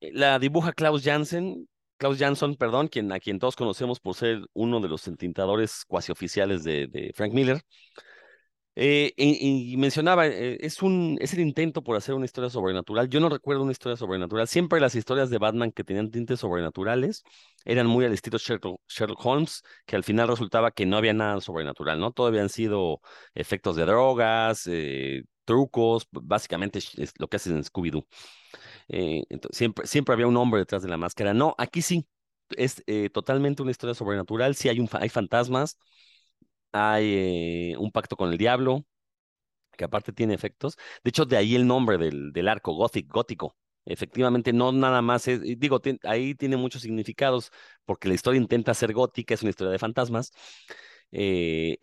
la 0.00 0.38
dibuja 0.38 0.72
Klaus 0.72 1.04
Jansen, 1.04 1.68
Klaus 1.96 2.18
Jansson, 2.18 2.56
perdón, 2.56 2.88
quien, 2.88 3.12
a 3.12 3.20
quien 3.20 3.38
todos 3.38 3.56
conocemos 3.56 4.00
por 4.00 4.14
ser 4.14 4.42
uno 4.52 4.80
de 4.80 4.88
los 4.88 5.06
entintadores 5.08 5.84
cuasi 5.86 6.12
oficiales 6.12 6.64
de, 6.64 7.12
Frank 7.14 7.32
Miller. 7.32 7.62
Eh, 8.76 9.12
y, 9.16 9.76
mencionaba, 9.76 10.26
eh, 10.26 10.58
es, 10.60 10.82
un, 10.82 11.16
el 11.20 11.40
intento 11.40 11.82
por 11.84 11.96
hacer 11.96 12.14
una 12.14 12.24
historia 12.24 12.50
sobrenatural. 12.50 13.08
Yo 13.08 13.20
no 13.20 13.28
recuerdo 13.28 13.62
una 13.62 13.70
historia 13.70 13.96
sobrenatural. 13.96 14.48
Siempre 14.48 14.80
las 14.80 14.96
historias 14.96 15.30
de 15.30 15.38
Batman 15.38 15.70
que 15.70 15.84
tenían 15.84 16.10
tintes 16.10 16.40
sobrenaturales 16.40 17.22
eran 17.64 17.86
muy 17.86 18.04
al 18.04 18.12
estilo 18.12 18.38
Sherlock, 18.38 19.24
Holmes, 19.24 19.62
que 19.86 19.94
al 19.94 20.02
final 20.02 20.26
resultaba 20.28 20.72
que 20.72 20.86
no 20.86 20.96
había 20.96 21.12
nada 21.14 21.40
sobrenatural, 21.40 22.00
¿no? 22.00 22.10
Todo 22.10 22.26
habían 22.26 22.48
sido 22.48 23.00
efectos 23.34 23.76
de 23.76 23.84
drogas, 23.84 24.66
eh, 24.66 25.22
trucos, 25.44 26.08
básicamente 26.10 26.80
es 26.80 27.12
lo 27.18 27.28
que 27.28 27.36
hacen 27.36 27.56
en 27.56 27.62
Scooby-Doo. 27.64 28.04
Siempre, 29.52 29.86
siempre 29.86 30.12
había 30.14 30.26
un 30.26 30.36
hombre 30.36 30.60
detrás 30.60 30.82
de 30.82 30.88
la 30.88 30.96
máscara. 30.96 31.34
No, 31.34 31.54
aquí 31.58 31.82
sí, 31.82 32.06
es 32.56 32.82
totalmente 33.12 33.62
una 33.62 33.70
historia 33.70 33.94
sobrenatural. 33.94 34.54
Sí 34.54 34.68
hay, 34.68 34.80
un, 34.80 34.88
hay 34.92 35.08
fantasmas 35.08 35.78
hay 36.72 37.72
eh, 37.72 37.76
un 37.78 37.90
pacto 37.92 38.16
con 38.16 38.30
el 38.32 38.38
diablo, 38.38 38.84
que 39.76 39.84
aparte 39.84 40.12
tiene 40.12 40.34
efectos. 40.34 40.76
De 41.04 41.10
hecho, 41.10 41.24
de 41.26 41.36
ahí 41.36 41.54
el 41.56 41.66
nombre 41.66 41.98
del, 41.98 42.32
del 42.32 42.48
arco, 42.48 42.74
gótico. 42.74 43.56
Efectivamente, 43.86 44.52
no 44.52 44.72
nada 44.72 45.02
más 45.02 45.28
es, 45.28 45.40
digo, 45.58 45.80
ahí 46.04 46.34
tiene 46.34 46.56
muchos 46.56 46.82
significados, 46.82 47.50
porque 47.84 48.08
la 48.08 48.14
historia 48.14 48.40
intenta 48.40 48.74
ser 48.74 48.92
gótica, 48.94 49.34
es 49.34 49.42
una 49.42 49.50
historia 49.50 49.72
de 49.72 49.78
fantasmas. 49.78 50.32
Eh, 51.12 51.78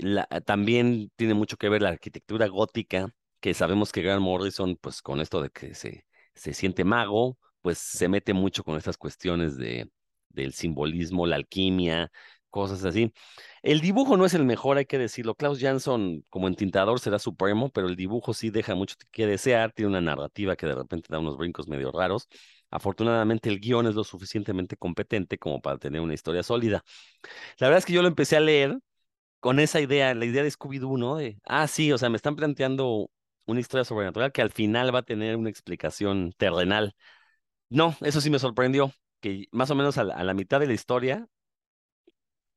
también 0.46 1.12
tiene 1.16 1.34
mucho 1.34 1.58
que 1.58 1.70
ver 1.70 1.82
la 1.82 1.90
arquitectura 1.90 2.48
gótica, 2.48 3.14
que 3.40 3.54
sabemos 3.54 3.92
que 3.92 4.02
Grant 4.02 4.22
Morrison, 4.22 4.78
pues 4.82 5.02
con 5.02 5.22
esto 5.22 5.42
de 5.42 5.50
que 5.52 5.74
se, 5.76 6.06
se 6.42 6.54
siente 6.56 6.84
mago, 6.84 7.38
pues 7.62 7.78
se 7.78 8.08
mete 8.08 8.34
mucho 8.34 8.64
con 8.64 8.76
estas 8.78 8.98
cuestiones 8.98 9.58
de, 9.58 9.92
del 10.30 10.54
simbolismo, 10.54 11.28
la 11.28 11.36
alquimia, 11.36 12.12
cosas 12.50 12.84
así. 12.84 13.14
El 13.62 13.80
dibujo 13.80 14.18
no 14.18 14.26
es 14.26 14.34
el 14.34 14.44
mejor, 14.44 14.78
hay 14.78 14.86
que 14.88 14.98
decirlo. 14.98 15.36
Klaus 15.36 15.60
Jansson 15.60 16.26
como 16.30 16.48
entintador 16.48 17.00
será 17.00 17.20
supremo, 17.20 17.70
pero 17.70 17.88
el 17.88 17.96
dibujo 17.96 18.34
sí 18.34 18.50
deja 18.50 18.74
mucho 18.74 18.96
que 19.12 19.28
desear, 19.28 19.72
tiene 19.72 19.90
una 19.90 20.02
narrativa 20.02 20.56
que 20.56 20.66
de 20.66 20.74
repente 20.76 21.08
da 21.12 21.20
unos 21.20 21.38
brincos 21.38 21.68
medio 21.68 21.92
raros. 21.92 22.28
Afortunadamente 22.72 23.50
el 23.50 23.60
guion 23.60 23.86
es 23.86 23.94
lo 23.94 24.04
suficientemente 24.04 24.78
competente 24.78 25.38
como 25.38 25.62
para 25.62 25.78
tener 25.78 26.02
una 26.02 26.16
historia 26.16 26.42
sólida. 26.42 26.84
La 27.60 27.68
verdad 27.68 27.80
es 27.80 27.86
que 27.86 27.94
yo 27.94 28.02
lo 28.02 28.08
empecé 28.08 28.38
a 28.38 28.40
leer 28.40 28.80
con 29.40 29.60
esa 29.60 29.82
idea, 29.82 30.14
la 30.16 30.26
idea 30.26 30.44
de 30.44 30.52
Scooby-Doo, 30.52 30.98
¿no? 30.98 31.18
De, 31.18 31.40
ah, 31.46 31.68
sí, 31.68 31.92
o 31.92 31.98
sea, 32.00 32.10
me 32.10 32.18
están 32.18 32.36
planteando 32.36 33.12
una 33.46 33.60
historia 33.60 33.84
sobrenatural 33.86 34.32
que 34.32 34.42
al 34.42 34.52
final 34.52 34.94
va 34.94 35.00
a 35.00 35.04
tener 35.04 35.36
una 35.36 35.50
explicación 35.50 36.34
terrenal. 36.38 36.96
No, 37.70 37.96
eso 38.02 38.22
sí 38.22 38.30
me 38.30 38.40
sorprendió, 38.40 38.94
que 39.22 39.48
más 39.52 39.72
o 39.72 39.76
menos 39.76 39.98
a 39.98 40.06
la 40.06 40.34
mitad 40.34 40.60
de 40.60 40.68
la 40.68 40.74
historia 40.74 41.28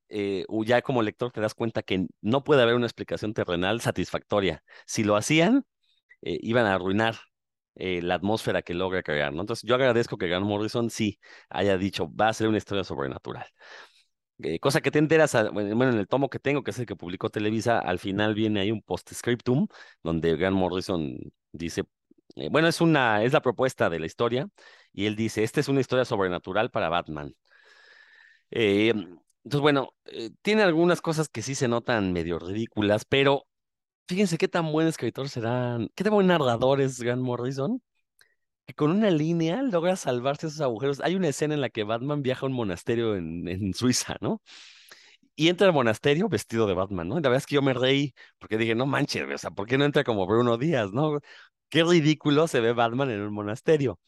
eh, 0.09 0.45
ya 0.67 0.83
como 0.83 1.03
lector 1.03 1.33
te 1.33 1.41
das 1.41 1.55
cuenta 1.55 1.83
que 1.83 2.07
no 2.21 2.45
puede 2.45 2.63
haber 2.63 2.75
una 2.75 2.87
explicación 2.87 3.35
terrenal 3.35 3.81
satisfactoria. 3.81 4.63
Si 4.87 5.05
lo 5.05 5.17
hacían, 5.17 5.65
eh, 6.23 6.39
iban 6.43 6.67
a 6.67 6.75
arruinar 6.75 7.17
eh, 7.77 8.03
la 8.03 8.17
atmósfera 8.17 8.63
que 8.63 8.75
logra 8.75 9.03
crear. 9.03 9.33
Entonces 9.35 9.65
yo 9.69 9.77
agradezco 9.77 10.19
que 10.19 10.29
Grant 10.29 10.47
Morrison 10.47 10.91
sí 10.91 11.21
haya 11.51 11.79
dicho, 11.79 12.11
va 12.15 12.29
a 12.29 12.35
ser 12.35 12.49
una 12.49 12.59
historia 12.59 12.85
sobrenatural. 12.85 13.47
Cosa 14.61 14.81
que 14.81 14.91
te 14.91 14.99
enteras, 14.99 15.37
bueno, 15.53 15.91
en 15.91 15.99
el 15.99 16.09
tomo 16.09 16.29
que 16.29 16.39
tengo, 16.39 16.63
que 16.63 16.71
es 16.73 16.79
el 16.79 16.87
que 16.87 16.97
publicó 16.97 17.31
Televisa, 17.31 17.79
al 17.79 17.99
final 17.99 18.35
viene 18.35 18.61
ahí 18.61 18.71
un 18.71 18.83
postscriptum 18.83 19.67
donde 20.03 20.37
Grant 20.37 20.57
Morrison 20.57 21.19
dice, 21.53 21.85
bueno, 22.51 22.69
es 22.69 22.81
una, 22.81 23.23
es 23.23 23.33
la 23.33 23.43
propuesta 23.43 23.91
de 23.91 24.01
la 24.01 24.07
historia, 24.07 24.49
y 24.93 25.07
él 25.07 25.17
dice, 25.17 25.45
esta 25.45 25.61
es 25.61 25.69
una 25.69 25.81
historia 25.81 26.05
sobrenatural 26.05 26.71
para 26.71 26.89
Batman. 26.89 27.35
Eh, 28.51 28.91
entonces, 29.45 29.61
bueno, 29.61 29.95
eh, 30.07 30.31
tiene 30.43 30.63
algunas 30.63 31.01
cosas 31.03 31.29
que 31.29 31.43
sí 31.43 31.55
se 31.55 31.69
notan 31.69 32.13
medio 32.13 32.39
ridículas, 32.39 33.05
pero 33.05 33.47
fíjense 34.09 34.39
qué 34.39 34.49
tan 34.49 34.73
buen 34.73 34.89
escritor 34.89 35.29
serán, 35.29 35.91
qué 35.95 36.05
tan 36.05 36.15
buen 36.15 36.29
narrador 36.29 36.81
es 36.81 37.01
Grant 37.01 37.23
Morrison, 37.23 37.83
que 38.67 38.75
con 38.75 38.91
una 38.91 39.11
línea 39.11 39.63
logra 39.63 39.97
salvarse 39.97 40.47
esos 40.49 40.61
agujeros. 40.61 41.01
Hay 41.01 41.15
una 41.17 41.29
escena 41.29 41.55
en 41.55 41.61
la 41.61 41.71
que 41.71 41.85
Batman 41.85 42.23
viaja 42.23 42.47
a 42.47 42.49
un 42.49 42.55
monasterio 42.55 43.17
en, 43.17 43.47
en 43.49 43.75
Suiza, 43.75 44.17
¿no? 44.21 44.43
Y 45.37 45.49
entra 45.49 45.67
al 45.67 45.73
monasterio 45.73 46.29
vestido 46.29 46.67
de 46.67 46.75
Batman, 46.75 47.09
¿no? 47.09 47.19
Y 47.19 47.23
la 47.23 47.29
verdad 47.29 47.39
es 47.39 47.47
que 47.47 47.57
yo 47.57 47.63
me 47.63 47.75
reí 47.75 48.15
porque 48.39 48.57
dije, 48.59 48.75
no 48.75 48.87
manches, 48.87 49.25
o 49.33 49.39
sea, 49.39 49.51
¿por 49.51 49.67
qué 49.67 49.79
no 49.79 49.85
entra 49.85 50.05
como 50.05 50.27
Bruno 50.27 50.59
Díaz, 50.59 50.93
no? 50.93 51.21
Qué 51.69 51.83
ridículo 51.85 52.47
se 52.49 52.61
ve 52.61 52.73
Batman 52.73 53.11
en 53.11 53.21
un 53.21 53.35
monasterio. 53.35 53.99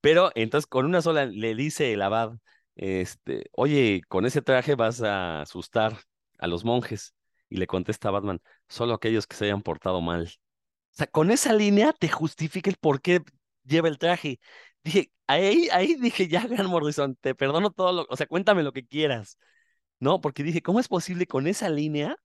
Pero 0.00 0.30
entonces 0.34 0.66
con 0.66 0.86
una 0.86 1.02
sola 1.02 1.26
le 1.26 1.54
dice 1.54 1.92
el 1.92 2.02
abad, 2.02 2.32
este, 2.76 3.44
oye, 3.52 4.02
con 4.08 4.26
ese 4.26 4.42
traje 4.42 4.74
vas 4.74 5.02
a 5.02 5.42
asustar 5.42 5.98
a 6.38 6.46
los 6.46 6.64
monjes. 6.64 7.14
Y 7.48 7.56
le 7.56 7.66
contesta 7.66 8.10
Batman, 8.10 8.40
solo 8.68 8.94
aquellos 8.94 9.26
que 9.26 9.36
se 9.36 9.46
hayan 9.46 9.62
portado 9.62 10.00
mal. 10.00 10.24
O 10.92 10.96
sea, 10.96 11.06
con 11.08 11.30
esa 11.30 11.52
línea 11.52 11.92
te 11.92 12.08
justifica 12.08 12.70
el 12.70 12.76
por 12.76 13.00
qué 13.00 13.22
lleva 13.70 13.88
el 13.88 13.98
traje. 13.98 14.40
Dije, 14.84 15.12
ahí, 15.26 15.68
ahí 15.72 15.96
dije, 15.96 16.28
ya, 16.28 16.46
Gran 16.46 16.66
Morrison, 16.66 17.16
te 17.16 17.34
perdono 17.34 17.70
todo 17.70 17.92
lo, 17.92 18.06
o 18.10 18.16
sea, 18.16 18.26
cuéntame 18.26 18.62
lo 18.62 18.72
que 18.72 18.86
quieras. 18.86 19.38
No, 20.00 20.20
porque 20.20 20.42
dije, 20.44 20.62
¿cómo 20.62 20.80
es 20.80 20.88
posible 20.88 21.26
con 21.26 21.46
esa 21.46 21.68
línea 21.70 22.16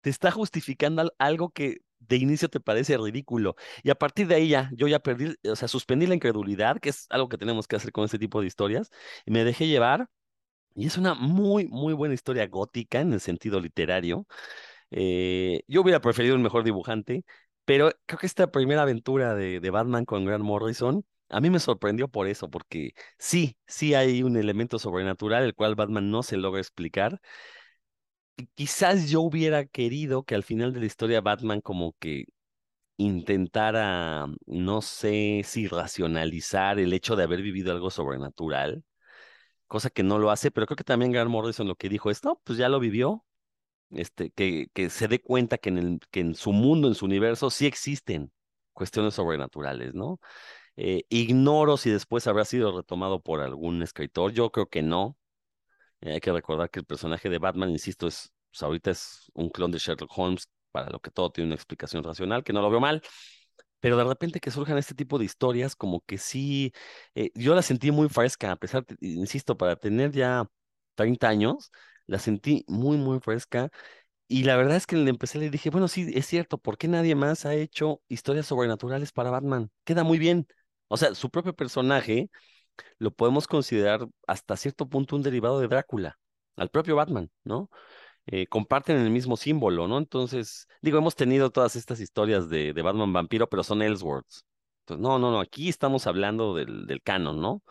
te 0.00 0.10
está 0.10 0.30
justificando 0.30 1.12
algo 1.18 1.50
que 1.50 1.78
de 2.00 2.16
inicio 2.16 2.48
te 2.48 2.60
parece 2.60 2.96
ridículo. 2.98 3.56
Y 3.82 3.90
a 3.90 3.94
partir 3.94 4.26
de 4.26 4.34
ahí 4.36 4.48
ya, 4.48 4.70
yo 4.74 4.86
ya 4.88 4.98
perdí, 5.00 5.34
o 5.50 5.56
sea, 5.56 5.68
suspendí 5.68 6.06
la 6.06 6.14
incredulidad, 6.14 6.78
que 6.80 6.90
es 6.90 7.06
algo 7.10 7.28
que 7.28 7.38
tenemos 7.38 7.66
que 7.66 7.76
hacer 7.76 7.92
con 7.92 8.04
este 8.04 8.18
tipo 8.18 8.40
de 8.40 8.46
historias, 8.46 8.90
y 9.24 9.30
me 9.30 9.44
dejé 9.44 9.66
llevar. 9.66 10.08
Y 10.74 10.86
es 10.86 10.98
una 10.98 11.14
muy, 11.14 11.66
muy 11.68 11.94
buena 11.94 12.14
historia 12.14 12.46
gótica 12.48 13.00
en 13.00 13.12
el 13.12 13.20
sentido 13.20 13.60
literario. 13.60 14.26
Eh, 14.90 15.62
yo 15.68 15.82
hubiera 15.82 16.00
preferido 16.00 16.36
un 16.36 16.42
mejor 16.42 16.64
dibujante, 16.64 17.24
pero 17.64 17.90
creo 18.06 18.18
que 18.18 18.26
esta 18.26 18.50
primera 18.50 18.82
aventura 18.82 19.34
de, 19.34 19.60
de 19.60 19.70
Batman 19.70 20.04
con 20.04 20.24
Grant 20.24 20.44
Morrison 20.44 21.04
a 21.30 21.40
mí 21.40 21.50
me 21.50 21.58
sorprendió 21.58 22.08
por 22.08 22.28
eso, 22.28 22.50
porque 22.50 22.92
sí, 23.18 23.56
sí 23.66 23.94
hay 23.94 24.22
un 24.22 24.36
elemento 24.36 24.78
sobrenatural 24.78 25.42
el 25.44 25.54
cual 25.54 25.74
Batman 25.74 26.10
no 26.10 26.22
se 26.22 26.36
logra 26.36 26.60
explicar, 26.60 27.20
quizás 28.54 29.08
yo 29.10 29.20
hubiera 29.22 29.64
querido 29.66 30.24
que 30.24 30.34
al 30.34 30.42
final 30.42 30.72
de 30.72 30.80
la 30.80 30.86
historia 30.86 31.20
Batman 31.20 31.60
como 31.60 31.94
que 31.98 32.24
intentara, 32.98 34.26
no 34.46 34.82
sé 34.82 35.42
si 35.44 35.68
racionalizar 35.68 36.78
el 36.80 36.92
hecho 36.92 37.16
de 37.16 37.24
haber 37.24 37.42
vivido 37.42 37.72
algo 37.72 37.90
sobrenatural, 37.90 38.84
cosa 39.68 39.90
que 39.90 40.02
no 40.04 40.18
lo 40.18 40.30
hace, 40.30 40.50
pero 40.52 40.66
creo 40.66 40.76
que 40.76 40.84
también 40.84 41.12
Grant 41.12 41.30
Morrison 41.30 41.68
lo 41.68 41.76
que 41.76 41.88
dijo 41.90 42.10
es, 42.10 42.24
no, 42.24 42.40
pues 42.44 42.58
ya 42.58 42.68
lo 42.68 42.80
vivió, 42.80 43.24
este, 43.90 44.30
que, 44.30 44.68
que 44.72 44.90
se 44.90 45.08
dé 45.08 45.20
cuenta 45.22 45.58
que 45.58 45.70
en, 45.70 45.78
el, 45.78 46.00
que 46.10 46.20
en 46.20 46.34
su 46.34 46.52
mundo, 46.52 46.88
en 46.88 46.94
su 46.94 47.04
universo, 47.06 47.50
sí 47.50 47.66
existen 47.66 48.32
cuestiones 48.72 49.14
sobrenaturales, 49.14 49.94
¿no? 49.94 50.20
Eh, 50.76 51.04
ignoro 51.10 51.76
si 51.76 51.90
después 51.90 52.26
habrá 52.26 52.44
sido 52.44 52.76
retomado 52.76 53.20
por 53.22 53.40
algún 53.40 53.82
escritor, 53.82 54.32
yo 54.32 54.50
creo 54.50 54.66
que 54.68 54.82
no. 54.82 55.16
Eh, 56.00 56.14
hay 56.14 56.20
que 56.20 56.32
recordar 56.32 56.70
que 56.70 56.80
el 56.80 56.86
personaje 56.86 57.28
de 57.28 57.38
Batman, 57.38 57.70
insisto, 57.70 58.06
es, 58.06 58.32
pues 58.50 58.62
ahorita 58.62 58.90
es 58.90 59.30
un 59.34 59.50
clon 59.50 59.70
de 59.70 59.78
Sherlock 59.78 60.10
Holmes, 60.16 60.48
para 60.72 60.90
lo 60.90 61.00
que 61.00 61.10
todo 61.10 61.30
tiene 61.30 61.48
una 61.48 61.54
explicación 61.54 62.02
racional, 62.04 62.42
que 62.44 62.52
no 62.52 62.60
lo 62.60 62.70
veo 62.70 62.80
mal, 62.80 63.02
pero 63.80 63.96
de 63.96 64.04
repente 64.04 64.40
que 64.40 64.50
surjan 64.50 64.78
este 64.78 64.94
tipo 64.94 65.18
de 65.18 65.26
historias, 65.26 65.76
como 65.76 66.00
que 66.06 66.18
sí, 66.18 66.72
eh, 67.14 67.30
yo 67.34 67.54
la 67.54 67.62
sentí 67.62 67.90
muy 67.90 68.08
fresca, 68.08 68.52
a 68.52 68.56
pesar, 68.56 68.84
insisto, 69.00 69.56
para 69.56 69.76
tener 69.76 70.12
ya 70.12 70.46
30 70.94 71.28
años, 71.28 71.70
la 72.06 72.18
sentí 72.18 72.64
muy, 72.68 72.96
muy 72.96 73.20
fresca. 73.20 73.70
Y 74.28 74.44
la 74.44 74.56
verdad 74.56 74.76
es 74.76 74.86
que 74.86 74.96
le 74.96 75.10
empecé 75.10 75.38
le 75.38 75.50
dije, 75.50 75.70
bueno, 75.70 75.88
sí, 75.88 76.10
es 76.14 76.26
cierto, 76.26 76.58
¿por 76.58 76.78
qué 76.78 76.88
nadie 76.88 77.14
más 77.14 77.46
ha 77.46 77.54
hecho 77.54 78.02
historias 78.08 78.46
sobrenaturales 78.46 79.12
para 79.12 79.30
Batman? 79.30 79.70
Queda 79.84 80.04
muy 80.04 80.18
bien. 80.18 80.46
O 80.88 80.96
sea, 80.96 81.14
su 81.14 81.30
propio 81.30 81.54
personaje 81.54 82.30
lo 82.98 83.10
podemos 83.12 83.46
considerar 83.46 84.06
hasta 84.26 84.56
cierto 84.56 84.88
punto 84.88 85.16
un 85.16 85.22
derivado 85.22 85.60
de 85.60 85.68
Drácula, 85.68 86.18
al 86.56 86.70
propio 86.70 86.96
Batman, 86.96 87.30
¿no? 87.44 87.70
Eh, 88.26 88.46
comparten 88.46 88.96
el 88.98 89.10
mismo 89.10 89.36
símbolo, 89.36 89.88
¿no? 89.88 89.98
Entonces, 89.98 90.66
digo, 90.82 90.98
hemos 90.98 91.16
tenido 91.16 91.50
todas 91.50 91.76
estas 91.76 92.00
historias 92.00 92.48
de, 92.48 92.72
de 92.72 92.82
Batman 92.82 93.12
vampiro, 93.12 93.48
pero 93.48 93.62
son. 93.64 93.82
Entonces, 93.82 95.02
no, 95.02 95.18
no, 95.18 95.30
no, 95.30 95.40
aquí 95.40 95.68
estamos 95.68 96.06
hablando 96.06 96.54
del, 96.54 96.86
del 96.86 97.02
canon, 97.02 97.40
¿no? 97.40 97.62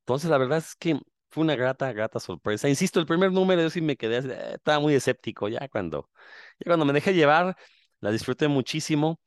Entonces, 0.00 0.30
la 0.30 0.38
verdad 0.38 0.58
es 0.58 0.74
que 0.76 1.00
fue 1.32 1.42
una 1.44 1.56
grata, 1.56 1.92
grata 1.92 2.20
sorpresa. 2.20 2.68
Insisto, 2.68 3.00
el 3.00 3.06
primer 3.06 3.32
número 3.32 3.62
yo 3.62 3.70
sí 3.70 3.80
me 3.80 3.96
quedé, 3.96 4.18
eh, 4.18 4.54
estaba 4.56 4.80
muy 4.80 4.94
escéptico 4.94 5.48
ya 5.48 5.68
cuando, 5.68 6.10
ya 6.60 6.66
cuando 6.66 6.84
me 6.84 6.92
dejé 6.92 7.14
llevar, 7.14 7.56
la 8.00 8.10
disfruté 8.10 8.48
muchísimo. 8.48 9.20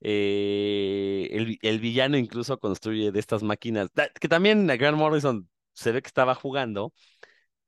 Eh, 0.00 1.28
el, 1.32 1.58
el, 1.62 1.80
villano 1.80 2.16
incluso 2.16 2.58
construye 2.60 3.12
de 3.12 3.20
estas 3.20 3.42
máquinas, 3.42 3.90
que 4.20 4.28
también 4.28 4.66
Grant 4.68 4.96
Morrison 4.98 5.48
se 5.72 5.92
ve 5.92 6.02
que 6.02 6.08
estaba 6.08 6.34
jugando, 6.36 6.92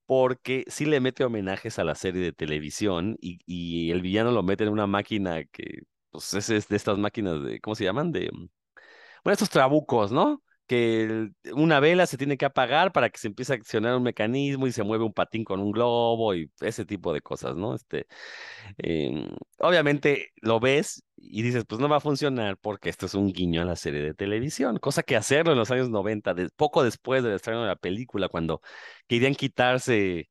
porque 0.06 0.64
sí 0.68 0.86
le 0.86 1.00
mete 1.00 1.24
homenajes 1.24 1.78
a 1.78 1.84
la 1.84 1.94
serie 1.94 2.22
de 2.22 2.32
televisión 2.32 3.16
y, 3.20 3.40
y 3.46 3.90
el 3.92 4.02
villano 4.02 4.32
lo 4.32 4.42
mete 4.42 4.64
en 4.64 4.70
una 4.70 4.86
máquina 4.86 5.44
que, 5.44 5.82
pues, 6.10 6.34
es, 6.34 6.50
es 6.50 6.68
de 6.68 6.76
estas 6.76 6.98
máquinas 6.98 7.42
de, 7.44 7.60
¿cómo 7.60 7.74
se 7.76 7.84
llaman? 7.84 8.12
De, 8.12 8.30
bueno, 9.24 9.32
estos 9.32 9.50
trabucos, 9.50 10.12
¿no? 10.12 10.42
Que 10.70 11.30
una 11.52 11.80
vela 11.80 12.06
se 12.06 12.16
tiene 12.16 12.36
que 12.36 12.44
apagar 12.44 12.92
para 12.92 13.10
que 13.10 13.18
se 13.18 13.26
empiece 13.26 13.52
a 13.52 13.56
accionar 13.56 13.96
un 13.96 14.04
mecanismo 14.04 14.68
y 14.68 14.72
se 14.72 14.84
mueve 14.84 15.02
un 15.04 15.12
patín 15.12 15.42
con 15.42 15.58
un 15.58 15.72
globo 15.72 16.32
y 16.36 16.48
ese 16.60 16.84
tipo 16.84 17.12
de 17.12 17.20
cosas, 17.20 17.56
¿no? 17.56 17.74
Este, 17.74 18.06
eh, 18.78 19.26
obviamente 19.58 20.30
lo 20.36 20.60
ves 20.60 21.02
y 21.16 21.42
dices, 21.42 21.64
pues 21.66 21.80
no 21.80 21.88
va 21.88 21.96
a 21.96 22.00
funcionar 22.00 22.56
porque 22.56 22.88
esto 22.88 23.06
es 23.06 23.14
un 23.14 23.32
guiño 23.32 23.62
a 23.62 23.64
la 23.64 23.74
serie 23.74 24.00
de 24.00 24.14
televisión, 24.14 24.78
cosa 24.78 25.02
que 25.02 25.16
hacerlo 25.16 25.50
en 25.50 25.58
los 25.58 25.72
años 25.72 25.90
90, 25.90 26.34
de, 26.34 26.48
poco 26.50 26.84
después 26.84 27.24
del 27.24 27.32
estreno 27.32 27.62
de 27.62 27.66
la 27.68 27.76
película, 27.76 28.28
cuando 28.28 28.62
querían 29.08 29.34
quitarse 29.34 30.30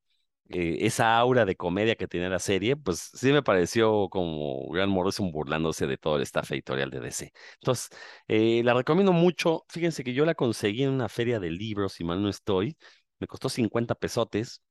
eh, 0.49 0.77
esa 0.81 1.17
aura 1.17 1.45
de 1.45 1.55
comedia 1.55 1.95
que 1.95 2.07
tenía 2.07 2.29
la 2.29 2.39
serie, 2.39 2.75
pues 2.75 3.11
sí 3.13 3.31
me 3.31 3.43
pareció 3.43 4.09
como 4.09 4.67
Gran 4.71 4.89
Morrison 4.89 5.31
burlándose 5.31 5.87
de 5.87 5.97
todo 5.97 6.17
el 6.17 6.23
staff 6.23 6.51
editorial 6.51 6.89
de 6.89 6.99
DC. 6.99 7.31
Entonces, 7.61 7.89
eh, 8.27 8.61
la 8.63 8.73
recomiendo 8.73 9.13
mucho. 9.13 9.65
Fíjense 9.69 10.03
que 10.03 10.13
yo 10.13 10.25
la 10.25 10.35
conseguí 10.35 10.83
en 10.83 10.89
una 10.91 11.09
feria 11.09 11.39
de 11.39 11.51
libros, 11.51 11.93
si 11.93 12.03
mal 12.03 12.21
no 12.21 12.29
estoy. 12.29 12.77
Me 13.19 13.27
costó 13.27 13.49
50 13.49 13.95
pesotes. 13.95 14.61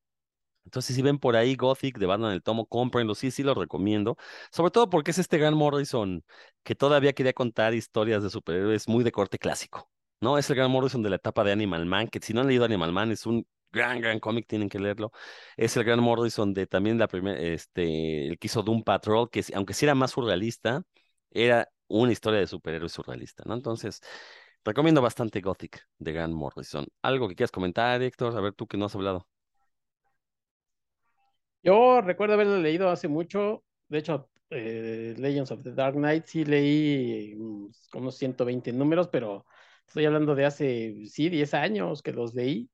Entonces, 0.65 0.97
si 0.97 1.03
ven 1.03 1.19
por 1.19 1.37
ahí 1.37 1.57
Gothic 1.57 1.99
de 1.99 2.07
Batman 2.07 2.33
el 2.33 2.43
Tomo, 2.43 2.67
cómprenlo, 2.67 3.15
sí, 3.15 3.31
sí 3.31 3.43
lo 3.43 3.55
recomiendo. 3.55 4.17
Sobre 4.53 4.71
todo 4.71 4.91
porque 4.91 5.13
es 5.13 5.19
este 5.19 5.39
Gran 5.39 5.55
Morrison 5.55 6.25
que 6.63 6.75
todavía 6.75 7.15
quería 7.15 7.33
contar 7.33 7.75
historias 7.75 8.23
de 8.23 8.31
superhéroes 8.31 8.89
muy 8.89 9.05
de 9.05 9.13
corte 9.13 9.39
clásico. 9.39 9.91
¿no? 10.21 10.39
Es 10.39 10.51
el 10.51 10.57
Gran 10.57 10.71
Morrison 10.71 11.03
de 11.03 11.11
la 11.11 11.17
etapa 11.17 11.45
de 11.45 11.53
Animal 11.53 11.87
Man, 11.87 12.09
que 12.09 12.21
si 12.21 12.33
no 12.35 12.41
han 12.41 12.49
leído 12.49 12.65
Animal 12.65 12.93
Man 12.93 13.13
es 13.13 13.27
un 13.27 13.47
gran, 13.73 14.01
gran 14.01 14.21
cómic, 14.21 14.47
tienen 14.47 14.69
que 14.69 14.79
leerlo. 14.79 15.13
Es 15.57 15.77
el 15.77 15.85
gran 15.85 16.01
Morrison 16.01 16.55
de 16.55 16.67
también 16.67 16.99
la 16.99 17.09
primera, 17.09 17.39
este, 17.41 18.29
el 18.29 18.39
que 18.39 18.47
hizo 18.47 18.63
Doom 18.63 18.83
Patrol, 18.85 19.31
que 19.31 19.45
aunque 19.55 19.75
sí 19.75 19.85
era 19.87 19.95
más 19.95 20.13
surrealista, 20.13 20.83
era 21.31 21.69
una 21.89 22.13
historia 22.13 22.41
de 22.41 22.47
superhéroes 22.47 22.93
surrealista, 22.93 23.43
¿no? 23.47 23.55
Entonces, 23.55 24.01
recomiendo 24.65 25.03
bastante 25.03 25.41
Gothic 25.41 25.87
de 25.99 26.13
Grant 26.13 26.35
Morrison. 26.35 26.87
¿Algo 27.03 27.29
que 27.29 27.35
quieras 27.37 27.53
comentar, 27.53 28.03
Héctor? 28.03 28.37
A 28.37 28.41
ver, 28.41 28.55
tú 28.55 28.67
que 28.67 28.77
no 28.77 28.87
has 28.87 28.95
hablado. 28.95 29.27
Yo 31.63 32.01
recuerdo 32.01 32.35
haberlo 32.35 32.59
leído 32.59 32.89
hace 32.91 33.09
mucho, 33.09 33.65
de 33.89 33.99
hecho, 33.99 34.31
eh, 34.51 35.15
Legends 35.19 35.51
of 35.51 35.63
the 35.63 35.73
Dark 35.73 35.95
Knight 35.97 36.25
sí 36.27 36.45
leí 36.45 37.35
mm, 37.37 37.69
unos 37.95 38.17
120 38.17 38.73
números, 38.73 39.09
pero 39.09 39.45
estoy 39.87 40.07
hablando 40.07 40.35
de 40.35 40.47
hace, 40.47 41.07
sí, 41.07 41.29
10 41.29 41.55
años 41.55 42.03
que 42.03 42.13
los 42.13 42.35
leí. 42.35 42.71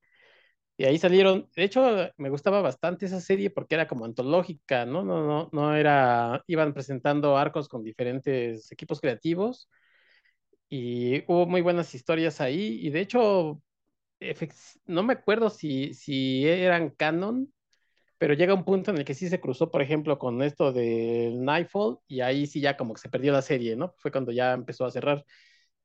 Y 0.77 0.85
ahí 0.85 0.99
salieron, 0.99 1.49
de 1.55 1.65
hecho, 1.65 1.83
me 2.17 2.31
gustaba 2.31 2.61
bastante 2.61 3.07
esa 3.07 3.21
serie 3.21 3.51
porque 3.51 3.77
era 3.77 3.87
como 3.87 4.05
antológica, 4.05 4.85
¿no? 4.87 5.05
No, 5.05 5.25
no, 5.27 5.49
no 5.53 5.77
era, 5.77 6.43
iban 6.49 6.75
presentando 6.75 7.37
arcos 7.39 7.69
con 7.69 7.85
diferentes 7.85 8.73
equipos 8.73 9.01
creativos 9.01 9.69
y 10.69 11.25
hubo 11.31 11.47
muy 11.47 11.61
buenas 11.63 11.95
historias 11.95 12.41
ahí 12.41 12.79
y 12.83 12.91
de 12.91 13.01
hecho, 13.01 13.63
no 14.87 15.03
me 15.03 15.15
acuerdo 15.15 15.51
si, 15.51 15.95
si 15.95 16.47
eran 16.47 16.91
canon, 16.91 17.53
pero 18.19 18.35
llega 18.35 18.55
un 18.55 18.65
punto 18.65 18.91
en 18.93 18.99
el 18.99 19.05
que 19.05 19.15
sí 19.15 19.29
se 19.29 19.41
cruzó, 19.41 19.71
por 19.71 19.83
ejemplo, 19.83 20.19
con 20.19 20.43
esto 20.43 20.73
del 20.73 21.45
Nightfall 21.45 21.99
y 22.09 22.21
ahí 22.23 22.47
sí 22.47 22.61
ya 22.61 22.77
como 22.77 22.95
que 22.95 23.01
se 23.03 23.09
perdió 23.11 23.33
la 23.33 23.43
serie, 23.43 23.77
¿no? 23.77 23.95
Fue 23.99 24.13
cuando 24.13 24.33
ya 24.33 24.53
empezó 24.55 24.87
a 24.87 24.91
cerrar. 24.91 25.25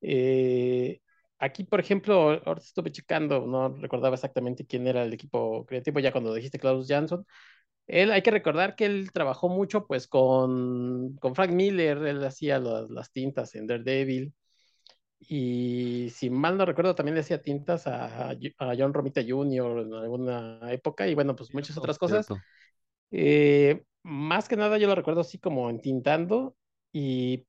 Eh, 0.02 1.00
Aquí, 1.40 1.64
por 1.64 1.80
ejemplo, 1.80 2.14
ahora 2.44 2.60
estuve 2.60 2.92
checando, 2.92 3.46
no 3.46 3.70
recordaba 3.76 4.14
exactamente 4.14 4.66
quién 4.66 4.86
era 4.86 5.02
el 5.02 5.12
equipo 5.14 5.64
creativo, 5.64 5.98
ya 5.98 6.12
cuando 6.12 6.34
dijiste 6.34 6.58
Klaus 6.58 6.86
Jansson. 6.86 7.26
Él, 7.86 8.12
hay 8.12 8.22
que 8.22 8.30
recordar 8.30 8.76
que 8.76 8.86
él 8.86 9.10
trabajó 9.12 9.48
mucho 9.48 9.86
pues 9.86 10.06
con, 10.06 11.16
con 11.16 11.34
Frank 11.34 11.50
Miller, 11.52 11.98
él 12.06 12.24
hacía 12.24 12.58
las, 12.58 12.90
las 12.90 13.10
tintas 13.10 13.54
en 13.54 13.66
Daredevil. 13.66 14.34
Y 15.18 16.10
si 16.14 16.30
mal 16.30 16.58
no 16.58 16.66
recuerdo, 16.66 16.94
también 16.94 17.14
le 17.14 17.22
hacía 17.22 17.42
tintas 17.42 17.86
a, 17.86 18.30
a 18.30 18.74
John 18.78 18.94
Romita 18.94 19.22
Jr. 19.26 19.80
en 19.80 19.94
alguna 19.94 20.60
época 20.72 21.08
y 21.08 21.14
bueno, 21.14 21.34
pues 21.34 21.54
muchas 21.54 21.76
otras 21.78 21.98
cosas. 21.98 22.28
Eh, 23.10 23.82
más 24.02 24.48
que 24.48 24.56
nada 24.56 24.78
yo 24.78 24.88
lo 24.88 24.94
recuerdo 24.94 25.22
así 25.22 25.38
como 25.38 25.68
entintando 25.70 26.54
y 26.92 27.46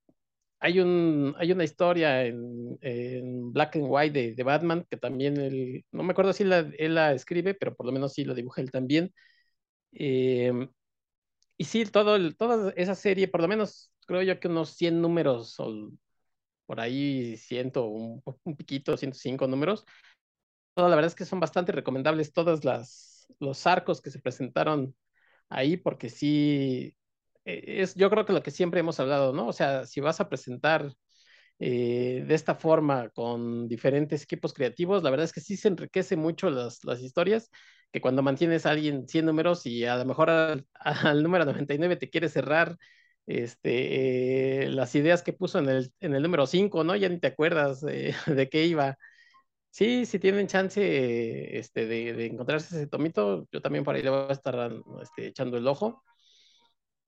hay, 0.61 0.79
un, 0.79 1.35
hay 1.37 1.51
una 1.51 1.63
historia 1.63 2.23
en, 2.25 2.77
en 2.81 3.51
Black 3.51 3.75
and 3.77 3.85
White 3.89 4.33
de, 4.35 4.43
Batman 4.43 4.85
que 4.89 4.97
también 4.97 5.37
él, 5.37 5.85
no 5.91 6.03
me 6.03 6.11
acuerdo 6.11 6.33
si 6.33 6.43
la, 6.43 6.59
él 6.77 6.95
la 6.95 7.13
escribe, 7.13 7.55
pero 7.55 7.75
por 7.75 7.87
lo 7.87 7.91
menos 7.91 8.13
sí 8.13 8.23
lo 8.25 8.35
dibuja 8.35 8.61
él 8.61 8.71
también. 8.71 9.11
Em, 9.93 10.69
y 11.57 11.65
sí, 11.65 11.85
todo 11.85 12.15
el, 12.15 12.37
toda 12.37 12.73
esa 12.77 12.95
serie, 12.95 13.27
por 13.27 13.41
lo 13.41 13.47
menos 13.47 13.91
creo 14.07 14.23
yo 14.23 14.39
que 14.39 14.47
unos 14.49 14.71
100 14.71 15.01
números 15.01 15.59
o 15.59 15.91
por 16.65 16.79
ahí 16.79 17.37
100, 17.37 17.71
un, 17.77 18.23
un 18.43 18.55
piquito, 18.55 18.97
105 18.97 19.47
números. 19.47 19.85
Todo, 20.75 20.89
la 20.89 20.95
verdad 20.95 21.09
es 21.09 21.15
que 21.15 21.25
son 21.25 21.39
bastante 21.39 21.71
recomendables 21.71 22.33
todos 22.33 22.61
los 23.39 23.67
arcos 23.67 24.01
que 24.01 24.11
se 24.11 24.19
presentaron 24.19 24.95
ahí, 25.49 25.77
porque 25.77 26.09
sí, 26.09 26.95
es 27.45 27.95
yo 27.95 28.09
creo 28.09 28.25
que 28.25 28.33
lo 28.33 28.43
que 28.43 28.51
siempre 28.51 28.79
hemos 28.81 28.99
hablado, 28.99 29.33
¿no? 29.33 29.47
O 29.47 29.53
sea, 29.53 29.85
si 29.85 30.01
vas 30.01 30.19
a 30.21 30.29
presentar 30.29 30.93
eh, 31.59 32.23
de 32.27 32.35
esta 32.35 32.55
forma 32.55 33.09
con 33.09 33.67
diferentes 33.67 34.23
equipos 34.23 34.53
creativos, 34.53 35.03
la 35.03 35.11
verdad 35.11 35.25
es 35.25 35.33
que 35.33 35.41
sí 35.41 35.57
se 35.57 35.67
enriquece 35.69 36.15
mucho 36.17 36.49
las, 36.49 36.83
las 36.85 37.01
historias, 37.01 37.51
que 37.91 38.01
cuando 38.01 38.23
mantienes 38.23 38.65
a 38.65 38.71
alguien 38.71 39.07
100 39.07 39.25
números 39.25 39.65
y 39.65 39.85
a 39.85 39.97
lo 39.97 40.05
mejor 40.05 40.29
al, 40.29 40.65
al 40.75 41.23
número 41.23 41.45
99 41.45 41.97
te 41.97 42.09
quiere 42.09 42.29
cerrar 42.29 42.77
este, 43.27 44.65
eh, 44.65 44.69
las 44.69 44.95
ideas 44.95 45.21
que 45.23 45.33
puso 45.33 45.59
en 45.59 45.69
el, 45.69 45.93
en 45.99 46.15
el 46.15 46.23
número 46.23 46.47
5, 46.47 46.83
¿no? 46.83 46.95
Ya 46.95 47.09
ni 47.09 47.19
te 47.19 47.27
acuerdas 47.27 47.81
de 47.81 48.49
qué 48.51 48.65
iba. 48.65 48.97
Sí, 49.69 50.05
si 50.05 50.19
tienen 50.19 50.47
chance 50.47 51.57
este, 51.57 51.85
de, 51.87 52.13
de, 52.13 52.25
encontrarse 52.27 52.75
ese 52.75 52.87
tomito, 52.87 53.47
yo 53.51 53.61
también 53.61 53.85
por 53.85 53.95
ahí 53.95 54.03
le 54.03 54.09
voy 54.09 54.25
a 54.29 54.33
estar 54.33 54.73
este, 55.01 55.27
echando 55.27 55.57
el 55.57 55.67
ojo 55.67 56.03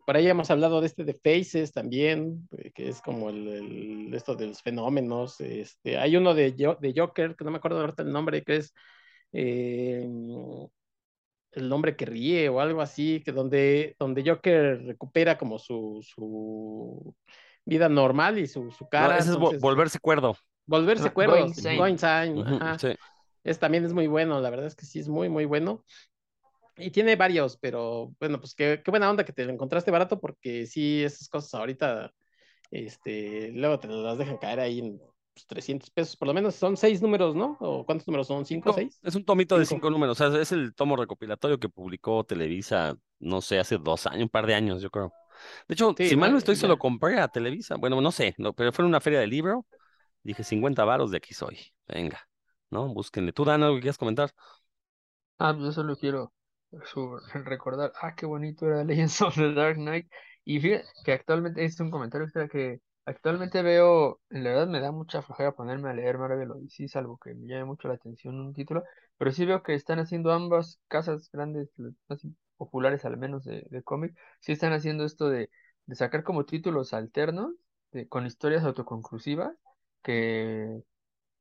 por 0.05 0.15
ahí 0.17 0.27
hemos 0.27 0.49
hablado 0.51 0.81
de 0.81 0.87
este 0.87 1.03
de 1.03 1.13
Faces 1.13 1.71
también, 1.71 2.47
eh, 2.57 2.71
que 2.73 2.89
es 2.89 3.01
como 3.01 3.29
el, 3.29 4.11
esto 4.13 4.35
de 4.35 4.47
los 4.47 4.61
fenómenos. 4.61 5.39
Este, 5.41 5.97
hay 5.97 6.15
uno 6.17 6.33
de, 6.33 6.51
de 6.53 6.93
Joker, 6.95 7.35
que 7.35 7.43
no 7.45 7.51
me 7.51 7.57
acuerdo 7.57 7.79
ahorita 7.81 8.03
el 8.03 8.11
nombre, 8.11 8.43
que 8.43 8.57
es 8.57 8.73
eh, 9.33 10.07
El 11.51 11.71
hombre 11.71 11.95
que 11.95 12.05
ríe 12.05 12.49
o 12.49 12.59
algo 12.59 12.81
así, 12.81 13.21
que 13.23 13.31
donde, 13.31 13.95
donde 13.99 14.23
Joker 14.25 14.83
recupera 14.85 15.37
como 15.37 15.59
su, 15.59 15.99
su 16.03 17.15
vida 17.63 17.89
normal 17.89 18.39
y 18.39 18.47
su, 18.47 18.71
su 18.71 18.85
No, 18.85 18.89
cara. 18.89 19.19
ese 19.19 19.29
es 19.31 19.37
vo- 19.37 19.59
volverse 19.61 19.99
cuerdo. 19.99 20.35
volverse 20.65 21.03
Go- 21.09 21.13
cuerdo, 21.13 21.35
Going 21.35 21.97
ajá. 22.43 22.77
sí. 22.79 22.87
Es, 23.43 23.59
también 23.59 23.83
es 23.85 23.93
muy 23.93 24.07
bueno, 24.07 24.39
la 24.39 24.49
verdad 24.49 24.65
es 24.67 24.75
que 24.75 24.85
sí 24.85 24.99
es 24.99 25.09
muy, 25.09 25.29
muy 25.29 25.45
bueno. 25.45 25.83
Y 26.77 26.91
tiene 26.91 27.15
varios, 27.15 27.57
pero 27.57 28.13
bueno, 28.19 28.39
pues 28.39 28.55
qué, 28.55 28.81
qué 28.83 28.91
buena 28.91 29.09
onda 29.09 29.23
que 29.25 29.33
te 29.33 29.45
lo 29.45 29.51
encontraste 29.53 29.91
barato, 29.91 30.19
porque 30.19 30.65
sí, 30.65 31.03
esas 31.03 31.29
cosas 31.29 31.53
ahorita, 31.55 32.11
este, 32.71 33.51
luego 33.53 33.79
te 33.79 33.87
las 33.89 34.17
dejan 34.17 34.37
caer 34.39 34.59
ahí 34.61 34.79
en 34.79 34.99
pues, 35.33 35.47
300 35.47 35.89
pesos, 35.91 36.17
por 36.17 36.27
lo 36.29 36.33
menos 36.35 36.55
son 36.55 36.77
seis 36.77 37.01
números, 37.01 37.35
¿no? 37.35 37.57
¿O 37.61 37.85
cuántos 37.85 38.07
números 38.07 38.27
son? 38.27 38.45
¿Cinco, 38.45 38.71
Cinco. 38.71 38.73
seis? 38.73 39.01
Es 39.01 39.15
un 39.15 39.25
tomito 39.25 39.57
de 39.57 39.65
Cinco. 39.65 39.89
números. 39.89 40.19
O 40.21 40.31
sea, 40.31 40.41
es 40.41 40.51
el 40.51 40.73
tomo 40.75 40.95
recopilatorio 40.95 41.59
que 41.59 41.69
publicó 41.69 42.23
Televisa, 42.23 42.95
no 43.19 43.41
sé, 43.41 43.59
hace 43.59 43.77
dos 43.77 44.05
años, 44.07 44.23
un 44.23 44.29
par 44.29 44.45
de 44.45 44.55
años, 44.55 44.81
yo 44.81 44.89
creo. 44.91 45.15
De 45.67 45.73
hecho, 45.75 45.97
Sí, 45.97 46.03
si 46.03 46.15
mal 46.17 46.35
¿no? 46.35 46.37
estoy, 46.37 46.55
se 46.55 46.67
Ya. 46.67 46.69
lo 46.69 46.77
compré 46.79 47.19
a 47.19 47.27
Televisa. 47.29 47.75
Bueno, 47.77 48.01
no 48.01 48.11
sé, 48.11 48.35
no, 48.37 48.53
pero 48.53 48.73
fue 48.73 48.83
en 48.85 48.89
una 48.89 49.01
feria 49.01 49.19
de 49.19 49.27
libro. 49.27 49.65
Dije, 50.23 50.43
50 50.43 50.85
varos 50.85 51.11
de 51.11 51.17
aquí 51.17 51.33
soy. 51.33 51.59
Venga, 51.87 52.21
¿no? 52.71 52.93
Búsquenle. 52.93 53.33
¿Tú, 53.33 53.45
Dan, 53.45 53.63
algo 53.63 53.75
que 53.77 53.81
quieras 53.83 53.97
comentar? 53.99 54.33
Ah, 55.37 55.53
pues 55.53 55.65
yo 55.65 55.71
solo 55.71 55.95
quiero 55.97 56.33
su- 56.85 57.17
recordar, 57.45 57.91
ah, 58.01 58.15
qué 58.15 58.25
bonito 58.25 58.65
era 58.67 58.83
Legends 58.83 59.21
of 59.21 59.35
the 59.35 59.53
Dark 59.53 59.75
Knight. 59.77 60.09
Y 60.45 60.59
fíjate 60.59 60.85
que 61.05 61.13
actualmente, 61.13 61.63
este 61.63 61.75
es 61.83 61.85
un 61.85 61.91
comentario 61.91 62.27
que 62.51 62.81
actualmente 63.05 63.61
veo, 63.61 64.21
en 64.29 64.43
la 64.43 64.49
verdad 64.51 64.67
me 64.67 64.79
da 64.79 64.91
mucha 64.91 65.21
flojera 65.21 65.53
ponerme 65.53 65.89
a 65.89 65.93
leer 65.93 66.17
Marvel 66.17 66.51
Odyssey, 66.51 66.87
salvo 66.87 67.17
que 67.17 67.33
me 67.35 67.47
llame 67.47 67.65
mucho 67.65 67.87
la 67.87 67.95
atención 67.95 68.39
un 68.39 68.53
título, 68.53 68.83
pero 69.17 69.31
sí 69.31 69.45
veo 69.45 69.63
que 69.63 69.73
están 69.75 69.99
haciendo 69.99 70.31
ambas 70.31 70.79
casas 70.87 71.29
grandes, 71.31 71.69
más 72.09 72.21
populares 72.57 73.05
al 73.05 73.17
menos 73.17 73.43
de, 73.45 73.65
de 73.69 73.83
cómic, 73.83 74.15
sí 74.39 74.51
están 74.51 74.73
haciendo 74.73 75.05
esto 75.05 75.29
de, 75.29 75.49
de 75.85 75.95
sacar 75.95 76.23
como 76.23 76.45
títulos 76.45 76.93
alternos, 76.93 77.53
de, 77.91 78.07
con 78.07 78.25
historias 78.25 78.63
autoconclusivas, 78.63 79.55
que 80.03 80.81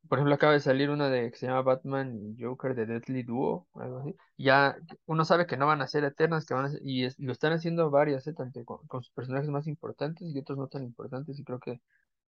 por 0.08 0.18
ejemplo, 0.18 0.34
acaba 0.34 0.52
de 0.52 0.60
salir 0.60 0.90
una 0.90 1.08
de 1.08 1.30
que 1.30 1.36
se 1.38 1.46
llama 1.46 1.62
Batman 1.62 2.14
y 2.38 2.42
Joker 2.42 2.74
de 2.74 2.86
Deadly 2.86 3.22
Duo, 3.22 3.68
algo 3.74 3.98
así. 4.00 4.16
Ya 4.36 4.76
uno 5.06 5.24
sabe 5.24 5.46
que 5.46 5.56
no 5.56 5.66
van 5.66 5.82
a 5.82 5.86
ser 5.88 6.04
eternas, 6.04 6.46
que 6.46 6.54
van 6.54 6.66
a 6.66 6.70
ser- 6.70 6.80
y 6.84 7.08
lo 7.24 7.32
están 7.32 7.52
haciendo 7.52 7.90
varias, 7.90 8.26
¿eh? 8.26 8.34
Con, 8.34 9.02
sus 9.02 9.10
personajes 9.12 9.48
más 9.50 9.66
importantes 9.66 10.28
y 10.34 10.38
otros 10.38 10.58
no 10.58 10.68
tan 10.68 10.84
importantes, 10.84 11.38
y 11.38 11.44
creo 11.44 11.60
que, 11.60 11.80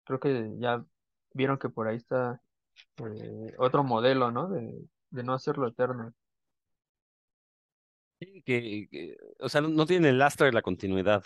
creo 0.06 0.20
que 0.20 0.52
ya 0.60 0.86
vieron 1.34 1.58
que 1.60 1.70
por 1.70 1.88
ahí 1.88 1.98
está 1.98 2.42
eh, 3.00 3.54
otro 3.60 3.84
modelo, 3.84 4.32
¿no? 4.32 4.50
De, 4.50 4.86
de 5.12 5.24
no 5.24 5.34
hacerlo 5.34 5.68
eterno. 5.68 6.14
Sí, 8.20 8.42
Que, 8.46 8.88
que, 8.90 9.18
o 9.40 9.50
sea, 9.50 9.62
no 9.62 9.86
tiene 9.86 10.10
el 10.10 10.18
lastre 10.18 10.48
de 10.48 10.54
la 10.54 10.62
continuidad. 10.62 11.24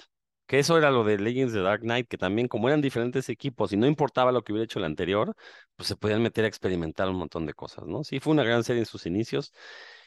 Que 0.48 0.60
eso 0.60 0.78
era 0.78 0.92
lo 0.92 1.04
de 1.04 1.20
Legends 1.20 1.54
de 1.54 1.62
Dark 1.62 1.82
Knight, 1.82 2.08
que 2.08 2.18
también 2.18 2.48
como 2.48 2.70
eran 2.70 2.82
diferentes 2.82 3.30
equipos 3.30 3.74
y 3.74 3.78
no 3.78 3.86
importaba 3.88 4.32
lo 4.32 4.44
que 4.44 4.54
hubiera 4.54 4.66
hecho 4.66 4.80
el 4.80 4.86
anterior, 4.86 5.36
pues 5.76 5.88
se 5.90 5.96
podían 5.98 6.22
meter 6.24 6.46
a 6.46 6.48
experimentar 6.48 7.10
un 7.10 7.18
montón 7.18 7.46
de 7.46 7.54
cosas, 7.54 7.86
¿no? 7.86 8.04
Sí, 8.06 8.20
fue 8.22 8.34
una 8.34 8.44
gran 8.44 8.64
serie 8.64 8.82
en 8.82 8.86
sus 8.86 9.06
inicios. 9.06 9.54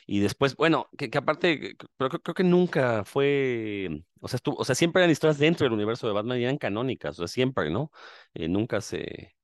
Y 0.07 0.20
después, 0.20 0.57
bueno, 0.57 0.88
que, 0.99 1.11
que 1.11 1.18
aparte, 1.18 1.76
pero 1.97 2.11
creo, 2.11 2.34
que 2.34 2.45
nunca 2.45 3.05
fue, 3.05 4.03
o 4.20 4.28
sea, 4.28 4.36
estuvo, 4.38 4.57
o 4.57 4.64
sea, 4.64 4.74
siempre 4.74 5.03
eran 5.03 5.11
historias 5.11 5.38
dentro 5.38 5.64
del 5.64 5.72
universo 5.74 6.07
de 6.07 6.12
Batman 6.14 6.38
y 6.41 6.45
eran 6.45 6.59
canónicas, 6.59 7.18
o 7.18 7.22
sea, 7.22 7.28
siempre, 7.28 7.70
¿no? 7.70 7.91
Eh, 8.34 8.49
nunca 8.49 8.80
se, 8.80 9.34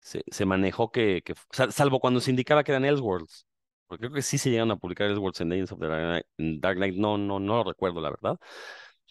se, 0.00 0.24
se 0.30 0.46
manejó 0.46 0.90
que, 0.92 1.22
que, 1.24 1.34
sal- 1.52 1.72
salvo 1.72 2.00
cuando 2.00 2.20
se 2.20 2.30
indicaba 2.30 2.64
que 2.64 2.72
eran 2.72 2.84
Elseworlds, 2.84 3.46
porque 3.86 4.02
creo 4.06 4.14
que 4.14 4.22
sí 4.22 4.38
se 4.38 4.50
llegaron 4.50 4.70
a 4.72 4.76
publicar 4.76 5.08
Elseworlds 5.08 5.40
en 5.42 5.48
Legends 5.50 5.72
of 5.72 5.80
the 5.80 5.88
Dark 6.60 6.76
Knight, 6.78 6.96
no, 6.96 7.18
no, 7.18 7.40
no 7.40 7.56
lo 7.58 7.64
recuerdo, 7.64 8.00
la 8.00 8.10
verdad, 8.10 8.38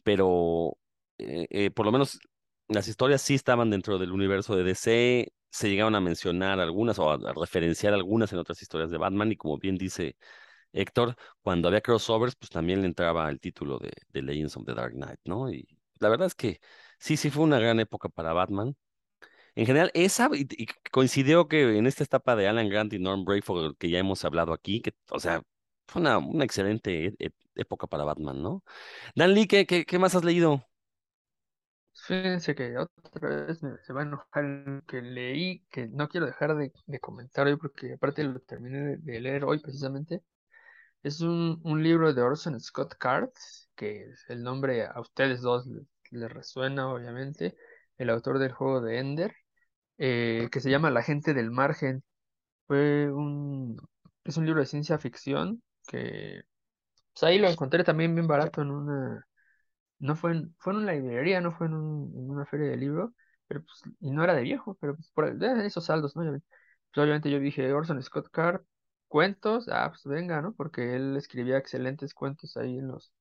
pero 0.04 0.78
eh, 1.18 1.48
eh, 1.50 1.72
por 1.72 1.86
lo 1.86 1.92
menos 1.92 2.20
las 2.68 2.88
historias 2.88 3.22
sí 3.22 3.36
estaban 3.36 3.70
dentro 3.70 3.98
del 3.98 4.12
universo 4.12 4.56
de 4.56 4.64
DC, 4.64 5.34
se 5.50 5.70
llegaron 5.70 5.96
a 5.96 6.02
mencionar 6.02 6.60
algunas 6.60 7.00
o 7.00 7.10
a, 7.12 7.18
referenciar 7.34 7.94
algunas 7.94 8.32
en 8.34 8.40
otras 8.40 8.62
historias 8.62 8.92
de 8.92 8.98
Batman, 8.98 9.32
y 9.32 9.38
como 9.38 9.58
bien 9.58 9.78
dice 9.78 10.18
Héctor, 10.74 11.16
cuando 11.42 11.68
había 11.70 11.82
crossovers, 11.82 12.36
pues 12.36 12.50
también 12.52 12.82
le 12.82 12.88
entraba 12.88 13.30
el 13.30 13.40
título 13.40 13.80
de, 13.80 13.92
de 14.10 14.22
Legends 14.22 14.58
of 14.58 14.66
the 14.66 14.74
Dark 14.74 14.94
Knight, 14.94 15.20
¿no? 15.26 15.52
Y 15.52 15.68
la 16.00 16.10
verdad 16.10 16.28
es 16.28 16.36
que 16.36 16.60
sí, 17.00 17.18
sí 17.18 17.30
fue 17.30 17.44
una 17.44 17.60
gran 17.60 17.80
época 17.80 18.10
para 18.10 18.34
Batman. 18.34 18.76
En 19.56 19.66
general, 19.66 19.92
esa, 19.94 20.30
y, 20.34 20.48
y 20.52 20.68
coincidió 20.92 21.48
que 21.48 21.78
en 21.78 21.88
esta 21.88 22.04
etapa 22.04 22.36
de 22.36 22.48
Alan 22.48 22.70
Grant 22.70 22.94
y 22.94 23.00
Norm 23.00 23.26
Brayford, 23.26 23.76
que 23.78 23.90
ya 23.90 24.00
hemos 24.00 24.24
hablado 24.26 24.54
aquí, 24.54 24.82
que, 24.82 24.94
o 25.12 25.20
sea, 25.20 25.42
fue 25.88 26.02
una, 26.02 26.18
una 26.20 26.46
excelente 26.46 27.08
e- 27.08 27.16
e- 27.20 27.32
época 27.56 27.88
para 27.88 28.04
Batman, 28.04 28.42
¿no? 28.42 28.64
Dan 29.16 29.34
Lee, 29.36 29.48
¿qué, 29.48 29.66
qué, 29.68 29.86
qué 29.86 30.00
más 30.00 30.16
has 30.16 30.26
leído? 30.26 30.66
Fíjense 32.08 32.56
que 32.56 32.78
otra 32.78 33.30
vez 33.48 33.62
me- 33.64 33.78
se 33.84 33.92
va 33.94 34.02
a 34.02 34.04
enojar 34.06 34.84
que 34.88 35.02
leí, 35.02 35.60
que 35.70 35.88
no 35.88 36.08
quiero 36.08 36.26
dejar 36.26 36.56
de, 36.56 36.72
de 36.86 37.00
comentar 37.00 37.48
hoy 37.48 37.58
porque 37.58 37.94
aparte 37.94 38.24
lo 38.24 38.40
terminé 38.40 38.98
de, 38.98 39.20
leer 39.20 39.44
hoy 39.44 39.60
precisamente. 39.60 40.24
Es 41.04 41.22
un, 41.22 41.60
un 41.64 41.84
libro 41.84 42.14
de 42.14 42.22
Orson 42.24 42.60
Scott 42.62 42.96
Card, 43.00 43.30
que 43.76 44.08
el 44.30 44.44
nombre 44.44 44.86
a 44.88 45.00
ustedes 45.02 45.42
dos 45.42 45.68
les, 45.68 45.86
les 46.12 46.32
resuena 46.32 46.92
obviamente, 46.94 47.56
el 47.98 48.10
autor 48.12 48.40
del 48.40 48.54
juego 48.54 48.82
de 48.82 49.00
Ender, 49.00 49.36
eh, 50.00 50.50
que 50.52 50.62
se 50.62 50.72
llama 50.72 50.92
La 50.92 51.04
gente 51.04 51.34
del 51.34 51.52
margen. 51.52 52.04
Fue 52.68 53.12
un, 53.12 53.78
es 54.26 54.38
un 54.38 54.46
libro 54.46 54.62
de 54.62 54.68
ciencia 54.68 55.00
ficción 55.00 55.64
que 55.88 56.42
pues 57.14 57.24
ahí 57.24 57.40
lo 57.40 57.50
encontré 57.50 57.84
también 57.86 58.16
bien 58.16 58.28
barato 58.28 58.62
en 58.64 58.72
una, 58.72 59.27
no 60.00 60.16
fue 60.16 60.32
en, 60.34 60.56
fue 60.60 60.74
en 60.74 60.80
una 60.80 60.94
librería, 60.94 61.42
no 61.42 61.52
fue 61.52 61.68
en, 61.68 61.74
un- 61.76 62.14
en 62.18 62.30
una 62.30 62.46
feria 62.46 62.70
de 62.70 62.78
libros, 62.78 63.12
pero 63.48 63.64
pues, 63.64 63.82
y 64.00 64.12
no 64.12 64.24
era 64.24 64.36
de 64.36 64.42
viejo, 64.44 64.76
pero 64.82 64.96
pues 64.96 65.10
por 65.12 65.36
de 65.38 65.66
esos 65.66 65.86
saldos, 65.86 66.16
¿no? 66.16 66.24
Pues, 66.24 66.44
obviamente 67.06 67.30
yo 67.32 67.40
dije, 67.40 67.72
Orson 67.74 68.02
Scott 68.04 68.30
Card, 68.32 68.62
cuentos, 69.08 69.68
ah, 69.72 69.90
pues 69.92 70.04
venga, 70.06 70.42
¿no? 70.42 70.54
Porque 70.56 70.96
él 70.96 71.16
escribía 71.18 71.58
excelentes 71.58 72.14
cuentos 72.14 72.58
ahí 72.58 72.78
en 72.80 72.88
los, 72.90 73.14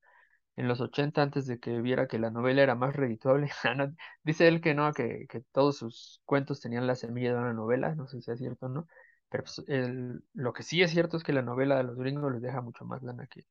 en 0.56 0.68
los 0.68 0.80
80 0.80 1.22
antes 1.22 1.46
de 1.46 1.58
que 1.60 1.80
viera 1.82 2.08
que 2.08 2.18
la 2.18 2.30
novela 2.30 2.62
era 2.62 2.74
más 2.74 2.94
redituable. 2.96 3.50
Ah, 3.64 3.90
Dice 4.24 4.48
él 4.48 4.60
que 4.60 4.74
no, 4.74 4.92
que, 4.92 5.26
que 5.28 5.40
todos 5.52 5.76
sus 5.78 6.20
cuentos 6.24 6.60
tenían 6.60 6.86
la 6.86 6.94
semilla 6.96 7.32
de 7.34 7.38
una 7.40 7.52
novela, 7.52 7.94
no 7.94 8.06
sé 8.08 8.20
si 8.22 8.30
es 8.30 8.38
cierto 8.38 8.66
o 8.66 8.68
no, 8.68 8.86
pero 9.28 9.44
pues, 9.44 9.62
el- 9.68 10.24
lo 10.34 10.52
que 10.52 10.62
sí 10.62 10.82
es 10.82 10.90
cierto 10.90 11.16
es 11.16 11.24
que 11.24 11.32
la 11.32 11.42
novela 11.42 11.76
de 11.76 11.84
los 11.84 11.96
gringos 11.96 12.32
les 12.32 12.42
deja 12.42 12.60
mucho 12.62 12.84
más 12.84 13.02
lana 13.02 13.26
que, 13.26 13.44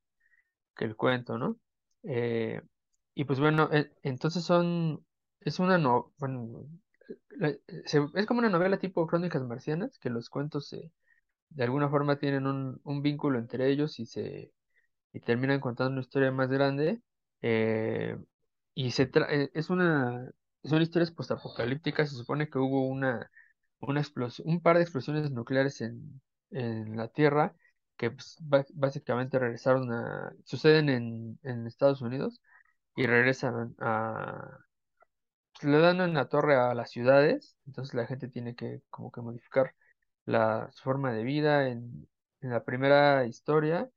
que 0.75 0.85
el 0.85 0.95
cuento, 0.95 1.37
¿no? 1.37 1.57
Eh, 2.03 2.61
y 3.15 3.23
pues 3.25 3.39
bueno, 3.39 3.69
e- 3.73 3.91
entonces 4.03 4.43
son, 4.45 5.05
es 5.41 5.59
una 5.59 5.77
no, 5.77 6.13
bueno, 6.19 6.67
se- 7.85 8.05
es 8.15 8.25
como 8.25 8.39
una 8.39 8.49
novela 8.49 8.77
tipo 8.79 9.05
Crónicas 9.07 9.43
Marcianas, 9.43 9.99
que 9.99 10.09
los 10.09 10.29
cuentos 10.29 10.67
se, 10.67 10.91
de 11.49 11.63
alguna 11.63 11.89
forma 11.89 12.17
tienen 12.19 12.47
un, 12.47 12.81
un 12.83 13.01
vínculo 13.01 13.39
entre 13.39 13.69
ellos 13.71 13.99
y 13.99 14.05
se 14.07 14.53
y 15.13 15.21
terminan 15.21 15.59
contando 15.61 15.93
una 15.93 16.01
historia 16.01 16.31
más 16.31 16.49
grande. 16.51 17.01
eh, 17.41 18.17
y 18.75 18.91
se 18.91 19.11
tra- 19.11 19.27
eh, 19.31 19.51
es 19.53 19.69
una, 19.69 20.31
son 20.63 20.81
historias 20.81 21.11
postapocalípticas, 21.11 22.09
se 22.09 22.15
supone 22.17 22.49
que 22.49 22.59
hubo 22.59 22.87
una, 22.87 23.31
una 23.79 24.01
explosión, 24.01 24.47
un 24.49 24.61
par 24.61 24.77
de 24.77 24.83
explosiones 24.83 25.31
nucleares 25.31 25.81
en, 25.81 26.21
en 26.51 26.97
la 26.97 27.07
Tierra 27.09 27.55
que 27.97 28.11
pues, 28.11 28.37
básicamente 28.75 29.39
regresaron 29.39 29.91
a, 29.93 30.33
suceden 30.45 30.89
en, 30.89 31.39
en 31.43 31.67
Estados 31.67 32.01
Unidos 32.01 32.41
y 32.95 33.05
regresan 33.07 33.75
a, 33.79 34.59
pues, 35.53 35.63
le 35.71 35.79
dan 35.79 36.01
en 36.01 36.13
la 36.13 36.27
torre 36.29 36.55
a 36.55 36.73
las 36.73 36.91
ciudades, 36.91 37.57
entonces 37.67 37.93
la 37.93 38.05
gente 38.07 38.27
tiene 38.27 38.55
que 38.55 38.81
como 38.89 39.11
que 39.11 39.21
modificar 39.21 39.75
la 40.25 40.69
su 40.71 40.83
forma 40.83 41.13
de 41.13 41.23
vida. 41.23 41.67
En, 41.69 42.07
en 42.41 42.49
la 42.51 42.63
primera 42.63 43.25
historia 43.25 43.89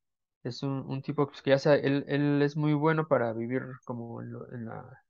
es 0.44 0.62
un, 0.62 0.70
un 0.88 1.02
tipo 1.02 1.26
pues, 1.28 1.42
que 1.42 1.50
ya 1.50 1.58
sabe, 1.58 1.86
él, 1.86 2.04
él 2.08 2.42
es 2.42 2.56
muy 2.56 2.74
bueno 2.74 3.08
para 3.08 3.32
vivir 3.32 3.62
como 3.84 4.22
en, 4.22 4.32
lo- 4.32 4.52
en 4.52 4.66
la, 4.66 5.02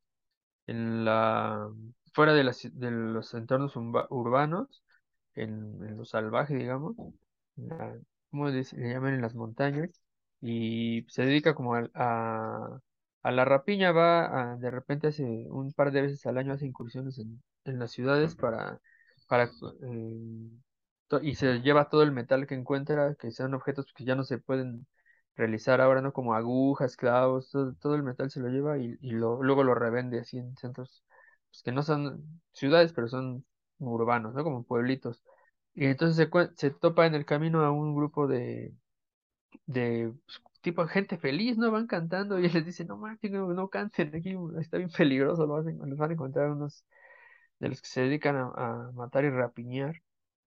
en 0.66 1.04
la, 1.04 1.70
fuera 2.14 2.34
de, 2.34 2.44
las, 2.44 2.60
de 2.72 2.90
los 2.90 3.34
entornos 3.34 3.76
urba- 3.76 4.06
urbanos, 4.10 4.82
en, 5.34 5.52
en 5.84 5.96
lo 5.96 6.04
salvaje, 6.04 6.54
digamos, 6.56 6.96
la- 7.56 7.98
¿cómo 8.30 8.48
le, 8.50 8.62
llaman? 8.64 9.14
En 9.14 9.22
las 9.22 9.34
montañas, 9.34 9.90
y 10.40 11.04
se 11.08 11.22
dedica 11.24 11.54
como 11.54 11.74
a, 11.76 12.80
a 13.22 13.30
la 13.32 13.44
rapiña, 13.44 13.92
va 13.92 14.52
a- 14.54 14.56
de 14.56 14.70
repente 14.70 15.08
hace 15.08 15.24
un 15.50 15.72
par 15.72 15.92
de 15.92 16.02
veces 16.02 16.24
al 16.26 16.38
año 16.38 16.52
hace 16.54 16.66
incursiones 16.66 17.18
en, 17.18 17.42
en 17.64 17.78
las 17.78 17.90
ciudades 17.92 18.36
para, 18.36 18.80
para 19.28 19.44
eh, 19.82 20.50
to- 21.08 21.20
y 21.22 21.34
se 21.34 21.60
lleva 21.60 21.88
todo 21.88 22.02
el 22.02 22.12
metal 22.12 22.46
que 22.46 22.54
encuentra, 22.54 23.14
que 23.14 23.30
sean 23.30 23.54
objetos 23.54 23.92
que 23.94 24.04
ya 24.04 24.14
no 24.14 24.24
se 24.24 24.38
pueden 24.38 24.86
realizar 25.36 25.80
ahora, 25.80 26.00
¿no? 26.02 26.12
Como 26.12 26.34
agujas, 26.34 26.96
clavos, 26.96 27.50
todo, 27.50 27.74
todo 27.74 27.94
el 27.94 28.02
metal 28.02 28.30
se 28.30 28.40
lo 28.40 28.48
lleva 28.48 28.78
y, 28.78 28.96
y 29.00 29.10
lo, 29.12 29.42
luego 29.42 29.64
lo 29.64 29.74
revende 29.74 30.20
así 30.20 30.38
en 30.38 30.56
centros 30.56 31.04
pues, 31.50 31.62
que 31.62 31.72
no 31.72 31.82
son 31.82 32.40
ciudades, 32.52 32.92
pero 32.92 33.08
son 33.08 33.44
urbanos, 33.78 34.34
¿no? 34.34 34.44
Como 34.44 34.64
pueblitos. 34.64 35.22
Y 35.74 35.86
entonces 35.86 36.16
se, 36.16 36.30
se 36.56 36.70
topa 36.70 37.06
en 37.06 37.14
el 37.14 37.24
camino 37.26 37.62
a 37.64 37.70
un 37.70 37.94
grupo 37.94 38.26
de, 38.26 38.74
de 39.66 40.12
pues, 40.26 40.40
tipo 40.70 40.86
gente 40.86 41.18
feliz, 41.18 41.56
¿no? 41.58 41.70
Van 41.70 41.86
cantando 41.86 42.38
y 42.38 42.48
les 42.48 42.64
dice, 42.64 42.84
no 42.84 42.96
manches, 42.98 43.30
no, 43.30 43.48
no 43.54 43.68
canten, 43.68 44.14
aquí 44.14 44.34
está 44.60 44.78
bien 44.78 44.90
peligroso, 44.90 45.46
lo 45.46 45.56
hacen, 45.56 45.78
les 45.88 45.98
van 45.98 46.10
a 46.10 46.14
encontrar 46.14 46.50
unos 46.50 46.84
de 47.58 47.68
los 47.68 47.82
que 47.82 47.88
se 47.88 48.02
dedican 48.02 48.36
a, 48.36 48.52
a 48.56 48.92
matar 48.92 49.24
y 49.24 49.30
rapiñar 49.30 50.02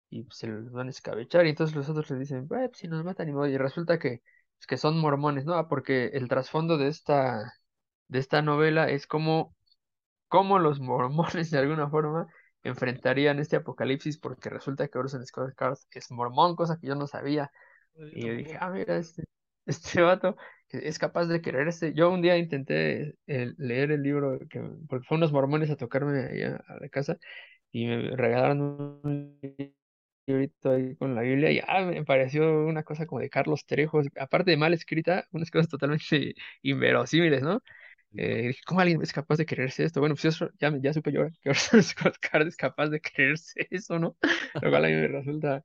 y 0.10 0.24
pues 0.24 0.38
se 0.38 0.48
los 0.48 0.72
van 0.72 0.88
a 0.88 0.92
escabechar 0.92 1.46
y 1.46 1.50
entonces 1.52 1.76
los 1.76 1.90
otros 1.90 2.10
les 2.12 2.20
dicen, 2.22 2.48
pues 2.48 2.72
si 2.76 2.88
nos 2.88 3.04
matan 3.06 3.30
y 3.30 3.34
modo", 3.34 3.48
y 3.48 3.58
resulta 3.58 4.00
que, 4.00 4.22
pues, 4.58 4.68
que 4.68 4.78
son 4.78 5.00
mormones, 5.00 5.46
¿no? 5.46 5.56
Ah, 5.56 5.68
Porque 5.70 6.08
el 6.08 6.28
trasfondo 6.30 6.78
de 6.78 6.88
esta, 6.90 7.54
de 8.10 8.20
esta 8.20 8.42
novela 8.42 8.90
es 8.90 9.08
como, 9.08 9.56
cómo 10.28 10.60
los 10.60 10.80
mormones 10.80 11.52
de 11.52 11.60
alguna 11.60 11.90
forma 11.90 12.28
enfrentarían 12.64 13.40
este 13.40 13.58
apocalipsis 13.58 14.18
porque 14.20 14.50
resulta 14.50 14.88
que 14.88 14.98
Orson 15.00 15.26
Scott 15.26 15.56
Card 15.56 15.78
es 15.92 16.12
mormón, 16.12 16.56
cosa 16.56 16.78
que 16.80 16.88
yo 16.88 16.96
no 16.96 17.08
sabía. 17.08 17.52
Y 18.12 18.26
yo 18.28 18.34
dije, 18.36 18.58
ah, 18.60 18.70
mira, 18.70 18.98
este, 18.98 19.24
este 19.66 20.02
vato 20.02 20.36
es 20.70 21.00
capaz 21.00 21.26
de 21.26 21.42
quererse. 21.42 21.94
Yo 21.94 22.12
un 22.12 22.22
día 22.22 22.38
intenté 22.38 23.16
leer 23.26 23.92
el 23.92 24.04
libro, 24.04 24.40
que, 24.50 24.62
porque 24.88 25.06
fueron 25.08 25.24
unos 25.24 25.34
mormones 25.34 25.70
a 25.70 25.76
tocarme 25.76 26.20
ahí 26.26 26.44
a, 26.44 26.64
la 26.80 26.90
casa 26.90 27.18
y 27.72 27.88
me 27.88 28.16
regalaron 28.16 29.00
un 29.04 29.40
librito 30.28 30.72
ahí 30.72 30.96
con 30.96 31.16
la 31.16 31.22
Biblia 31.22 31.52
y 31.52 31.60
ah, 31.68 31.82
me 31.84 32.04
pareció 32.06 32.66
una 32.66 32.84
cosa 32.84 33.06
como 33.06 33.22
de 33.22 33.30
Carlos 33.30 33.66
Trejo, 33.66 34.02
aparte 34.20 34.52
de 34.52 34.58
mal 34.58 34.74
escrita, 34.74 35.26
unas 35.32 35.52
cosas 35.52 35.70
totalmente 35.70 36.36
inverosímiles, 36.64 37.42
¿no? 37.44 37.62
Eh, 38.18 38.48
dije, 38.50 38.62
¿cómo 38.66 38.82
alguien 38.82 39.02
es 39.02 39.14
capaz 39.14 39.38
de 39.38 39.46
creerse 39.46 39.86
esto? 39.86 40.02
Bueno, 40.02 40.16
pues 40.16 40.26
eso 40.26 40.50
ya, 40.60 40.72
ya 40.82 40.94
supe 40.94 41.12
yo 41.14 41.28
que 41.42 41.52
es 42.50 42.58
capaz 42.58 42.90
de 42.90 43.02
creerse 43.02 43.68
eso, 43.70 44.00
¿no? 44.00 44.18
Lo 44.62 44.70
cual 44.70 44.86
a 44.86 44.88
mí 44.90 44.96
me 44.96 45.08
resulta 45.08 45.58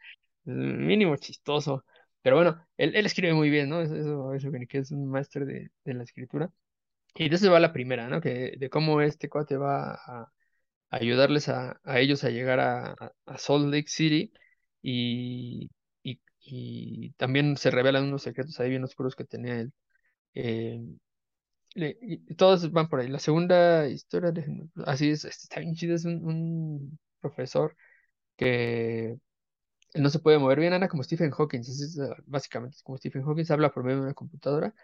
eh, 0.47 0.51
mínimo 0.51 1.17
chistoso. 1.17 1.85
Pero 2.27 2.35
bueno, 2.39 2.67
él, 2.77 2.97
escribe 3.07 3.35
muy 3.35 3.51
bien, 3.51 3.69
¿no? 3.69 3.81
Eso, 3.83 4.35
eso, 4.35 4.51
que 4.69 4.79
es 4.79 4.91
un 4.91 5.07
máster 5.09 5.47
de, 5.47 5.71
de 5.85 5.95
la 5.95 6.03
escritura. 6.03 6.51
Y 7.15 7.29
de 7.29 7.37
eso 7.37 7.53
va 7.53 7.61
la 7.61 7.73
primera, 7.73 8.09
¿no? 8.09 8.21
Que, 8.21 8.57
de 8.59 8.71
cómo 8.71 9.01
este 9.01 9.29
cuate 9.29 9.57
va 9.57 9.95
a 9.95 10.33
ayudarles 10.91 11.49
a, 11.49 11.81
ellos 12.01 12.25
a 12.25 12.31
llegar 12.31 12.61
a, 12.61 12.97
a- 13.27 13.39
Salt 13.39 13.67
Lake 13.73 13.89
City 13.89 14.33
y, 14.83 15.71
y, 16.05 17.13
también 17.13 17.57
se 17.59 17.71
revelan 17.71 18.05
unos 18.05 18.23
secretos 18.25 18.61
ahí 18.61 18.71
bien 18.71 18.85
oscuros 18.85 19.17
que 19.17 19.25
tenía 19.25 19.61
él. 19.61 19.73
Eh, 20.35 20.81
todos 22.37 22.71
van 22.73 22.89
por 22.89 23.01
ahí. 23.01 23.09
La 23.09 23.19
segunda 23.19 23.89
historia, 23.89 24.31
déjenme- 24.33 24.71
así 24.87 25.11
es, 25.11 25.25
está 25.25 25.61
bien 25.61 25.75
chido, 25.75 25.95
es 25.95 26.05
un 26.05 26.99
profesor 27.21 27.77
que 28.37 29.19
no 29.99 30.11
se 30.11 30.19
puede 30.21 30.39
mover 30.39 30.61
bien, 30.61 30.73
anda 30.73 30.89
como 30.89 31.03
Stephen 31.03 31.31
Hawking, 31.31 31.61
es, 31.61 31.69
es, 31.81 31.99
básicamente 32.27 32.79
como 32.85 32.99
Stephen 32.99 33.23
Hawking, 33.25 33.45
habla 33.51 33.73
por 33.73 33.85
medio 33.85 33.99
de 33.99 34.05
una 34.05 34.15
computadora, 34.15 34.75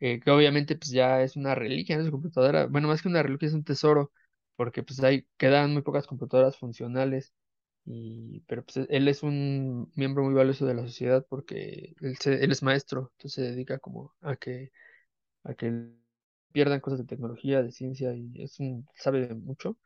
eh, 0.00 0.20
que 0.20 0.30
obviamente 0.30 0.76
pues 0.76 0.90
ya 0.90 1.22
es 1.22 1.36
una 1.36 1.54
reliquia, 1.54 1.98
¿no? 1.98 2.04
Su 2.04 2.10
computadora, 2.12 2.66
bueno, 2.66 2.88
más 2.88 3.02
que 3.02 3.08
una 3.08 3.22
reliquia 3.22 3.48
es 3.48 3.54
un 3.54 3.64
tesoro, 3.64 4.12
porque 4.56 4.82
pues 4.82 5.02
ahí 5.02 5.26
quedan 5.38 5.72
muy 5.74 5.82
pocas 5.82 6.06
computadoras 6.06 6.56
funcionales, 6.58 7.34
y, 7.86 8.40
pero 8.48 8.64
pues 8.64 8.86
él 8.90 9.08
es 9.08 9.22
un 9.22 9.90
miembro 9.96 10.24
muy 10.24 10.34
valioso 10.34 10.66
de 10.66 10.74
la 10.74 10.82
sociedad 10.82 11.26
porque 11.28 11.94
él, 12.00 12.16
se- 12.18 12.44
él 12.44 12.52
es 12.52 12.62
maestro, 12.62 13.10
entonces 13.18 13.34
se 13.34 13.42
dedica 13.52 13.78
como 13.78 14.14
a 14.22 14.36
que, 14.36 14.72
a 15.44 15.54
que 15.54 15.88
pierdan 16.52 16.80
cosas 16.80 17.00
de 17.00 17.06
tecnología, 17.06 17.62
de 17.62 17.72
ciencia, 17.72 18.14
y 18.14 18.42
es 18.42 18.60
un, 18.60 18.86
sabe 18.96 19.34
mucho 19.34 19.78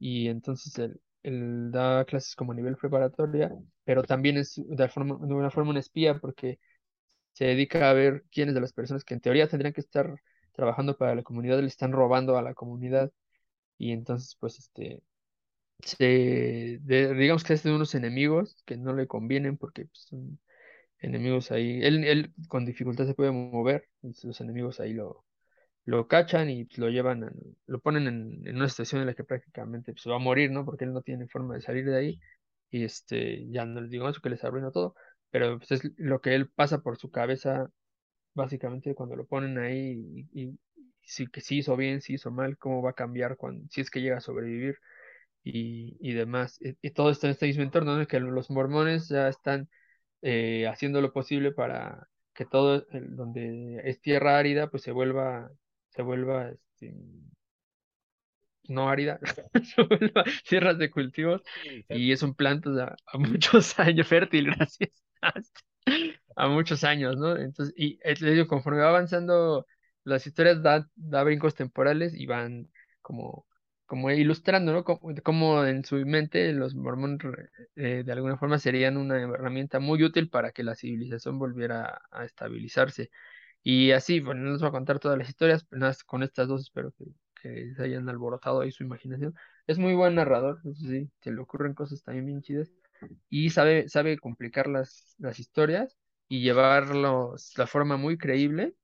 y 0.00 0.28
entonces 0.28 0.78
él, 0.78 1.00
él 1.24 1.70
da 1.72 2.04
clases 2.06 2.36
como 2.36 2.52
a 2.52 2.54
nivel 2.56 2.76
preparatoria, 2.76 3.52
pero 3.86 4.02
también 4.02 4.36
es 4.36 4.60
de, 4.66 4.88
forma, 4.88 5.16
de 5.26 5.34
una 5.34 5.50
forma 5.50 5.70
un 5.70 5.78
espía 5.78 6.18
porque 6.18 6.58
se 7.32 7.46
dedica 7.46 7.90
a 7.90 7.94
ver 7.94 8.24
quiénes 8.32 8.54
de 8.54 8.60
las 8.60 8.72
personas 8.72 9.04
que 9.04 9.14
en 9.14 9.20
teoría 9.20 9.48
tendrían 9.48 9.74
que 9.74 9.80
estar 9.82 10.16
trabajando 10.54 10.98
para 10.98 11.14
la 11.14 11.22
comunidad 11.22 11.60
le 11.60 11.68
están 11.68 11.92
robando 11.92 12.36
a 12.38 12.42
la 12.42 12.54
comunidad. 12.54 13.12
Y 13.78 13.92
entonces 13.92 14.36
pues 14.40 14.58
este 14.58 15.02
se 15.80 16.80
digamos 16.82 17.44
que 17.44 17.54
es 17.54 17.62
de 17.62 17.74
unos 17.74 17.94
enemigos 17.94 18.62
que 18.66 18.76
no 18.76 18.94
le 18.94 19.06
convienen 19.06 19.56
porque 19.58 19.86
pues, 19.86 20.06
son 20.10 20.40
enemigos 21.00 21.52
ahí. 21.52 21.80
Él, 21.82 22.04
él 22.04 22.34
con 22.48 22.66
dificultad 22.66 23.06
se 23.06 23.14
puede 23.14 23.32
mover 23.32 23.88
y 24.02 24.14
los 24.26 24.40
enemigos 24.40 24.80
ahí 24.80 24.94
lo 24.94 25.24
lo 25.86 26.08
cachan 26.08 26.50
y 26.50 26.68
lo 26.76 26.90
llevan, 26.90 27.30
lo 27.66 27.80
ponen 27.80 28.08
en, 28.08 28.42
en 28.46 28.56
una 28.56 28.68
situación 28.68 29.02
en 29.02 29.06
la 29.08 29.14
que 29.14 29.24
prácticamente 29.24 29.92
pues, 29.92 30.04
va 30.08 30.16
a 30.16 30.18
morir, 30.18 30.50
¿no? 30.50 30.64
Porque 30.64 30.84
él 30.84 30.92
no 30.92 31.02
tiene 31.02 31.28
forma 31.28 31.54
de 31.54 31.62
salir 31.62 31.86
de 31.86 31.96
ahí 31.96 32.20
y 32.70 32.84
este, 32.84 33.46
ya 33.50 33.64
no 33.66 33.80
les 33.80 33.90
digo 33.90 34.08
eso 34.08 34.20
que 34.20 34.30
les 34.30 34.44
arruina 34.44 34.70
todo, 34.70 34.94
pero 35.30 35.58
pues, 35.58 35.72
es 35.72 35.82
lo 35.98 36.20
que 36.20 36.34
él 36.34 36.48
pasa 36.50 36.80
por 36.82 36.98
su 36.98 37.10
cabeza 37.10 37.70
básicamente 38.34 38.94
cuando 38.94 39.16
lo 39.16 39.26
ponen 39.26 39.58
ahí 39.58 40.26
y, 40.34 40.58
si 41.02 41.26
que 41.28 41.40
sí 41.40 41.58
hizo 41.58 41.76
bien, 41.76 42.00
si 42.00 42.14
hizo 42.14 42.30
mal, 42.30 42.58
cómo 42.58 42.82
va 42.82 42.90
a 42.90 42.92
cambiar 42.94 43.36
cuando, 43.36 43.66
si 43.70 43.80
es 43.80 43.90
que 43.90 44.00
llega 44.00 44.18
a 44.18 44.20
sobrevivir 44.20 44.78
y, 45.44 45.96
y 46.00 46.12
demás. 46.14 46.58
Y, 46.62 46.76
y 46.82 46.90
todo 46.92 47.10
esto 47.10 47.26
en 47.26 47.32
este 47.32 47.46
mismo 47.46 47.62
entorno, 47.62 47.96
¿no? 47.96 48.06
Que 48.06 48.20
los 48.20 48.50
mormones 48.50 49.08
ya 49.08 49.28
están 49.28 49.68
eh, 50.22 50.66
haciendo 50.68 51.00
lo 51.02 51.12
posible 51.12 51.52
para 51.52 52.08
que 52.34 52.46
todo 52.46 52.86
el- 52.92 53.16
donde 53.16 53.82
es 53.84 54.00
tierra 54.00 54.38
árida, 54.38 54.70
pues 54.70 54.82
se 54.84 54.92
vuelva, 54.92 55.50
se 55.90 56.02
vuelva 56.02 56.50
este, 56.50 56.94
no 58.68 58.88
árida, 58.88 59.18
tierras 60.48 60.78
de 60.78 60.90
cultivos 60.90 61.42
y 61.88 62.12
es 62.12 62.22
un 62.22 62.34
plantas 62.34 62.76
a, 63.06 63.18
muchos 63.18 63.78
años, 63.78 64.06
fértil, 64.06 64.46
gracias, 64.46 64.90
a 66.36 66.48
muchos 66.48 66.84
años, 66.84 67.16
¿no? 67.16 67.36
Entonces, 67.36 67.74
y 67.76 67.98
eh, 68.02 68.14
digo, 68.20 68.46
conforme 68.46 68.80
va 68.80 68.90
avanzando, 68.90 69.66
las 70.04 70.26
historias 70.26 70.62
da, 70.62 70.88
da 70.94 71.24
brincos 71.24 71.54
temporales 71.54 72.14
y 72.14 72.26
van 72.26 72.70
como, 73.02 73.46
como 73.86 74.10
ilustrando, 74.10 74.72
¿no? 74.72 74.84
Como, 74.84 75.14
como 75.22 75.64
en 75.64 75.84
su 75.84 75.96
mente 76.06 76.52
los 76.52 76.74
mormones 76.74 77.18
eh, 77.76 78.02
de 78.04 78.12
alguna 78.12 78.36
forma 78.36 78.58
serían 78.58 78.96
una 78.96 79.20
herramienta 79.20 79.80
muy 79.80 80.02
útil 80.04 80.28
para 80.30 80.52
que 80.52 80.64
la 80.64 80.74
civilización 80.74 81.38
volviera 81.38 82.02
a, 82.10 82.24
estabilizarse. 82.24 83.10
Y 83.62 83.92
así, 83.92 84.20
bueno, 84.20 84.42
no 84.42 84.52
les 84.52 84.60
voy 84.60 84.68
a 84.68 84.72
contar 84.72 84.98
todas 85.00 85.18
las 85.18 85.28
historias, 85.28 85.64
pero 85.64 85.80
nada 85.80 85.96
con 86.06 86.22
estas 86.22 86.48
dos 86.48 86.62
espero 86.62 86.92
que, 86.92 87.06
se 87.76 87.82
hayan 87.82 88.08
alborotado 88.08 88.60
ahí 88.60 88.72
su 88.72 88.84
imaginación. 88.84 89.34
Es 89.66 89.78
muy 89.78 89.94
buen 89.94 90.14
narrador, 90.14 90.60
eso 90.64 90.74
sí, 90.86 91.10
se 91.20 91.32
le 91.32 91.40
ocurren 91.40 91.74
cosas 91.74 92.02
también 92.02 92.26
bien 92.26 92.42
chidas 92.42 92.70
y 93.28 93.50
sabe, 93.50 93.88
sabe 93.88 94.18
complicar 94.18 94.68
las, 94.68 95.14
las 95.18 95.38
historias 95.38 95.96
y 96.28 96.42
llevarlos 96.42 97.52
la 97.58 97.66
forma 97.66 97.96
muy 97.96 98.18
creíble 98.18 98.74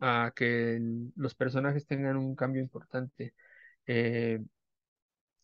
a 0.00 0.32
que 0.34 0.78
los 1.16 1.34
personajes 1.34 1.86
tengan 1.86 2.16
un 2.16 2.36
cambio 2.36 2.62
importante. 2.62 3.34
Eh, 3.86 4.40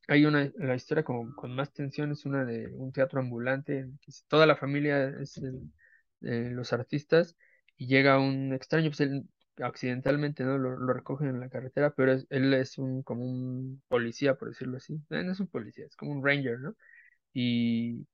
hay 0.09 0.25
una, 0.27 0.51
la 0.57 0.75
historia 0.75 1.05
con, 1.05 1.33
con 1.35 1.55
más 1.55 1.73
tensión 1.73 2.13
es 2.13 2.25
una 2.27 2.45
de 2.45 2.69
un 2.75 2.93
teatro 2.93 3.21
ambulante, 3.21 3.89
toda 4.29 4.47
la 4.47 4.57
familia 4.57 5.09
es 5.21 5.39
el- 5.39 5.73
los 6.21 6.73
artistas 6.73 7.37
y 7.77 7.87
llega 7.89 8.19
un 8.21 8.53
extraño, 8.55 8.91
pues 8.91 9.01
accidentalmente 9.59 10.45
no 10.45 10.59
lo, 10.59 10.77
lo 10.79 10.93
recogen 10.95 11.29
en 11.29 11.41
la 11.41 11.49
carretera, 11.51 11.91
pero 11.95 12.13
es- 12.13 12.27
él 12.31 12.53
es 12.55 12.79
un 12.79 13.03
como 13.03 13.25
un 13.25 13.83
policía, 13.89 14.35
por 14.37 14.49
decirlo 14.49 14.79
así. 14.79 15.01
No 15.11 15.33
es 15.33 15.41
un 15.41 15.49
policía, 15.49 15.87
es 15.87 15.97
como 15.97 16.13
un 16.13 16.25
ranger, 16.25 16.61
¿no? 16.61 16.75
Y, 17.35 18.07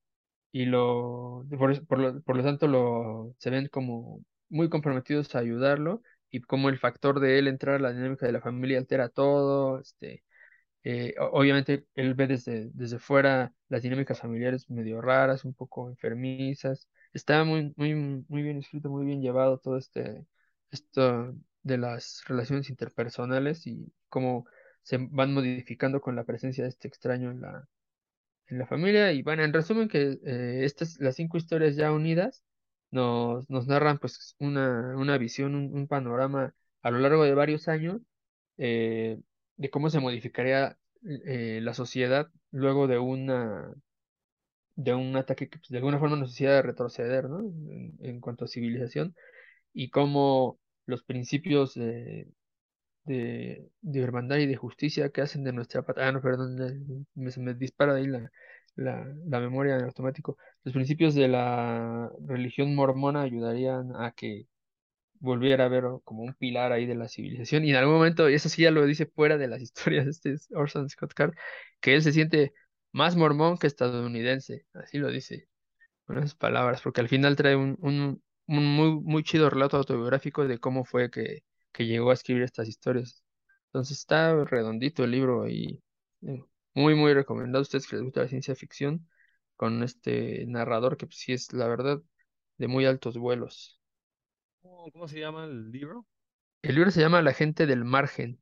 y 0.52 0.66
lo, 0.66 1.46
por, 1.58 1.86
por 1.86 1.98
lo, 1.98 2.22
por 2.22 2.36
lo 2.36 2.42
tanto 2.44 2.66
lo, 2.68 3.34
se 3.38 3.50
ven 3.50 3.68
como 3.68 4.24
muy 4.48 4.68
comprometidos 4.68 5.34
a 5.34 5.40
ayudarlo 5.40 6.02
y 6.30 6.40
como 6.42 6.68
el 6.68 6.78
factor 6.78 7.20
de 7.20 7.38
él 7.38 7.48
entrar 7.48 7.76
a 7.76 7.78
la 7.80 7.92
dinámica 7.92 8.26
de 8.26 8.32
la 8.32 8.40
familia 8.40 8.78
altera 8.78 9.08
todo, 9.08 9.80
este 9.80 10.24
eh, 10.84 11.14
obviamente 11.32 11.86
él 11.94 12.14
ve 12.14 12.26
desde, 12.26 12.70
desde 12.72 12.98
fuera 12.98 13.52
las 13.68 13.82
dinámicas 13.82 14.20
familiares 14.20 14.70
medio 14.70 15.00
raras, 15.00 15.44
un 15.44 15.54
poco 15.54 15.88
enfermizas. 15.90 16.88
Está 17.12 17.44
muy, 17.44 17.72
muy, 17.76 17.94
muy 18.28 18.42
bien 18.42 18.58
escrito, 18.58 18.88
muy 18.90 19.04
bien 19.06 19.20
llevado 19.22 19.58
todo 19.58 19.76
este, 19.78 20.26
esto 20.70 21.34
de 21.62 21.78
las 21.78 22.22
relaciones 22.26 22.70
interpersonales 22.70 23.66
y 23.66 23.92
cómo 24.08 24.46
se 24.82 24.98
van 24.98 25.34
modificando 25.34 26.00
con 26.00 26.16
la 26.16 26.24
presencia 26.24 26.64
de 26.64 26.70
este 26.70 26.88
extraño 26.88 27.30
en 27.30 27.42
la, 27.42 27.68
en 28.48 28.58
la 28.58 28.66
familia. 28.66 29.12
Y 29.12 29.22
bueno, 29.22 29.44
en 29.44 29.52
resumen 29.52 29.88
que 29.88 30.18
eh, 30.24 30.64
estas, 30.64 30.98
las 31.00 31.16
cinco 31.16 31.36
historias 31.36 31.76
ya 31.76 31.92
unidas 31.92 32.44
nos, 32.90 33.48
nos 33.50 33.66
narran 33.66 33.98
pues 33.98 34.34
una, 34.38 34.96
una 34.96 35.18
visión, 35.18 35.54
un, 35.54 35.86
panorama 35.88 36.54
a 36.82 36.90
lo 36.90 36.98
largo 37.00 37.24
de 37.24 37.34
varios 37.34 37.68
años 37.68 38.00
eh, 38.56 39.18
de 39.56 39.70
cómo 39.70 39.90
se 39.90 40.00
modificaría 40.00 40.78
eh, 41.26 41.60
la 41.62 41.74
sociedad 41.74 42.30
luego 42.50 42.86
de 42.86 42.98
una 42.98 43.74
de 44.76 44.94
un 44.94 45.16
ataque 45.16 45.48
que 45.48 45.58
pues, 45.58 45.70
de 45.70 45.78
alguna 45.78 45.98
forma 45.98 46.16
nos 46.16 46.30
hiciera 46.30 46.62
retroceder, 46.62 47.28
¿no? 47.28 47.40
En, 47.40 47.96
en 48.00 48.20
cuanto 48.20 48.44
a 48.44 48.48
civilización 48.48 49.14
y 49.78 49.90
cómo 49.90 50.58
los 50.86 51.04
principios 51.04 51.74
de, 51.74 52.26
de, 53.04 53.70
de 53.80 54.00
hermandad 54.00 54.38
y 54.38 54.46
de 54.46 54.56
justicia 54.56 55.10
que 55.10 55.20
hacen 55.22 55.44
de 55.44 55.52
nuestra 55.52 55.82
patria, 55.82 56.08
ah, 56.08 56.12
no, 56.12 56.20
perdón, 56.20 56.56
me, 57.14 57.30
me 57.36 57.54
dispara 57.54 57.94
ahí 57.94 58.08
la, 58.08 58.28
la, 58.74 59.40
memoria 59.40 59.76
en 59.76 59.84
automático. 59.84 60.36
Los 60.64 60.74
principios 60.74 61.14
de 61.14 61.28
la 61.28 62.10
religión 62.26 62.74
mormona 62.74 63.22
ayudarían 63.22 63.92
a 63.96 64.12
que 64.12 64.48
volviera 65.20 65.66
a 65.66 65.68
ver 65.68 65.84
como 66.04 66.24
un 66.24 66.34
pilar 66.34 66.72
ahí 66.72 66.86
de 66.86 66.96
la 66.96 67.08
civilización. 67.08 67.64
Y 67.64 67.70
en 67.70 67.76
algún 67.76 67.94
momento, 67.96 68.28
y 68.30 68.34
eso 68.34 68.48
sí 68.48 68.62
ya 68.62 68.72
lo 68.72 68.84
dice 68.86 69.06
fuera 69.06 69.38
de 69.38 69.48
las 69.48 69.62
historias, 69.62 70.08
este 70.08 70.32
es 70.32 70.48
Orson 70.52 70.88
Scott 70.88 71.14
Card, 71.14 71.34
que 71.80 71.94
él 71.94 72.02
se 72.02 72.12
siente 72.12 72.52
más 72.92 73.16
mormón 73.16 73.58
que 73.58 73.68
estadounidense, 73.68 74.66
así 74.74 74.98
lo 74.98 75.08
dice, 75.10 75.48
con 76.06 76.18
esas 76.18 76.34
palabras, 76.34 76.82
porque 76.82 77.00
al 77.00 77.08
final 77.08 77.36
trae 77.36 77.56
un, 77.56 77.76
un, 77.80 78.22
un 78.48 78.66
muy, 78.66 79.00
muy 79.00 79.22
chido 79.22 79.50
relato 79.50 79.76
autobiográfico 79.76 80.46
de 80.48 80.58
cómo 80.58 80.84
fue 80.84 81.10
que, 81.10 81.44
que 81.72 81.86
llegó 81.86 82.10
a 82.10 82.14
escribir 82.14 82.42
estas 82.44 82.68
historias. 82.68 83.22
Entonces 83.66 83.98
está 83.98 84.44
redondito 84.44 85.04
el 85.04 85.12
libro 85.12 85.48
y 85.48 85.82
eh, 86.22 86.42
muy, 86.74 86.94
muy 86.94 87.14
recomendado 87.14 87.60
a 87.60 87.62
ustedes 87.62 87.86
que 87.86 87.96
les 87.96 88.04
gusta 88.04 88.22
la 88.22 88.28
ciencia 88.28 88.54
ficción, 88.54 89.08
con 89.56 89.82
este 89.82 90.46
narrador 90.46 90.96
que 90.96 91.06
pues, 91.06 91.18
sí 91.18 91.32
es, 91.32 91.52
la 91.52 91.68
verdad, 91.68 92.00
de 92.58 92.68
muy 92.68 92.86
altos 92.86 93.18
vuelos. 93.18 93.80
¿Cómo, 94.62 94.90
cómo 94.92 95.08
se 95.08 95.20
llama 95.20 95.44
el 95.44 95.70
libro? 95.70 96.06
El 96.62 96.74
libro 96.76 96.90
se 96.90 97.00
llama 97.00 97.22
La 97.22 97.34
gente 97.34 97.66
del 97.66 97.84
margen. 97.84 98.40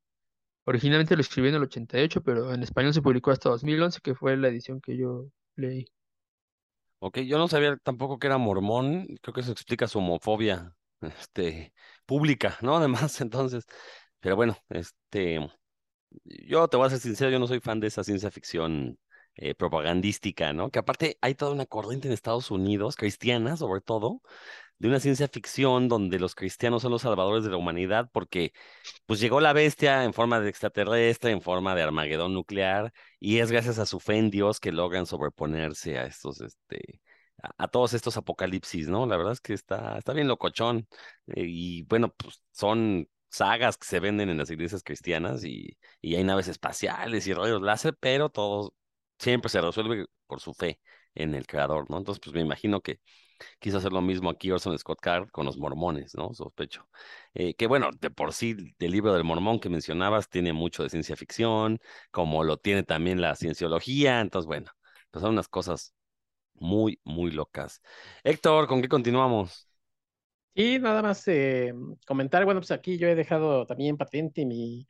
Originalmente 0.65 1.15
lo 1.17 1.21
escribí 1.21 1.49
en 1.49 1.57
el 1.57 1.63
88, 1.63 2.23
pero 2.23 2.53
en 2.53 2.63
español 2.63 2.95
se 2.95 3.03
publicó 3.03 3.31
hasta 3.31 3.51
2011, 3.51 4.01
que 4.03 4.15
fue 4.15 4.37
la 4.37 4.49
edición 4.49 4.81
que 4.81 4.97
yo 4.97 5.27
leí. 5.57 5.87
Ok, 6.99 7.19
yo 7.21 7.39
no 7.39 7.47
sabía 7.49 7.77
tampoco 7.77 8.19
que 8.19 8.27
era 8.27 8.39
mormón, 8.39 9.07
creo 9.23 9.35
que 9.35 9.41
eso 9.43 9.53
explica 9.53 9.87
su 9.87 9.99
homofobia, 9.99 10.75
este, 11.03 11.75
pública, 12.07 12.57
¿no? 12.63 12.77
Además, 12.77 13.21
entonces, 13.21 13.65
pero 14.21 14.37
bueno, 14.37 14.57
este, 14.71 15.39
yo 16.25 16.69
te 16.69 16.77
voy 16.77 16.87
a 16.87 16.91
ser 16.91 17.01
sincero, 17.01 17.31
yo 17.31 17.39
no 17.41 17.47
soy 17.49 17.61
fan 17.61 17.81
de 17.81 17.89
esa 17.89 18.05
ciencia 18.05 18.31
ficción 18.31 18.99
eh, 19.37 19.55
propagandística, 19.55 20.53
¿no? 20.53 20.71
Que 20.71 20.79
aparte 20.81 21.19
hay 21.23 21.35
toda 21.35 21.53
una 21.53 21.67
corriente 21.67 22.09
en 22.09 22.15
Estados 22.15 22.51
Unidos, 22.51 22.97
cristiana 22.97 23.57
sobre 23.57 23.81
todo, 23.83 24.23
de 24.79 24.89
una 24.89 25.01
ciencia 25.01 25.29
ficción 25.29 25.89
donde 25.89 26.19
los 26.19 26.35
cristianos 26.35 26.83
son 26.83 26.93
los 26.93 27.03
salvadores 27.03 27.45
de 27.45 27.51
la 27.51 27.57
humanidad 27.57 28.09
porque 28.13 28.53
pues 29.07 29.21
llegó 29.21 29.41
la 29.41 29.53
bestia 29.53 30.05
en 30.05 30.13
forma 30.13 30.41
de 30.41 30.49
extraterrestre, 30.51 31.31
en 31.31 31.41
forma 31.43 31.75
de 31.75 31.83
Armagedón 31.83 32.35
nuclear 32.35 32.93
y 33.21 33.39
es 33.39 33.51
gracias 33.51 33.79
a 33.79 33.87
su 33.87 34.01
fe 34.01 34.17
en 34.19 34.31
Dios 34.31 34.61
que 34.61 34.73
logran 34.73 35.07
sobreponerse 35.07 35.99
a 35.99 36.07
estos, 36.07 36.41
este, 36.41 37.01
a, 37.59 37.69
todos 37.69 37.95
estos 37.95 38.17
apocalipsis, 38.17 38.89
¿no? 38.89 39.07
La 39.07 39.17
verdad 39.17 39.33
es 39.33 39.41
que 39.41 39.55
está, 39.55 39.99
está 39.99 40.13
bien 40.13 40.29
locochón 40.29 40.89
eh, 41.29 41.45
y 41.47 41.83
bueno, 41.85 42.13
pues 42.15 42.43
son 42.53 43.09
sagas 43.29 43.77
que 43.77 43.87
se 43.87 44.01
venden 44.01 44.31
en 44.31 44.39
las 44.39 44.51
iglesias 44.51 44.83
cristianas 44.83 45.45
y, 45.45 45.77
y 46.01 46.17
hay 46.17 46.25
naves 46.25 46.49
espaciales 46.49 47.27
y 47.27 47.35
rayos 47.35 47.63
láser, 47.63 47.97
pero 48.01 48.31
todo 48.31 48.75
siempre 49.19 49.51
se 49.51 49.61
resuelve 49.61 50.07
por 50.27 50.41
su 50.41 50.55
fe 50.55 50.81
en 51.15 51.35
el 51.35 51.47
creador, 51.47 51.91
¿no? 51.91 51.99
Entonces, 51.99 52.21
pues 52.23 52.35
me 52.35 52.43
imagino 52.43 52.81
que 52.81 53.01
quiso 53.59 53.79
hacer 53.79 53.93
lo 53.93 54.03
mismo 54.03 54.31
aquí 54.31 54.51
Orson 54.51 54.79
Scott 54.79 55.01
Card 55.01 55.31
con 55.31 55.47
los 55.47 55.59
mormones, 55.59 56.15
¿no? 56.15 56.33
Sospecho. 56.35 56.89
Eh, 57.35 57.55
que 57.55 57.67
bueno, 57.67 57.91
de 58.01 58.11
por 58.11 58.33
sí, 58.33 58.57
el 58.79 58.91
libro 58.91 59.15
del 59.15 59.25
mormón 59.25 59.61
que 59.61 59.69
mencionabas 59.69 60.29
tiene 60.29 60.53
mucho 60.53 60.83
de 60.83 60.91
ciencia 60.91 61.17
ficción, 61.17 61.79
como 62.11 62.45
lo 62.45 62.57
tiene 62.59 62.83
también 62.83 63.21
la 63.21 63.35
cienciología, 63.37 64.21
entonces 64.21 64.47
bueno, 64.47 64.71
son 65.13 65.31
unas 65.31 65.49
cosas 65.49 65.95
muy, 66.55 67.01
muy 67.05 67.31
locas. 67.31 67.83
Héctor, 68.25 68.67
¿con 68.67 68.83
qué 68.83 68.89
continuamos? 68.89 69.69
Y 70.55 70.79
nada 70.79 71.03
más 71.03 71.27
eh, 71.29 71.75
comentar, 72.07 72.45
bueno, 72.47 72.61
pues 72.61 72.71
aquí 72.71 72.97
yo 72.97 73.09
he 73.09 73.15
dejado 73.15 73.67
también 73.67 73.99
patente 73.99 74.47
mi, 74.47 74.87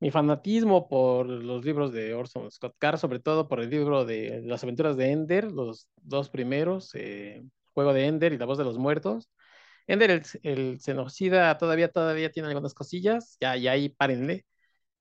mi 0.00 0.10
fanatismo 0.10 0.88
por 0.88 1.26
los 1.26 1.64
libros 1.64 1.92
de 1.92 2.12
Orson 2.14 2.50
Scott 2.50 2.76
Card, 2.78 2.98
sobre 2.98 3.20
todo 3.20 3.48
por 3.48 3.60
el 3.60 3.70
libro 3.70 4.04
de 4.04 4.42
Las 4.44 4.62
aventuras 4.62 4.96
de 4.98 5.10
Ender, 5.12 5.50
los 5.50 5.88
dos 5.96 6.28
primeros, 6.28 6.94
eh, 6.94 7.42
Juego 7.74 7.92
de 7.94 8.06
Ender 8.06 8.32
y 8.32 8.38
La 8.38 8.46
voz 8.46 8.58
de 8.58 8.64
los 8.64 8.78
muertos. 8.78 9.30
Ender, 9.86 10.10
el, 10.10 10.22
el 10.42 10.80
genocida, 10.84 11.58
todavía, 11.58 11.90
todavía 11.90 12.30
tiene 12.32 12.48
algunas 12.48 12.74
cosillas, 12.74 13.36
ya, 13.40 13.56
ya 13.56 13.72
ahí 13.72 13.88
párenle. 13.90 14.46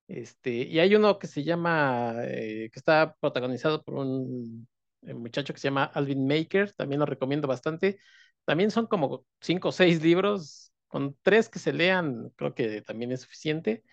Este, 0.08 0.52
y 0.52 0.80
hay 0.80 0.96
uno 0.96 1.18
que 1.20 1.28
se 1.28 1.44
llama, 1.44 2.14
eh, 2.26 2.70
que 2.72 2.80
está 2.80 3.16
protagonizado 3.20 3.84
por 3.84 3.96
un 3.96 4.68
eh, 5.04 5.14
muchacho 5.14 5.54
que 5.54 5.60
se 5.60 5.68
llama 5.70 5.86
Alvin 5.86 6.28
Maker, 6.28 6.74
también 6.74 7.00
lo 7.00 7.06
recomiendo 7.06 7.48
bastante. 7.48 8.00
También 8.46 8.72
son 8.72 8.88
como 8.88 9.26
cinco 9.42 9.70
o 9.70 9.72
seis 9.72 10.02
libros, 10.04 10.72
con 10.88 11.18
tres 11.22 11.50
que 11.50 11.60
se 11.60 11.74
lean, 11.74 12.30
creo 12.36 12.54
que 12.54 12.82
también 12.82 13.12
es 13.12 13.22
suficiente. 13.22 13.84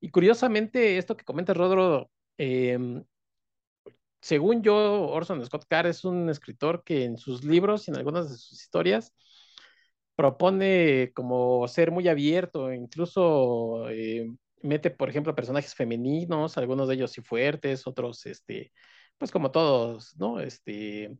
Y 0.00 0.10
curiosamente, 0.10 0.98
esto 0.98 1.16
que 1.16 1.24
comenta 1.24 1.54
Rodro, 1.54 2.10
em, 2.38 3.04
según 4.26 4.62
yo, 4.62 5.08
Orson 5.08 5.44
Scott 5.46 5.66
Card 5.68 5.86
es 5.88 6.04
un 6.04 6.28
escritor 6.30 6.82
que 6.84 7.04
en 7.04 7.18
sus 7.18 7.44
libros 7.44 7.88
y 7.88 7.90
en 7.92 7.96
algunas 7.98 8.30
de 8.30 8.36
sus 8.38 8.52
historias 8.62 9.12
propone 10.14 11.12
como 11.14 11.66
ser 11.68 11.90
muy 11.90 12.08
abierto, 12.08 12.72
incluso 12.72 13.88
eh, 13.90 14.30
mete, 14.62 14.90
por 14.90 15.08
ejemplo, 15.10 15.34
personajes 15.34 15.74
femeninos, 15.74 16.56
algunos 16.58 16.88
de 16.88 16.94
ellos 16.94 17.12
sí 17.12 17.20
fuertes, 17.22 17.86
otros, 17.86 18.24
este, 18.26 18.72
pues 19.18 19.30
como 19.30 19.50
todos, 19.50 20.14
¿no? 20.18 20.40
Este, 20.40 21.16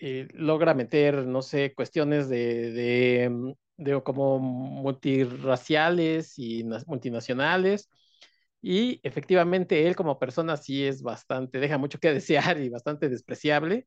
eh, 0.00 0.28
logra 0.34 0.74
meter, 0.74 1.26
no 1.26 1.42
sé, 1.42 1.74
cuestiones 1.74 2.28
de, 2.28 2.72
de, 2.72 3.54
de 3.78 4.02
como 4.02 4.38
multiraciales 4.40 6.38
y 6.38 6.64
na- 6.64 6.82
multinacionales. 6.86 7.90
Y 8.60 9.00
efectivamente 9.02 9.86
él 9.86 9.96
como 9.96 10.18
persona 10.18 10.56
sí 10.56 10.84
es 10.84 11.02
bastante, 11.02 11.60
deja 11.60 11.78
mucho 11.78 11.98
que 11.98 12.12
desear 12.12 12.60
y 12.60 12.68
bastante 12.68 13.08
despreciable. 13.08 13.86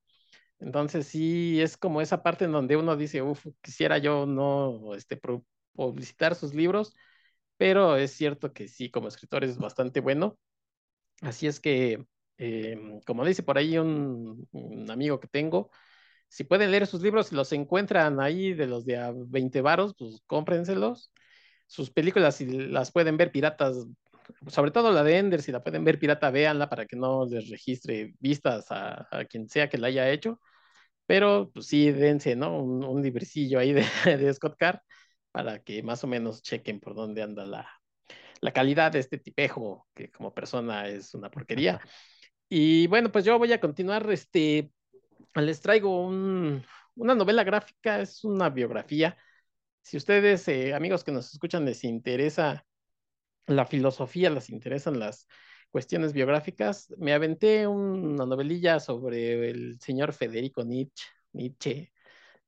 Entonces 0.59 1.07
sí 1.07 1.61
es 1.61 1.77
como 1.77 2.01
esa 2.01 2.23
parte 2.23 2.45
en 2.45 2.51
donde 2.53 2.77
uno 2.77 2.95
dice, 2.95 3.21
uff, 3.21 3.47
quisiera 3.61 3.97
yo 3.97 4.25
no 4.25 4.95
este, 4.95 5.19
publicitar 5.73 6.35
sus 6.35 6.53
libros, 6.53 6.95
pero 7.57 7.97
es 7.97 8.11
cierto 8.13 8.53
que 8.53 8.67
sí, 8.67 8.91
como 8.91 9.07
escritor 9.07 9.43
es 9.43 9.57
bastante 9.57 9.99
bueno. 10.01 10.37
Así 11.21 11.47
es 11.47 11.59
que, 11.59 12.05
em, 12.37 13.01
como 13.01 13.25
dice 13.25 13.43
por 13.43 13.57
ahí 13.57 13.77
un, 13.77 14.47
amigo 14.89 15.19
que 15.19 15.27
tengo, 15.27 15.71
si 16.29 16.43
pueden 16.43 16.71
leer 16.71 16.87
sus 16.87 17.01
libros 17.01 17.31
y 17.31 17.35
los 17.35 17.51
encuentran 17.53 18.19
ahí 18.21 18.53
de 18.53 18.67
los 18.67 18.85
de 18.85 18.97
a 18.97 19.13
20 19.15 19.61
varos, 19.61 19.95
pues 19.97 20.21
cómprenselos. 20.27 21.13
Sus 21.67 21.91
películas, 21.91 22.37
si 22.37 22.45
las 22.47 22.91
pueden 22.91 23.17
ver 23.17 23.31
piratas, 23.31 23.87
sobre 24.47 24.71
todo 24.71 24.91
la 24.91 25.03
de 25.03 25.17
Ender, 25.17 25.41
si 25.41 25.51
la 25.51 25.63
pueden 25.63 25.83
ver 25.83 25.99
pirata, 25.99 26.31
véanla 26.31 26.69
para 26.69 26.85
que 26.85 26.95
no 26.95 27.25
les 27.25 27.49
registre 27.49 28.13
vistas 28.19 28.71
a, 28.71 29.07
a 29.11 29.25
quien 29.25 29.49
sea 29.49 29.69
que 29.69 29.77
la 29.77 29.87
haya 29.87 30.09
hecho. 30.09 30.39
Pero 31.05 31.51
pues 31.53 31.67
sí, 31.67 31.91
dense, 31.91 32.35
¿no? 32.35 32.57
Un, 32.61 32.83
un 32.83 33.01
librecillo 33.01 33.59
ahí 33.59 33.73
de, 33.73 33.83
de 34.17 34.33
Scott 34.33 34.55
Card 34.57 34.79
para 35.31 35.63
que 35.63 35.83
más 35.83 36.03
o 36.03 36.07
menos 36.07 36.41
chequen 36.41 36.79
por 36.79 36.95
dónde 36.95 37.21
anda 37.23 37.45
la, 37.45 37.67
la 38.41 38.51
calidad 38.53 38.91
de 38.91 38.99
este 38.99 39.17
tipejo, 39.17 39.87
que 39.95 40.11
como 40.11 40.33
persona 40.33 40.87
es 40.87 41.13
una 41.13 41.31
porquería. 41.31 41.81
Y 42.49 42.87
bueno, 42.87 43.11
pues 43.11 43.25
yo 43.25 43.37
voy 43.39 43.53
a 43.53 43.61
continuar, 43.61 44.09
este, 44.11 44.71
les 45.35 45.61
traigo 45.61 46.05
un, 46.05 46.63
una 46.95 47.15
novela 47.15 47.43
gráfica, 47.43 48.01
es 48.01 48.23
una 48.23 48.49
biografía. 48.49 49.17
Si 49.81 49.97
ustedes, 49.97 50.47
eh, 50.47 50.73
amigos 50.73 51.03
que 51.03 51.11
nos 51.11 51.33
escuchan, 51.33 51.65
les 51.65 51.83
interesa 51.83 52.65
la 53.55 53.65
filosofía, 53.65 54.29
les 54.29 54.49
interesan 54.49 54.99
las 54.99 55.27
cuestiones 55.69 56.13
biográficas, 56.13 56.93
me 56.97 57.13
aventé 57.13 57.67
una 57.67 58.25
novelilla 58.25 58.79
sobre 58.79 59.49
el 59.49 59.79
señor 59.79 60.13
Federico 60.13 60.63
Nietzsche, 60.63 61.05
Nietzsche 61.33 61.91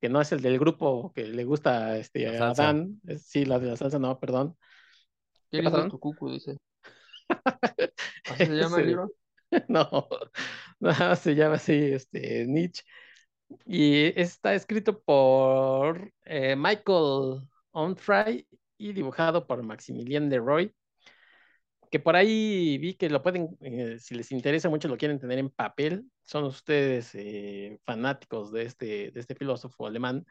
que 0.04 0.10
no 0.10 0.20
es 0.20 0.34
el 0.34 0.42
del 0.42 0.60
grupo 0.60 1.14
que 1.14 1.24
le 1.24 1.46
gusta 1.46 1.98
este, 1.98 2.38
a. 2.38 2.50
Adán, 2.50 3.00
sí, 3.24 3.46
la 3.46 3.58
de 3.58 3.68
la 3.70 3.78
salsa, 3.78 4.00
no, 4.00 4.20
perdón. 4.20 4.58
Qué 5.32 5.40
¿Qué 5.50 5.58
lindo 5.60 5.72
pasaron? 5.72 5.92
tu 5.92 6.00
cucu, 6.02 6.30
dice. 6.30 6.58
¿Así 8.30 8.46
se 8.48 8.54
llama 8.54 8.82
el 8.82 8.88
libro? 8.88 9.12
No, 9.70 9.88
no, 10.82 11.16
se 11.16 11.36
llama 11.36 11.56
así, 11.56 11.74
este, 11.74 12.46
Nietzsche. 12.46 12.84
Y 13.66 14.20
está 14.20 14.56
escrito 14.56 15.00
por 15.00 16.12
eh, 16.26 16.58
Michael 16.58 17.48
Onfray 17.72 18.46
y 18.78 18.92
dibujado 18.92 19.48
por 19.48 19.64
Maximilien 19.64 20.30
Leroy, 20.30 20.76
que 21.94 22.00
por 22.00 22.16
ahí 22.16 22.80
vi 22.80 22.96
que 22.96 23.08
lo 23.08 23.22
pueden, 23.22 23.56
eh, 23.62 23.98
si 24.00 24.16
les 24.16 24.32
interesa 24.32 24.68
mucho, 24.68 24.88
lo 24.88 24.98
quieren 24.98 25.20
tener 25.20 25.38
en 25.38 25.52
papel. 25.52 26.10
Son 26.24 26.44
ustedes 26.44 27.14
eh, 27.14 27.80
fanáticos 27.86 28.52
de 28.52 28.64
este, 28.64 29.12
de 29.12 29.20
este 29.20 29.36
filósofo 29.36 29.86
alemán. 29.86 30.26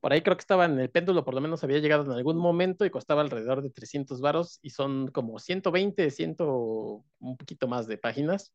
Por 0.00 0.12
ahí 0.12 0.20
creo 0.20 0.36
que 0.36 0.40
estaba 0.40 0.64
en 0.64 0.80
el 0.80 0.90
péndulo, 0.90 1.24
por 1.24 1.34
lo 1.34 1.40
menos 1.40 1.62
había 1.62 1.78
llegado 1.78 2.04
en 2.04 2.10
algún 2.10 2.38
momento 2.38 2.84
y 2.84 2.90
costaba 2.90 3.20
alrededor 3.20 3.62
de 3.62 3.70
300 3.70 4.20
varos 4.20 4.58
y 4.60 4.70
son 4.70 5.12
como 5.12 5.38
120, 5.38 6.10
100, 6.10 6.34
un 6.40 7.36
poquito 7.36 7.68
más 7.68 7.86
de 7.86 7.96
páginas 7.96 8.52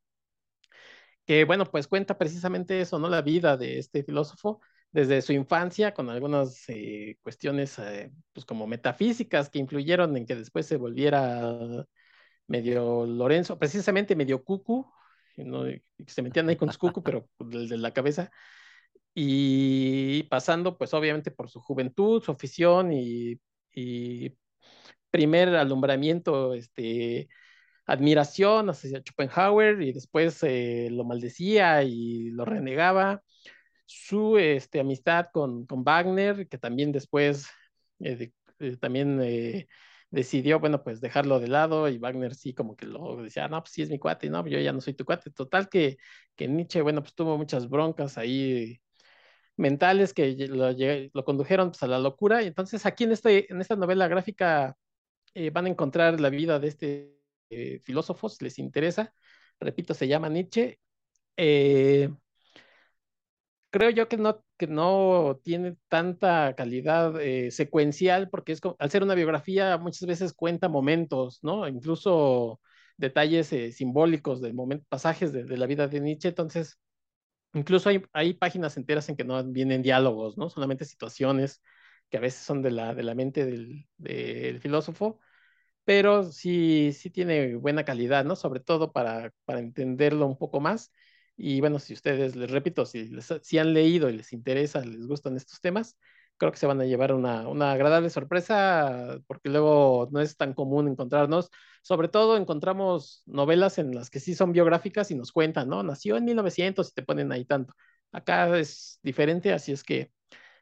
que 1.26 1.46
bueno, 1.46 1.66
pues 1.66 1.88
cuenta 1.88 2.18
precisamente 2.18 2.82
eso, 2.82 3.00
¿no? 3.00 3.08
La 3.10 3.22
vida 3.22 3.56
de 3.56 3.80
este 3.80 4.04
filósofo 4.04 4.60
desde 4.94 5.22
su 5.24 5.34
infancia, 5.34 5.94
con 5.96 6.10
algunas 6.12 6.66
eh, 6.70 7.18
cuestiones, 7.24 7.80
eh, 7.80 8.14
pues 8.34 8.46
como 8.46 8.68
metafísicas 8.68 9.50
que 9.52 9.60
influyeron 9.60 10.18
en 10.18 10.28
que 10.28 10.36
después 10.38 10.68
se 10.68 10.78
volviera 10.78 11.86
medio 12.48 13.06
Lorenzo, 13.06 13.60
precisamente 13.60 14.16
medio 14.16 14.44
cucu, 14.44 14.92
se 16.08 16.22
metían 16.22 16.50
ahí 16.50 16.56
con 16.56 16.72
su 16.72 16.78
cucu, 16.80 17.04
pero 17.04 17.30
de, 17.40 17.68
de 17.68 17.78
la 17.78 17.92
cabeza. 17.92 18.32
y 19.16 20.24
pasando 20.24 20.78
pues 20.78 20.94
obviamente 20.94 21.32
por 21.32 21.50
su 21.50 21.62
juventud, 21.62 22.24
su 22.24 22.32
afición 22.32 22.94
y, 22.94 23.40
y 23.74 24.38
primer 25.12 25.50
alumbramiento, 25.56 26.54
este, 26.56 27.30
admiración 27.88 28.70
hacia 28.72 29.00
Schopenhauer 29.02 29.82
y 29.84 29.94
después 29.94 30.44
eh, 30.44 30.90
lo 30.92 31.06
maldecía 31.06 31.84
y 31.84 32.32
lo 32.32 32.46
renegaba. 32.46 33.24
Su 33.86 34.38
este, 34.38 34.80
amistad 34.80 35.28
con, 35.34 35.66
con 35.66 35.84
Wagner, 35.84 36.48
que 36.48 36.58
también 36.58 36.92
después 36.92 37.48
eh, 38.00 38.32
eh, 38.60 38.78
también 38.78 39.20
decidió, 40.10 40.60
bueno, 40.60 40.84
pues 40.84 41.02
dejarlo 41.02 41.40
de 41.40 41.48
lado 41.48 41.90
y 41.90 41.98
Wagner 41.98 42.36
sí 42.36 42.54
como 42.54 42.76
que 42.76 42.86
lo 42.86 43.18
decía, 43.24 43.48
no, 43.48 43.62
pues 43.62 43.74
sí 43.74 43.82
es 43.82 43.90
mi 43.90 44.00
cuate, 44.00 44.30
no, 44.30 44.46
yo 44.48 44.60
ya 44.60 44.72
no 44.74 44.82
soy 44.82 44.94
tu 44.94 45.06
cuate. 45.06 45.32
Total 45.32 45.70
que, 45.70 45.98
que 46.36 46.48
Nietzsche, 46.48 46.82
bueno, 46.82 47.02
pues 47.02 47.16
tuvo 47.16 47.38
muchas 47.38 47.70
broncas 47.70 48.18
ahí 48.18 48.80
mentales 49.58 50.14
que 50.14 50.36
lo, 50.48 50.72
lo 51.14 51.26
condujeron 51.26 51.70
pues, 51.72 51.84
a 51.84 51.88
la 51.88 52.00
locura. 52.00 52.44
Y 52.44 52.48
entonces 52.48 52.86
aquí 52.86 53.06
en, 53.06 53.12
este, 53.14 53.52
en 53.52 53.62
esta 53.62 53.76
novela 53.76 54.08
gráfica 54.08 54.78
van 55.52 55.66
a 55.66 55.70
encontrar 55.70 56.20
la 56.20 56.30
vida 56.30 56.60
de 56.60 56.68
este 56.68 57.14
eh, 57.50 57.80
filósofos, 57.80 58.42
les 58.42 58.60
interesa. 58.60 59.14
Repito, 59.60 59.94
se 59.94 60.08
llama 60.08 60.30
Nietzsche. 60.30 60.80
Eh, 61.38 62.10
creo 63.74 63.90
yo 63.90 64.08
que 64.08 64.18
no, 64.18 64.46
que 64.58 64.68
no 64.68 65.40
tiene 65.44 65.78
tanta 65.90 66.56
calidad 66.56 67.20
eh, 67.20 67.50
secuencial 67.52 68.30
porque 68.30 68.52
es 68.54 68.62
al 68.78 68.92
ser 68.92 69.04
una 69.04 69.16
biografía 69.16 69.78
muchas 69.80 70.08
veces 70.08 70.34
cuenta 70.34 70.70
momentos, 70.70 71.40
¿no? 71.44 71.68
Incluso 71.68 72.62
detalles 72.98 73.48
simbólicos 73.76 74.42
de 74.42 74.54
momentos, 74.54 74.88
pasajes 74.90 75.34
de, 75.34 75.58
la 75.58 75.66
vida 75.66 75.88
de 75.88 76.00
Nietzsche. 76.02 76.30
Entonces, 76.30 76.80
incluso 77.54 77.90
hay, 77.90 78.04
hay, 78.14 78.34
páginas 78.36 78.78
enteras 78.78 79.10
en 79.10 79.18
que 79.18 79.24
no 79.26 79.44
vienen 79.46 79.82
diálogos, 79.84 80.38
¿no? 80.38 80.50
Solamente 80.50 80.86
situaciones 80.86 81.62
que 82.10 82.18
a 82.18 82.22
veces 82.22 82.42
son 82.44 82.62
de 82.62 82.72
la, 82.72 82.94
de 82.96 83.04
la 83.04 83.16
mente 83.16 83.46
del, 83.46 83.88
del 83.98 84.60
filósofo 84.60 85.20
pero 85.86 86.24
sí, 86.24 86.94
sí 86.94 87.10
tiene 87.10 87.56
buena 87.56 87.84
calidad, 87.86 88.26
¿no? 88.26 88.36
Sobre 88.36 88.60
todo 88.60 88.92
para, 88.94 89.34
para 89.46 89.60
entenderlo 89.60 90.26
un 90.28 90.38
poco 90.38 90.60
más. 90.60 90.92
Y 91.36 91.60
bueno, 91.62 91.80
si 91.80 91.94
ustedes, 91.94 92.36
les 92.36 92.52
repito, 92.52 92.86
si, 92.86 93.10
si 93.42 93.58
han 93.58 93.74
leído 93.74 94.10
y 94.10 94.18
les 94.18 94.34
interesa, 94.34 94.82
les 94.86 95.06
gustan 95.08 95.36
estos 95.36 95.60
temas, 95.62 95.98
creo 96.38 96.52
que 96.52 96.58
se 96.58 96.68
van 96.68 96.80
a 96.82 96.86
llevar 96.86 97.14
una, 97.14 97.48
una 97.48 97.72
agradable 97.72 98.10
sorpresa, 98.10 99.20
porque 99.28 99.50
luego 99.50 100.08
no 100.12 100.22
es 100.22 100.38
tan 100.38 100.54
común 100.54 100.88
encontrarnos. 100.88 101.50
Sobre 101.82 102.08
todo 102.08 102.38
encontramos 102.38 103.24
novelas 103.26 103.78
en 103.80 103.94
las 103.96 104.10
que 104.10 104.20
sí 104.20 104.36
son 104.36 104.52
biográficas 104.54 105.12
y 105.12 105.16
nos 105.16 105.32
cuentan, 105.32 105.70
¿no? 105.70 105.84
Nació 105.84 106.18
en 106.18 106.26
1900 106.26 106.90
y 106.92 106.94
te 106.94 107.04
ponen 107.04 107.32
ahí 107.32 107.46
tanto. 107.46 107.74
Acá 108.12 108.58
es 108.60 109.00
diferente, 109.04 109.54
así 109.54 109.72
es 109.72 109.84
que 109.84 110.12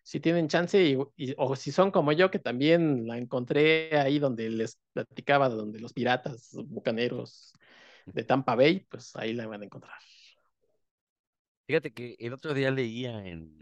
si 0.04 0.20
tienen 0.20 0.48
chance 0.48 0.82
y, 1.18 1.34
o 1.38 1.56
si 1.56 1.72
son 1.72 1.92
como 1.92 2.12
yo, 2.12 2.32
que 2.32 2.40
también 2.40 3.08
la 3.08 3.18
encontré 3.18 3.98
ahí 4.00 4.20
donde 4.20 4.50
les 4.50 4.80
platicaba, 4.94 5.50
donde 5.50 5.80
los 5.80 5.94
piratas, 5.94 6.52
bucaneros 6.66 7.54
de 8.06 8.24
Tampa 8.24 8.56
Bay, 8.56 8.82
pues 8.90 9.16
ahí 9.16 9.34
la 9.34 9.48
van 9.48 9.62
a 9.62 9.66
encontrar. 9.66 10.00
Fíjate 11.72 11.94
que 11.94 12.18
el 12.20 12.34
otro 12.34 12.54
día 12.54 12.70
leía 12.70 13.26
en, 13.26 13.58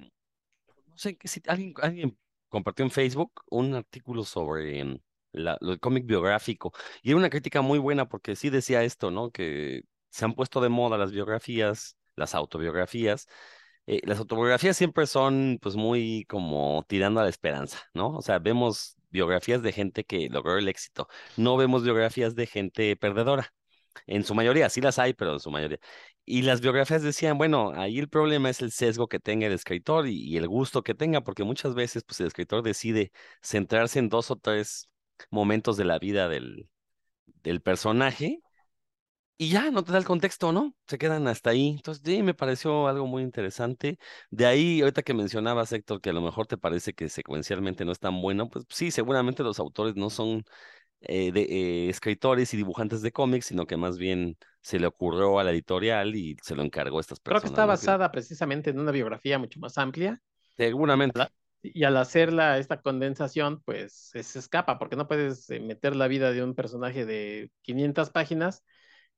no 0.88 0.98
sé 0.98 1.16
si 1.26 1.44
alguien, 1.46 1.76
alguien 1.80 2.18
compartió 2.48 2.84
en 2.84 2.90
Facebook 2.90 3.44
un 3.52 3.76
artículo 3.76 4.24
sobre 4.24 4.80
em, 4.80 5.00
la, 5.32 5.60
cómic 5.80 6.08
biográfico 6.08 6.74
y 7.04 7.10
era 7.10 7.18
una 7.18 7.30
crítica 7.30 7.62
muy 7.62 7.78
buena 7.78 8.10
porque 8.10 8.36
sí 8.36 8.50
decía 8.50 8.84
esto, 8.84 9.12
¿no? 9.12 9.30
Que 9.30 9.84
se 10.10 10.26
han 10.26 10.34
puesto 10.34 10.60
de 10.60 10.70
moda 10.70 10.98
las 10.98 11.12
biografías, 11.12 11.98
las 12.16 12.34
autobiografías 12.34 13.28
eh, 13.86 14.02
las 14.06 14.18
autobiografías 14.18 14.76
siempre 14.76 15.06
son 15.06 15.60
pues 15.62 15.76
muy 15.76 16.26
como 16.28 16.84
tirando 16.88 17.20
a 17.20 17.24
la 17.26 17.30
esperanza, 17.30 17.78
¿no? 17.94 18.16
O 18.18 18.24
sea, 18.24 18.40
vemos 18.40 18.98
biografías 19.12 19.62
de 19.62 19.72
gente 19.72 20.04
que 20.04 20.30
logró 20.30 20.58
el 20.58 20.68
éxito, 20.68 21.08
no 21.38 21.58
vemos 21.58 21.84
biografías 21.84 22.34
de 22.34 22.48
gente 22.48 22.96
perdedora. 22.96 23.54
En 24.08 24.24
su 24.24 24.36
mayoría, 24.36 24.70
sí 24.70 24.82
las 24.82 25.00
hay, 25.00 25.14
pero 25.14 25.34
en 25.34 25.40
su 25.40 25.52
mayoría. 25.52 25.80
Y 26.26 26.44
las 26.44 26.62
biografías 26.62 27.02
decían, 27.04 27.38
bueno, 27.38 27.72
ahí 27.76 28.00
el 28.00 28.10
problema 28.10 28.50
es 28.50 28.62
el 28.62 28.72
sesgo 28.72 29.08
que 29.08 29.20
tenga 29.20 29.48
el 29.48 29.54
escritor 29.54 30.08
y, 30.08 30.38
el 30.38 30.48
gusto 30.48 30.84
que 30.84 30.94
tenga, 30.96 31.22
porque 31.22 31.44
muchas 31.44 31.74
veces 31.76 32.04
pues 32.04 32.20
el 32.22 32.28
escritor 32.28 32.64
decide 32.64 33.12
centrarse 33.42 34.00
en 34.00 34.10
dos 34.10 34.32
o 34.32 34.36
tres 34.38 34.90
momentos 35.32 35.78
de 35.78 35.86
la 35.86 36.00
vida 36.00 36.30
del, 36.30 36.70
del 37.44 37.62
personaje 37.62 38.42
y 39.42 39.50
ya 39.52 39.72
no 39.72 39.84
te 39.86 39.94
da 39.94 39.98
el 39.98 40.04
contexto, 40.06 40.52
¿no? 40.52 40.76
Se 40.86 40.98
quedan 40.98 41.26
hasta 41.30 41.52
ahí. 41.52 41.70
Entonces, 41.70 42.04
sí, 42.06 42.22
me 42.24 42.34
pareció 42.34 42.88
algo 42.90 43.08
muy 43.08 43.24
interesante. 43.24 43.98
De 44.30 44.46
ahí, 44.46 44.82
ahorita 44.82 45.02
que 45.02 45.14
mencionabas, 45.14 45.72
Héctor, 45.72 46.02
que 46.02 46.10
a 46.10 46.14
lo 46.14 46.22
mejor 46.22 46.46
te 46.46 46.58
parece 46.58 46.94
que 46.94 47.08
secuencialmente 47.08 47.86
no 47.86 47.94
es 47.94 48.00
tan 48.00 48.22
bueno, 48.22 48.50
pues 48.50 48.66
sí, 48.70 48.92
seguramente 48.92 49.42
los 49.42 49.60
autores 49.60 49.96
no 49.96 50.10
son 50.10 50.44
eh, 51.02 51.32
de, 51.32 51.42
eh, 51.44 51.90
escritores 51.90 52.54
y 52.54 52.58
dibujantes 52.58 53.02
de 53.02 53.12
cómics, 53.12 53.46
sino 53.46 53.66
que 53.66 53.78
más 53.78 53.98
bien 53.98 54.38
se 54.62 54.80
le 54.80 54.88
ocurrió 54.88 55.40
a 55.40 55.44
la 55.44 55.52
editorial 55.52 56.16
y 56.16 56.36
se 56.42 56.56
lo 56.56 56.64
encargó 56.64 56.98
a 56.98 57.02
estas 57.02 57.20
personas. 57.20 57.44
Creo 57.44 57.52
que 57.52 57.54
está 57.54 57.66
basada 57.66 58.12
precisamente 58.12 58.72
en 58.72 58.80
una 58.80 58.92
biografía 58.92 59.40
mucho 59.40 59.60
más 59.60 59.78
amplia. 59.78 60.22
Seguramente. 60.58 61.22
Y 61.62 61.84
al 61.84 61.98
hacerla, 61.98 62.58
esta 62.58 62.82
condensación, 62.82 63.62
pues 63.64 64.12
se 64.14 64.40
escapa, 64.40 64.78
porque 64.78 64.96
no 64.96 65.08
puedes 65.08 65.50
eh, 65.50 65.60
meter 65.60 65.96
la 65.96 66.08
vida 66.08 66.32
de 66.32 66.44
un 66.44 66.56
personaje 66.56 67.06
de 67.06 67.52
500 67.62 68.10
páginas 68.12 68.64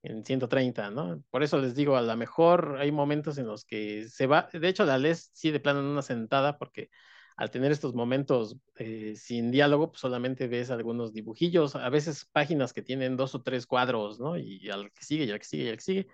en 0.04 0.26
130, 0.26 0.90
¿no? 0.92 1.24
Por 1.30 1.44
eso 1.44 1.60
les 1.60 1.76
digo, 1.76 1.96
a 1.98 2.02
lo 2.02 2.16
mejor 2.18 2.78
hay 2.80 2.92
momentos 2.92 3.38
en 3.38 3.48
los 3.48 3.66
que 3.66 4.08
se 4.08 4.26
va, 4.26 4.50
de 4.52 4.68
hecho 4.68 4.86
la 4.86 4.98
les 4.98 5.30
sí 5.34 5.52
de 5.52 5.60
plano 5.60 5.80
en 5.80 5.86
una 5.86 6.02
sentada, 6.02 6.58
porque 6.58 6.90
al 7.38 7.52
tener 7.52 7.72
estos 7.72 7.94
momentos 7.94 8.58
eh, 8.76 9.14
sin 9.16 9.52
diálogo, 9.52 9.92
pues 9.92 10.02
solamente 10.02 10.48
ves 10.48 10.70
algunos 10.70 11.14
dibujillos, 11.14 11.76
a 11.76 11.90
veces 11.90 12.26
páginas 12.32 12.74
que 12.74 12.82
tienen 12.82 13.18
dos 13.18 13.36
o 13.36 13.42
tres 13.42 13.66
cuadros, 13.66 14.20
¿no? 14.20 14.38
Y 14.38 14.70
al 14.70 14.92
que 14.92 15.04
sigue, 15.04 15.26
y 15.26 15.32
al 15.32 15.40
que 15.40 15.46
sigue, 15.46 15.64
y 15.66 15.70
al 15.70 15.76
que 15.78 15.82
sigue. 15.82 16.08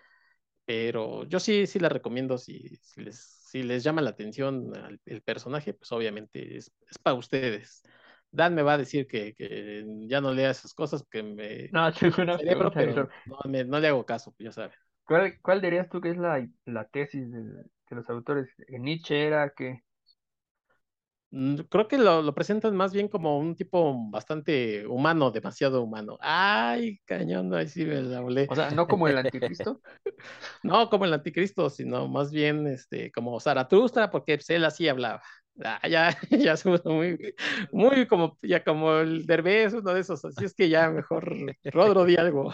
Pero 0.65 1.23
yo 1.25 1.39
sí, 1.39 1.65
sí 1.65 1.79
la 1.79 1.89
recomiendo 1.89 2.37
si, 2.37 2.75
si, 2.81 3.01
les, 3.01 3.17
si 3.17 3.63
les 3.63 3.83
llama 3.83 4.01
la 4.01 4.09
atención 4.09 4.73
el, 5.05 5.21
personaje, 5.21 5.73
pues 5.73 5.91
obviamente 5.91 6.57
es, 6.57 6.73
es 6.89 6.97
para 6.97 7.15
ustedes. 7.15 7.83
Dan 8.31 8.53
me 8.53 8.63
va 8.63 8.73
a 8.73 8.77
decir 8.77 9.07
que, 9.07 9.33
que 9.33 9.85
ya 10.07 10.19
no 10.19 10.33
lea 10.33 10.51
esas 10.51 10.73
cosas 10.73 11.05
que 11.09 11.23
me... 11.23 11.69
No, 11.71 11.89
cerebro, 11.93 12.69
pero 12.73 13.09
no, 13.25 13.63
no, 13.65 13.79
le 13.79 13.87
hago 13.87 14.05
caso, 14.05 14.35
ya 14.39 14.51
sabes. 14.51 14.75
¿Cuál, 15.05 15.39
¿Cuál, 15.41 15.61
dirías 15.61 15.87
tú 15.89 16.01
que 16.01 16.09
es 16.09 16.17
la, 16.17 16.45
la 16.65 16.85
tesis 16.89 17.31
de, 17.31 17.43
de, 17.43 17.95
los 17.95 18.09
autores? 18.09 18.49
¿Nietzsche 18.67 19.25
era 19.25 19.51
que 19.51 19.83
Creo 21.29 21.87
que 21.89 21.97
lo, 21.97 22.21
lo, 22.21 22.33
presentan 22.33 22.75
más 22.75 22.93
bien 22.93 23.09
como 23.09 23.37
un 23.37 23.55
tipo 23.55 24.09
bastante 24.09 24.87
humano, 24.87 25.29
demasiado 25.29 25.83
humano. 25.83 26.17
Ay, 26.21 26.99
cañón, 27.03 27.53
ahí 27.53 27.67
sí 27.67 27.85
me 27.85 28.01
la 28.01 28.21
volé. 28.21 28.47
O 28.49 28.55
sea, 28.55 28.71
no 28.71 28.87
como 28.87 29.09
el 29.09 29.17
anticristo. 29.17 29.81
no 30.63 30.89
como 30.89 31.03
el 31.03 31.13
anticristo, 31.13 31.69
sino 31.69 32.07
más 32.07 32.31
bien 32.31 32.65
este, 32.67 33.11
como 33.11 33.39
Zaratustra, 33.41 34.09
porque 34.09 34.37
pues, 34.37 34.49
él 34.51 34.63
así 34.63 34.87
hablaba. 34.87 35.21
Ah, 35.63 35.85
ya, 35.87 36.17
ya 36.29 36.55
somos 36.55 36.85
muy, 36.85 37.35
muy 37.71 38.07
como, 38.07 38.37
ya 38.41 38.63
como 38.63 38.97
el 38.97 39.25
Derbez, 39.25 39.73
uno 39.73 39.93
de 39.93 40.01
esos, 40.01 40.23
así 40.23 40.45
es 40.45 40.53
que 40.53 40.69
ya 40.69 40.89
mejor 40.89 41.35
Rodro 41.65 42.05
di 42.05 42.15
algo. 42.15 42.53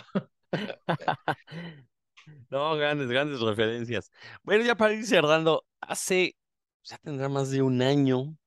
No, 2.50 2.76
grandes, 2.78 3.10
grandes 3.10 3.42
referencias. 3.42 4.12
Bueno, 4.44 4.64
ya 4.64 4.76
para 4.76 4.94
ir 4.94 5.06
cerrando, 5.06 5.66
hace, 5.82 6.36
ya 6.84 6.98
tendrá 7.00 7.28
más 7.28 7.52
de 7.52 7.62
un 7.62 7.82
año, 7.82 8.38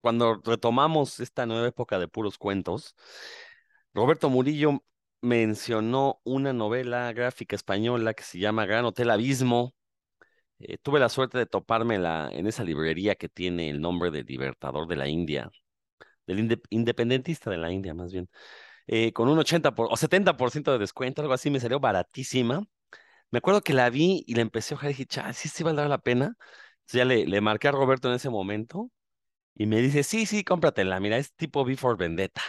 cuando 0.00 0.40
retomamos 0.44 1.20
esta 1.20 1.46
nueva 1.46 1.68
época 1.68 1.98
de 1.98 2.08
puros 2.08 2.38
cuentos, 2.38 2.94
Roberto 3.94 4.30
Murillo 4.30 4.82
mencionó 5.20 6.20
una 6.24 6.52
novela 6.52 7.12
gráfica 7.12 7.56
española 7.56 8.14
que 8.14 8.22
se 8.22 8.38
llama 8.38 8.66
Gran 8.66 8.84
Hotel 8.84 9.10
Abismo, 9.10 9.74
eh, 10.60 10.78
tuve 10.78 11.00
la 11.00 11.08
suerte 11.08 11.38
de 11.38 11.46
toparme 11.46 11.98
la, 11.98 12.30
en 12.32 12.46
esa 12.46 12.64
librería 12.64 13.14
que 13.16 13.28
tiene 13.28 13.70
el 13.70 13.80
nombre 13.80 14.10
del 14.10 14.26
libertador 14.26 14.88
de 14.88 14.96
la 14.96 15.08
India, 15.08 15.50
del 16.26 16.60
independentista 16.70 17.50
de 17.50 17.58
la 17.58 17.72
India 17.72 17.94
más 17.94 18.12
bien, 18.12 18.28
eh, 18.86 19.12
con 19.12 19.28
un 19.28 19.38
80 19.38 19.74
por, 19.74 19.88
o 19.92 19.96
70% 19.96 20.72
de 20.72 20.78
descuento, 20.78 21.22
algo 21.22 21.34
así, 21.34 21.50
me 21.50 21.60
salió 21.60 21.80
baratísima. 21.80 22.62
Me 23.30 23.38
acuerdo 23.38 23.62
que 23.62 23.74
la 23.74 23.90
vi 23.90 24.24
y 24.26 24.34
la 24.34 24.42
empecé 24.42 24.74
a 24.74 24.76
ojear 24.78 24.92
y 24.92 24.96
dije, 24.96 25.34
sí, 25.34 25.48
sí 25.48 25.64
valdrá 25.64 25.88
la 25.88 25.98
pena. 25.98 26.36
Ya 26.88 27.04
le, 27.04 27.26
le 27.26 27.40
marqué 27.42 27.68
a 27.68 27.72
Roberto 27.72 28.08
en 28.08 28.14
ese 28.16 28.30
momento 28.30 28.90
y 29.58 29.66
me 29.66 29.82
dice, 29.82 30.04
sí, 30.04 30.26
sí, 30.26 30.44
cómpratela, 30.44 31.00
mira, 31.00 31.18
es 31.18 31.34
tipo 31.36 31.64
Before 31.66 31.96
Vendetta. 31.98 32.42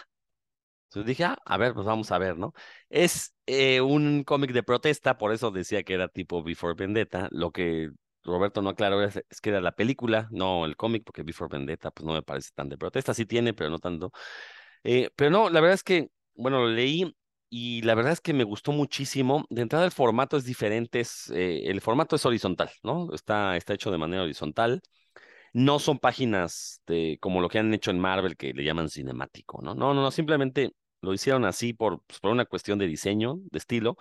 Entonces 0.87 1.07
dije, 1.07 1.23
ah, 1.25 1.37
a 1.45 1.57
ver, 1.57 1.73
pues 1.73 1.85
vamos 1.85 2.11
a 2.11 2.17
ver, 2.17 2.37
¿no? 2.37 2.53
Es 2.89 3.35
eh, 3.45 3.79
un 3.81 4.23
cómic 4.23 4.51
de 4.53 4.63
protesta, 4.63 5.17
por 5.19 5.31
eso 5.33 5.51
decía 5.51 5.83
que 5.83 5.93
era 5.93 6.07
tipo 6.07 6.41
Before 6.43 6.73
Vendetta. 6.75 7.27
Lo 7.31 7.51
que 7.51 7.91
Roberto 8.23 8.61
no 8.63 8.69
aclaró 8.71 9.03
es, 9.03 9.21
que 9.41 9.49
era 9.51 9.61
la 9.61 9.73
película, 9.73 10.27
no 10.31 10.65
el 10.65 10.75
cómic, 10.77 11.03
porque 11.05 11.21
Before 11.23 11.49
Vendetta 11.55 11.91
pues 11.91 12.05
no 12.07 12.13
me 12.13 12.23
parece 12.23 12.49
tan 12.55 12.69
de 12.69 12.77
protesta, 12.77 13.13
sí 13.13 13.25
tiene, 13.27 13.53
pero 13.53 13.69
no 13.69 13.77
tanto. 13.79 14.11
Eh, 14.83 15.09
pero 15.15 15.29
no, 15.31 15.49
la 15.49 15.61
verdad 15.61 15.75
es 15.75 15.83
que, 15.83 16.09
bueno, 16.35 16.59
lo 16.59 16.67
leí 16.69 17.15
y 17.49 17.81
la 17.83 17.95
verdad 17.95 18.13
es 18.13 18.21
que 18.21 18.33
me 18.33 18.43
gustó 18.43 18.71
muchísimo. 18.71 19.45
De 19.49 19.61
entrada 19.61 19.85
el 19.85 19.91
formato 19.91 20.37
es 20.37 20.45
diferente, 20.45 20.99
es, 21.01 21.29
eh, 21.31 21.63
el 21.69 21.81
formato 21.81 22.15
es 22.15 22.25
horizontal, 22.25 22.71
¿no? 22.83 23.13
Está, 23.13 23.57
está 23.57 23.73
hecho 23.75 23.91
de 23.91 23.97
manera 23.99 24.23
horizontal. 24.23 24.81
No 25.53 25.79
son 25.79 25.99
páginas 25.99 26.81
como 27.19 27.41
lo 27.41 27.49
que 27.49 27.59
han 27.59 27.73
hecho 27.73 27.91
en 27.91 27.99
Marvel 27.99 28.37
que 28.37 28.53
le 28.53 28.63
llaman 28.63 28.89
cinemático, 28.89 29.61
¿no? 29.61 29.75
No, 29.75 29.93
no, 29.93 30.01
no, 30.01 30.11
simplemente 30.11 30.71
lo 31.01 31.13
hicieron 31.13 31.45
así 31.45 31.73
por, 31.73 32.01
pues, 32.03 32.19
por 32.19 32.31
una 32.31 32.45
cuestión 32.45 32.79
de 32.79 32.87
diseño, 32.87 33.39
de 33.51 33.57
estilo. 33.57 33.97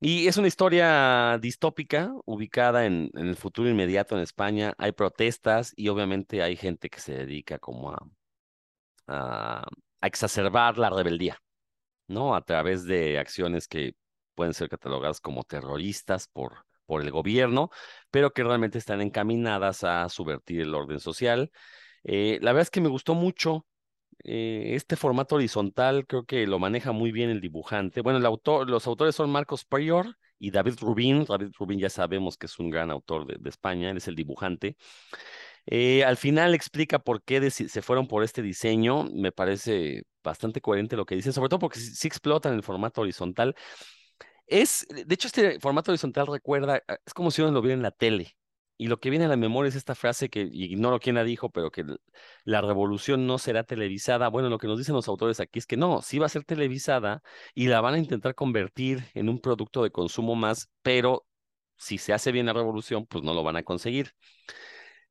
Y 0.00 0.26
es 0.28 0.36
una 0.36 0.48
historia 0.48 1.38
distópica 1.40 2.12
ubicada 2.26 2.84
en, 2.84 3.10
en, 3.14 3.28
el 3.28 3.36
futuro 3.36 3.70
inmediato 3.70 4.14
en 4.14 4.22
España. 4.22 4.74
Hay 4.76 4.92
protestas 4.92 5.72
y 5.76 5.88
obviamente 5.88 6.42
hay 6.42 6.56
gente 6.56 6.90
que 6.90 7.00
se 7.00 7.14
dedica 7.14 7.58
como 7.58 7.92
a, 7.92 8.06
a 9.06 10.06
exacerbar 10.06 10.78
la 10.78 10.90
rebeldía, 10.90 11.38
¿no? 12.08 12.34
A 12.34 12.44
través 12.44 12.84
de 12.84 13.18
acciones 13.18 13.68
que 13.68 13.94
pueden 14.34 14.54
ser 14.54 14.68
catalogadas 14.68 15.20
como 15.20 15.44
terroristas 15.44 16.28
por, 16.28 16.66
por 16.86 17.02
el 17.02 17.10
gobierno, 17.10 17.70
pero 18.10 18.32
que 18.32 18.44
realmente 18.44 18.78
están 18.78 19.00
encaminadas 19.00 19.84
a 19.84 20.08
subvertir 20.08 20.60
el 20.60 20.74
orden 20.74 21.00
social. 21.00 21.50
Eh, 22.04 22.38
la 22.42 22.52
verdad 22.52 22.62
es 22.62 22.70
que 22.70 22.80
me 22.80 22.88
gustó 22.88 23.14
mucho 23.14 23.66
eh, 24.22 24.74
este 24.74 24.96
formato 24.96 25.34
horizontal, 25.36 26.06
creo 26.06 26.24
que 26.24 26.46
lo 26.46 26.58
maneja 26.58 26.92
muy 26.92 27.12
bien 27.12 27.30
el 27.30 27.40
dibujante. 27.40 28.00
Bueno, 28.00 28.18
el 28.18 28.26
autor, 28.26 28.70
los 28.70 28.86
autores 28.86 29.14
son 29.14 29.30
Marcos 29.30 29.64
Prior 29.64 30.16
y 30.38 30.50
David 30.50 30.74
Rubin. 30.80 31.24
David 31.24 31.52
Rubin 31.58 31.78
ya 31.80 31.90
sabemos 31.90 32.36
que 32.36 32.46
es 32.46 32.58
un 32.58 32.70
gran 32.70 32.90
autor 32.90 33.26
de, 33.26 33.48
España, 33.48 33.90
él 33.90 33.96
es 33.96 34.08
el 34.08 34.14
dibujante. 34.14 34.76
Eh, 35.66 36.04
al 36.04 36.16
final 36.16 36.54
explica 36.54 36.98
por 36.98 37.22
qué 37.22 37.50
se 37.50 37.82
fueron 37.82 38.06
por 38.06 38.22
este 38.24 38.42
diseño. 38.42 39.04
Me 39.12 39.32
parece 39.32 40.04
bastante 40.22 40.60
coherente 40.60 40.96
lo 40.96 41.06
que 41.06 41.16
dice, 41.16 41.32
sobre 41.32 41.48
todo 41.48 41.60
porque 41.60 41.78
sí, 41.78 41.94
sí 41.94 42.08
explotan 42.08 42.54
el 42.54 42.62
formato 42.62 43.02
horizontal. 43.02 43.54
Es, 44.46 44.86
de 44.88 45.14
hecho, 45.14 45.28
este 45.28 45.58
formato 45.60 45.90
horizontal 45.90 46.26
recuerda, 46.26 46.82
es 47.06 47.14
como 47.14 47.30
si 47.30 47.42
uno 47.42 47.50
lo 47.52 47.62
viera 47.62 47.74
en 47.74 47.82
la 47.82 47.90
tele. 47.90 48.36
Y 48.76 48.88
lo 48.88 48.98
que 48.98 49.08
viene 49.08 49.26
a 49.26 49.28
la 49.28 49.36
memoria 49.36 49.68
es 49.68 49.76
esta 49.76 49.94
frase 49.94 50.28
que 50.28 50.40
ignoro 50.40 50.98
quién 50.98 51.14
la 51.14 51.22
dijo, 51.22 51.50
pero 51.50 51.70
que 51.70 51.84
la 52.44 52.60
revolución 52.60 53.26
no 53.26 53.38
será 53.38 53.62
televisada. 53.62 54.28
Bueno, 54.28 54.48
lo 54.48 54.58
que 54.58 54.66
nos 54.66 54.78
dicen 54.78 54.96
los 54.96 55.06
autores 55.08 55.38
aquí 55.40 55.60
es 55.60 55.66
que 55.66 55.76
no, 55.76 56.02
sí 56.02 56.18
va 56.18 56.26
a 56.26 56.28
ser 56.28 56.44
televisada 56.44 57.22
y 57.54 57.68
la 57.68 57.80
van 57.80 57.94
a 57.94 57.98
intentar 57.98 58.34
convertir 58.34 59.04
en 59.14 59.28
un 59.28 59.40
producto 59.40 59.84
de 59.84 59.90
consumo 59.92 60.34
más, 60.34 60.70
pero 60.82 61.24
si 61.76 61.98
se 61.98 62.12
hace 62.12 62.32
bien 62.32 62.46
la 62.46 62.52
revolución, 62.52 63.06
pues 63.06 63.22
no 63.24 63.32
lo 63.34 63.44
van 63.44 63.56
a 63.56 63.62
conseguir. 63.62 64.12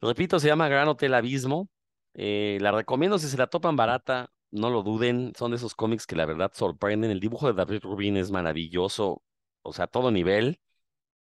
Repito, 0.02 0.40
se 0.40 0.48
llama 0.48 0.68
Gran 0.68 0.88
Hotel 0.90 1.14
Abismo. 1.14 1.70
Eh, 2.14 2.58
la 2.62 2.72
recomiendo 2.72 3.18
si 3.18 3.28
se 3.28 3.38
la 3.38 3.48
topan 3.48 3.76
barata, 3.76 4.30
no 4.54 4.70
lo 4.70 4.84
duden. 4.84 5.34
Son 5.38 5.52
de 5.52 5.58
esos 5.58 5.76
cómics 5.76 6.08
que 6.08 6.16
la 6.16 6.26
verdad 6.26 6.52
sorprenden. 6.54 7.12
El 7.12 7.20
dibujo 7.20 7.48
de 7.48 7.54
David 7.54 7.82
Rubin 7.84 8.18
es 8.18 8.32
maravilloso, 8.32 9.24
o 9.64 9.74
sea, 9.74 9.86
a 9.86 9.88
todo 9.88 10.12
nivel. 10.12 10.62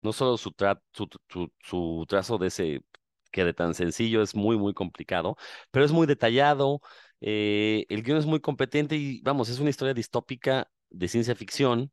No 0.02 0.12
solo 0.12 0.36
su, 0.38 0.52
tra 0.52 0.82
su, 0.92 1.08
su, 1.28 1.52
su 1.60 2.06
trazo 2.08 2.38
de 2.38 2.48
ese 2.48 2.82
que 3.32 3.44
de 3.44 3.54
tan 3.54 3.74
sencillo 3.74 4.22
es 4.22 4.34
muy, 4.34 4.56
muy 4.58 4.74
complicado, 4.74 5.36
pero 5.70 5.84
es 5.84 5.92
muy 5.92 6.06
detallado. 6.06 6.80
Eh, 7.20 7.86
el 7.88 8.02
guion 8.02 8.18
es 8.18 8.26
muy 8.26 8.40
competente 8.40 8.96
y 8.96 9.20
vamos, 9.22 9.48
es 9.48 9.58
una 9.60 9.70
historia 9.70 9.94
distópica 9.94 10.70
de 10.90 11.08
ciencia 11.08 11.34
ficción 11.34 11.92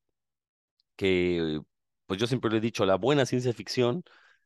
que, 0.95 1.61
pues 2.05 2.19
yo 2.19 2.27
siempre 2.27 2.51
lo 2.51 2.57
he 2.57 2.61
dicho, 2.61 2.85
la 2.85 2.95
buena 2.95 3.25
ciencia 3.25 3.53
ficción 3.53 4.03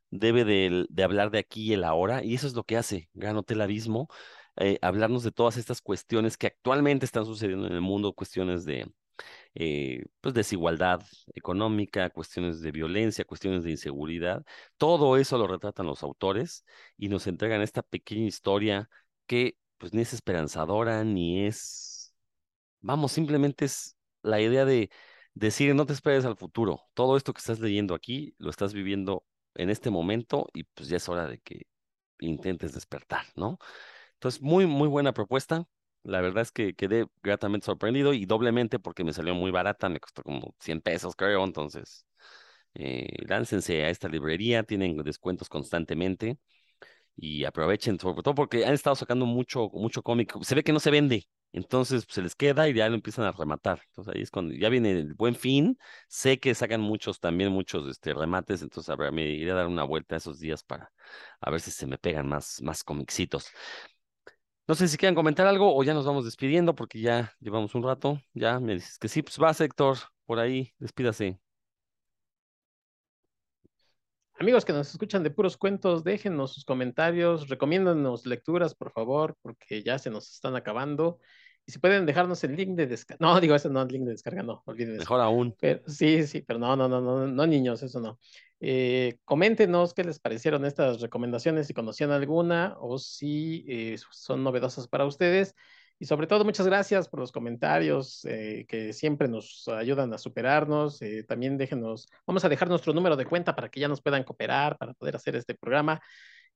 debe 0.10 0.46
de, 0.46 0.86
de, 0.90 1.04
hablar 1.04 1.32
de 1.32 1.40
aquí 1.40 1.64
y 1.66 1.74
el 1.74 1.84
ahora, 1.84 2.24
y 2.24 2.36
eso 2.36 2.48
es 2.48 2.54
lo 2.54 2.64
que 2.64 2.78
hace 2.78 3.10
Gran 3.14 3.38
Hotel 3.38 3.62
Abismo, 3.62 4.08
eh, 4.58 4.80
hablarnos 4.82 5.24
de 5.24 5.32
todas 5.32 5.58
estas 5.58 5.82
cuestiones 5.82 6.38
que 6.38 6.48
actualmente 6.48 7.06
están 7.06 7.26
sucediendo 7.26 7.68
en 7.68 7.74
el 7.74 7.82
mundo, 7.82 8.14
cuestiones 8.14 8.66
de 8.66 8.92
eh, 9.56 10.06
pues 10.22 10.34
desigualdad 10.36 11.02
económica, 11.36 12.10
cuestiones 12.10 12.62
de 12.62 12.72
violencia, 12.72 13.26
cuestiones 13.26 13.64
de 13.64 13.72
inseguridad, 13.72 14.46
todo 14.78 15.18
eso 15.18 15.38
lo 15.38 15.48
retratan 15.48 15.86
los 15.88 16.04
autores 16.04 16.66
y 16.98 17.10
nos 17.10 17.28
entregan 17.28 17.62
esta 17.62 17.82
pequeña 17.84 18.26
historia 18.26 18.90
que 19.26 19.58
pues 19.78 19.94
ni 19.94 20.02
es 20.02 20.14
esperanzadora, 20.14 21.04
ni 21.04 21.46
es, 21.46 22.14
vamos, 22.82 23.12
simplemente 23.12 23.66
es 23.66 23.98
la 24.24 24.42
idea 24.42 24.66
de 24.66 24.90
decir, 25.34 25.76
no 25.76 25.86
te 25.86 25.94
esperes 25.94 26.26
al 26.26 26.38
futuro, 26.38 26.82
todo 26.94 27.18
esto 27.18 27.34
que 27.34 27.40
estás 27.40 27.60
leyendo 27.60 27.96
aquí 27.96 28.36
lo 28.40 28.50
estás 28.50 28.74
viviendo 28.74 29.26
en 29.56 29.70
este 29.70 29.90
momento 29.90 30.48
y 30.54 30.64
pues 30.66 30.90
ya 30.90 30.98
es 30.98 31.10
hora 31.10 31.28
de 31.28 31.40
que 31.40 31.68
intentes 32.20 32.74
despertar, 32.74 33.26
¿no? 33.36 33.60
Entonces, 34.18 34.42
muy, 34.42 34.66
muy 34.66 34.88
buena 34.88 35.14
propuesta. 35.14 35.66
La 36.04 36.22
verdad 36.22 36.42
es 36.44 36.52
que 36.52 36.74
quedé 36.74 37.08
gratamente 37.22 37.66
sorprendido 37.66 38.14
y 38.14 38.26
doblemente 38.26 38.80
porque 38.80 39.04
me 39.04 39.14
salió 39.14 39.36
muy 39.36 39.52
barata, 39.52 39.90
me 39.90 40.00
costó 40.00 40.24
como 40.24 40.56
100 40.60 40.82
pesos, 40.82 41.16
creo. 41.16 41.44
Entonces, 41.44 42.06
eh, 42.76 43.08
láncense 43.28 43.84
a 43.86 43.90
esta 43.90 44.10
librería, 44.10 44.64
tienen 44.64 44.98
descuentos 45.04 45.50
constantemente 45.50 46.40
y 47.16 47.46
aprovechen, 47.46 48.00
sobre 48.00 48.22
todo 48.24 48.36
porque 48.36 48.66
han 48.66 48.74
estado 48.74 48.96
sacando 48.96 49.26
mucho, 49.26 49.70
mucho 49.74 50.04
cómic. 50.04 50.34
Se 50.44 50.56
ve 50.56 50.64
que 50.64 50.74
no 50.74 50.80
se 50.80 50.92
vende, 50.92 51.28
entonces 51.52 52.06
se 52.10 52.22
les 52.22 52.36
queda 52.36 52.70
y 52.70 52.74
ya 52.74 52.88
lo 52.90 52.96
empiezan 52.96 53.26
a 53.26 53.32
rematar. 53.32 53.82
Entonces 53.88 54.14
ahí 54.16 54.22
es 54.22 54.32
cuando 54.32 54.54
ya 54.54 54.70
viene 54.70 54.92
el 54.92 55.14
buen 55.16 55.36
fin. 55.36 55.78
Sé 56.08 56.40
que 56.40 56.54
sacan 56.56 56.82
muchos 56.82 57.20
también, 57.20 57.52
muchos 57.52 57.88
este, 57.90 58.14
remates, 58.14 58.62
entonces 58.62 58.90
a 58.90 58.96
ver, 58.96 59.12
me 59.12 59.24
iré 59.24 59.52
a 59.52 59.56
dar 59.56 59.68
una 59.68 59.84
vuelta 59.84 60.16
esos 60.16 60.40
días 60.40 60.64
para 60.64 60.92
a 61.42 61.50
ver 61.52 61.60
si 61.62 61.72
se 61.72 61.88
me 61.88 61.98
pegan 61.98 62.28
más, 62.28 62.62
más 62.62 62.84
comicitos. 62.84 63.48
No 64.68 64.76
sé 64.76 64.90
si 64.90 64.98
quieren 64.98 65.16
comentar 65.16 65.48
algo 65.48 65.74
o 65.74 65.82
ya 65.84 65.94
nos 65.94 66.06
vamos 66.06 66.26
despidiendo 66.26 66.76
porque 66.76 67.00
ya 67.00 67.34
llevamos 67.40 67.74
un 67.74 67.84
rato. 67.84 68.22
Ya 68.34 68.60
me 68.60 68.74
dices 68.74 68.98
que 69.00 69.08
sí, 69.08 69.22
pues 69.24 69.38
va, 69.42 69.52
Héctor, 69.58 69.98
por 70.26 70.40
ahí, 70.40 70.74
despídase. 70.78 71.40
Amigos 74.38 74.66
que 74.66 74.74
nos 74.74 74.92
escuchan 74.92 75.24
de 75.24 75.32
puros 75.32 75.56
cuentos, 75.56 76.04
déjenos 76.04 76.54
sus 76.54 76.66
comentarios, 76.66 77.48
recomiéndanos 77.48 78.26
lecturas, 78.26 78.76
por 78.76 78.92
favor, 78.92 79.38
porque 79.42 79.82
ya 79.84 79.98
se 79.98 80.10
nos 80.10 80.34
están 80.34 80.58
acabando. 80.58 81.20
Y 81.66 81.72
si 81.72 81.80
pueden 81.80 82.06
dejarnos 82.06 82.44
el 82.44 82.56
link 82.56 82.76
de 82.76 82.88
descarga. 82.88 83.26
No, 83.26 83.40
digo, 83.40 83.56
ese 83.56 83.70
no 83.70 83.82
es 83.82 83.92
link 83.92 84.04
de 84.04 84.12
descarga, 84.12 84.44
no, 84.44 84.64
olviden 84.66 84.98
Mejor 84.98 85.22
aún. 85.22 85.56
Pero, 85.60 85.82
sí, 85.88 86.28
sí, 86.28 86.42
pero 86.42 86.60
no, 86.60 86.76
no, 86.76 86.90
no, 86.90 87.00
no, 87.00 87.26
no, 87.26 87.48
niños, 87.48 87.82
eso 87.84 88.02
no. 88.02 88.20
Eh, 88.60 89.20
coméntenos 89.26 89.94
qué 89.94 90.04
les 90.04 90.20
parecieron 90.20 90.66
estas 90.66 91.02
recomendaciones, 91.02 91.68
si 91.68 91.74
conocían 91.74 92.12
alguna 92.12 92.76
o 92.80 92.98
si 92.98 93.66
eh, 93.68 93.98
son 94.12 94.44
novedosas 94.44 94.88
para 94.88 95.06
ustedes. 95.06 95.56
Y 96.00 96.06
sobre 96.06 96.28
todo, 96.28 96.46
muchas 96.46 96.68
gracias 96.68 97.10
por 97.10 97.20
los 97.20 97.32
comentarios 97.32 98.24
eh, 98.26 98.66
que 98.68 98.94
siempre 98.94 99.28
nos 99.28 99.68
ayudan 99.68 100.14
a 100.14 100.20
superarnos. 100.20 101.02
Eh, 101.02 101.24
también 101.24 101.58
déjenos, 101.58 102.08
vamos 102.28 102.46
a 102.46 102.50
dejar 102.50 102.70
nuestro 102.70 102.94
número 102.94 103.16
de 103.16 103.26
cuenta 103.26 103.56
para 103.56 103.70
que 103.70 103.80
ya 103.80 103.88
nos 103.88 104.02
puedan 104.02 104.24
cooperar 104.24 104.78
para 104.78 104.94
poder 104.94 105.16
hacer 105.16 105.36
este 105.36 105.56
programa. 105.56 106.00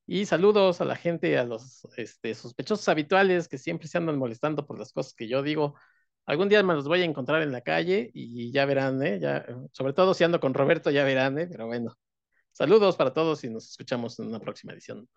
Y 0.05 0.25
saludos 0.25 0.81
a 0.81 0.85
la 0.85 0.95
gente, 0.95 1.37
a 1.39 1.43
los 1.43 1.87
este, 1.97 2.35
sospechosos 2.35 2.87
habituales 2.89 3.47
que 3.47 3.57
siempre 3.57 3.87
se 3.87 3.97
andan 3.97 4.17
molestando 4.17 4.65
por 4.67 4.77
las 4.77 4.93
cosas 4.93 5.13
que 5.13 5.27
yo 5.27 5.41
digo. 5.41 5.75
Algún 6.31 6.47
día 6.47 6.63
me 6.63 6.73
los 6.73 6.87
voy 6.87 7.01
a 7.01 7.03
encontrar 7.03 7.41
en 7.41 7.51
la 7.51 7.59
calle 7.59 8.09
y 8.13 8.53
ya 8.53 8.65
verán, 8.65 9.03
¿eh? 9.03 9.19
Ya, 9.19 9.45
sobre 9.73 9.91
todo 9.91 10.13
si 10.13 10.23
ando 10.23 10.39
con 10.39 10.53
Roberto, 10.53 10.89
ya 10.89 11.03
verán, 11.03 11.37
¿eh? 11.37 11.45
Pero 11.51 11.67
bueno, 11.67 11.97
saludos 12.53 12.95
para 12.95 13.11
todos 13.11 13.43
y 13.43 13.49
nos 13.49 13.69
escuchamos 13.69 14.17
en 14.17 14.27
una 14.27 14.39
próxima 14.39 14.71
edición. 14.71 15.09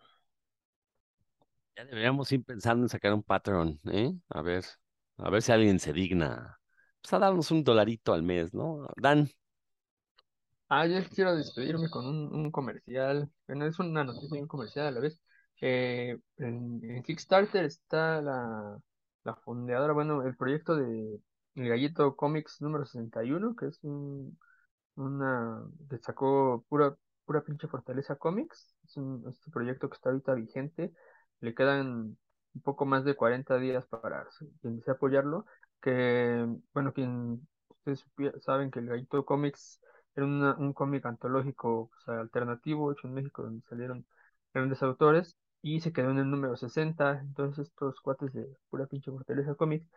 Ya 1.76 1.84
deberíamos 1.84 2.32
ir 2.32 2.42
pensando 2.42 2.84
en 2.84 2.88
sacar 2.88 3.14
un 3.14 3.22
patrón, 3.22 3.78
¿eh? 3.92 4.12
A 4.28 4.42
ver, 4.42 4.64
a 5.18 5.30
ver 5.30 5.40
si 5.40 5.52
alguien 5.52 5.78
se 5.78 5.92
digna. 5.92 6.58
Pues 7.00 7.12
a 7.12 7.20
darnos 7.20 7.48
un 7.52 7.62
dolarito 7.62 8.12
al 8.12 8.24
mes, 8.24 8.52
¿no? 8.52 8.88
Dan. 8.96 9.30
Ah, 10.68 10.84
yo 10.84 10.98
quiero 11.14 11.36
despedirme 11.36 11.88
con 11.90 12.06
un, 12.08 12.34
un 12.34 12.50
comercial. 12.50 13.30
Bueno, 13.46 13.66
es 13.66 13.78
una 13.78 14.02
noticia 14.02 14.36
y 14.36 14.42
un 14.42 14.48
comercial 14.48 14.88
a 14.88 14.90
la 14.90 14.98
vez. 14.98 15.20
Eh, 15.60 16.18
en, 16.38 16.80
en, 16.82 17.02
Kickstarter 17.04 17.66
está 17.66 18.20
la, 18.20 18.80
la 19.24 19.34
fundadora, 19.36 19.92
bueno, 19.92 20.22
el 20.24 20.36
proyecto 20.36 20.76
de 20.76 21.20
El 21.54 21.68
Gallito 21.68 22.16
Comics 22.16 22.60
número 22.60 22.84
61, 22.84 23.56
que 23.56 23.66
es 23.68 23.78
un, 23.82 24.38
una, 24.96 25.62
que 25.90 25.98
sacó 25.98 26.64
pura, 26.68 26.96
pura 27.24 27.42
pinche 27.44 27.68
Fortaleza 27.68 28.16
Comics. 28.16 28.76
Es 28.84 28.96
un 28.96 29.24
proyecto 29.52 29.88
que 29.88 29.94
está 29.96 30.10
ahorita 30.10 30.34
vigente 30.34 30.92
le 31.40 31.54
quedan 31.54 32.16
un 32.54 32.62
poco 32.62 32.86
más 32.86 33.04
de 33.04 33.14
40 33.16 33.58
días 33.58 33.86
para 33.86 34.26
quien 34.60 34.76
desea 34.78 34.94
apoyarlo, 34.94 35.46
que, 35.80 36.46
bueno, 36.72 36.92
quien 36.92 37.46
ustedes 37.68 38.04
saben 38.42 38.70
que 38.70 38.78
el 38.80 38.86
Gallito 38.86 39.24
Comics 39.24 39.80
era 40.14 40.26
una, 40.26 40.56
un 40.56 40.72
cómic 40.72 41.04
antológico 41.06 41.90
o 41.94 42.00
sea, 42.04 42.20
alternativo 42.20 42.92
hecho 42.92 43.08
en 43.08 43.14
México 43.14 43.42
donde 43.42 43.66
salieron 43.68 44.06
grandes 44.52 44.82
autores 44.82 45.36
y 45.64 45.80
se 45.80 45.92
quedó 45.94 46.10
en 46.10 46.18
el 46.18 46.30
número 46.30 46.56
60, 46.58 47.20
entonces 47.20 47.68
estos 47.68 48.00
cuates 48.02 48.32
de 48.34 48.46
pura 48.68 48.86
pinche 48.86 49.10
fortaleza 49.10 49.54
cómic 49.54 49.88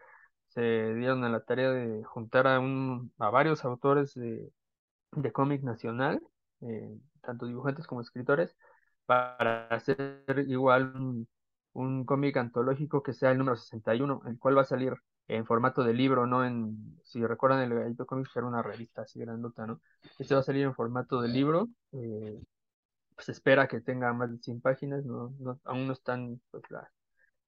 se 0.48 0.94
dieron 0.96 1.26
a 1.26 1.30
la 1.30 1.42
tarea 1.42 1.72
de 1.72 2.04
juntar 2.06 2.48
a, 2.48 2.60
un, 2.62 3.12
a 3.20 3.30
varios 3.30 3.66
autores 3.66 4.14
de, 4.16 4.50
de 5.14 5.32
cómic 5.34 5.64
nacional, 5.64 6.22
eh, 6.62 6.98
tanto 7.22 7.48
dibujantes 7.48 7.88
como 7.88 8.02
escritores, 8.02 8.56
para 9.06 9.68
hacer 9.68 10.24
igual 10.48 10.94
un, 10.96 11.28
un 11.74 12.06
cómic 12.06 12.38
antológico 12.38 13.04
que 13.04 13.14
sea 13.14 13.32
el 13.32 13.38
número 13.38 13.58
61, 13.58 14.22
el 14.28 14.40
cual 14.40 14.58
va 14.58 14.62
a 14.62 14.66
salir 14.66 14.94
en 15.28 15.46
formato 15.46 15.84
de 15.84 15.94
libro, 15.94 16.26
no 16.28 16.46
en 16.46 16.98
si 17.04 17.26
recuerdan 17.26 17.62
el 17.62 17.74
Gallito 17.78 18.06
Comics 18.06 18.36
era 18.38 18.46
una 18.48 18.62
revista 18.64 19.02
así 19.02 19.20
grandota, 19.20 19.68
¿no? 19.68 19.82
Este 20.18 20.34
va 20.34 20.40
a 20.40 20.44
salir 20.44 20.64
en 20.64 20.74
formato 20.76 21.22
de 21.22 21.28
libro, 21.28 21.68
eh, 21.92 22.42
pues 23.18 23.30
espera 23.30 23.68
que 23.70 23.82
tenga 23.82 24.14
más 24.14 24.32
de 24.32 24.40
100 24.40 24.62
páginas, 24.62 25.06
no, 25.06 25.36
no 25.40 25.60
aún 25.66 25.88
no 25.88 25.94
están 25.94 26.42
pues, 26.52 26.64
la, 26.72 26.92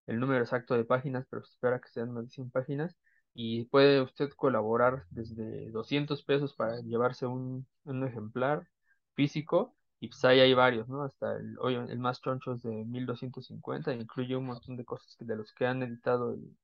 el 0.07 0.19
número 0.19 0.41
exacto 0.43 0.75
de 0.75 0.85
páginas, 0.85 1.25
pero 1.29 1.43
se 1.43 1.51
espera 1.53 1.79
que 1.79 1.89
sean 1.89 2.11
más 2.13 2.25
de 2.25 2.31
100 2.31 2.51
páginas 2.51 2.97
y 3.33 3.65
puede 3.65 4.01
usted 4.01 4.29
colaborar 4.35 5.05
desde 5.11 5.69
200 5.71 6.23
pesos 6.23 6.55
para 6.55 6.81
llevarse 6.81 7.25
un, 7.27 7.67
un 7.85 8.07
ejemplar 8.07 8.67
físico 9.15 9.75
y 9.99 10.07
pues 10.09 10.23
ahí 10.25 10.39
hay 10.39 10.53
varios, 10.53 10.87
¿no? 10.89 11.03
Hasta 11.03 11.37
el, 11.37 11.57
el 11.89 11.99
más 11.99 12.21
choncho 12.21 12.53
es 12.53 12.63
de 12.63 12.71
1250, 12.71 13.93
incluye 13.93 14.35
un 14.35 14.45
montón 14.47 14.77
de 14.77 14.85
cosas 14.85 15.15
que 15.17 15.25
de 15.25 15.35
los 15.35 15.53
que 15.53 15.65
han 15.67 15.83
editado 15.83 16.33
el, 16.33 16.57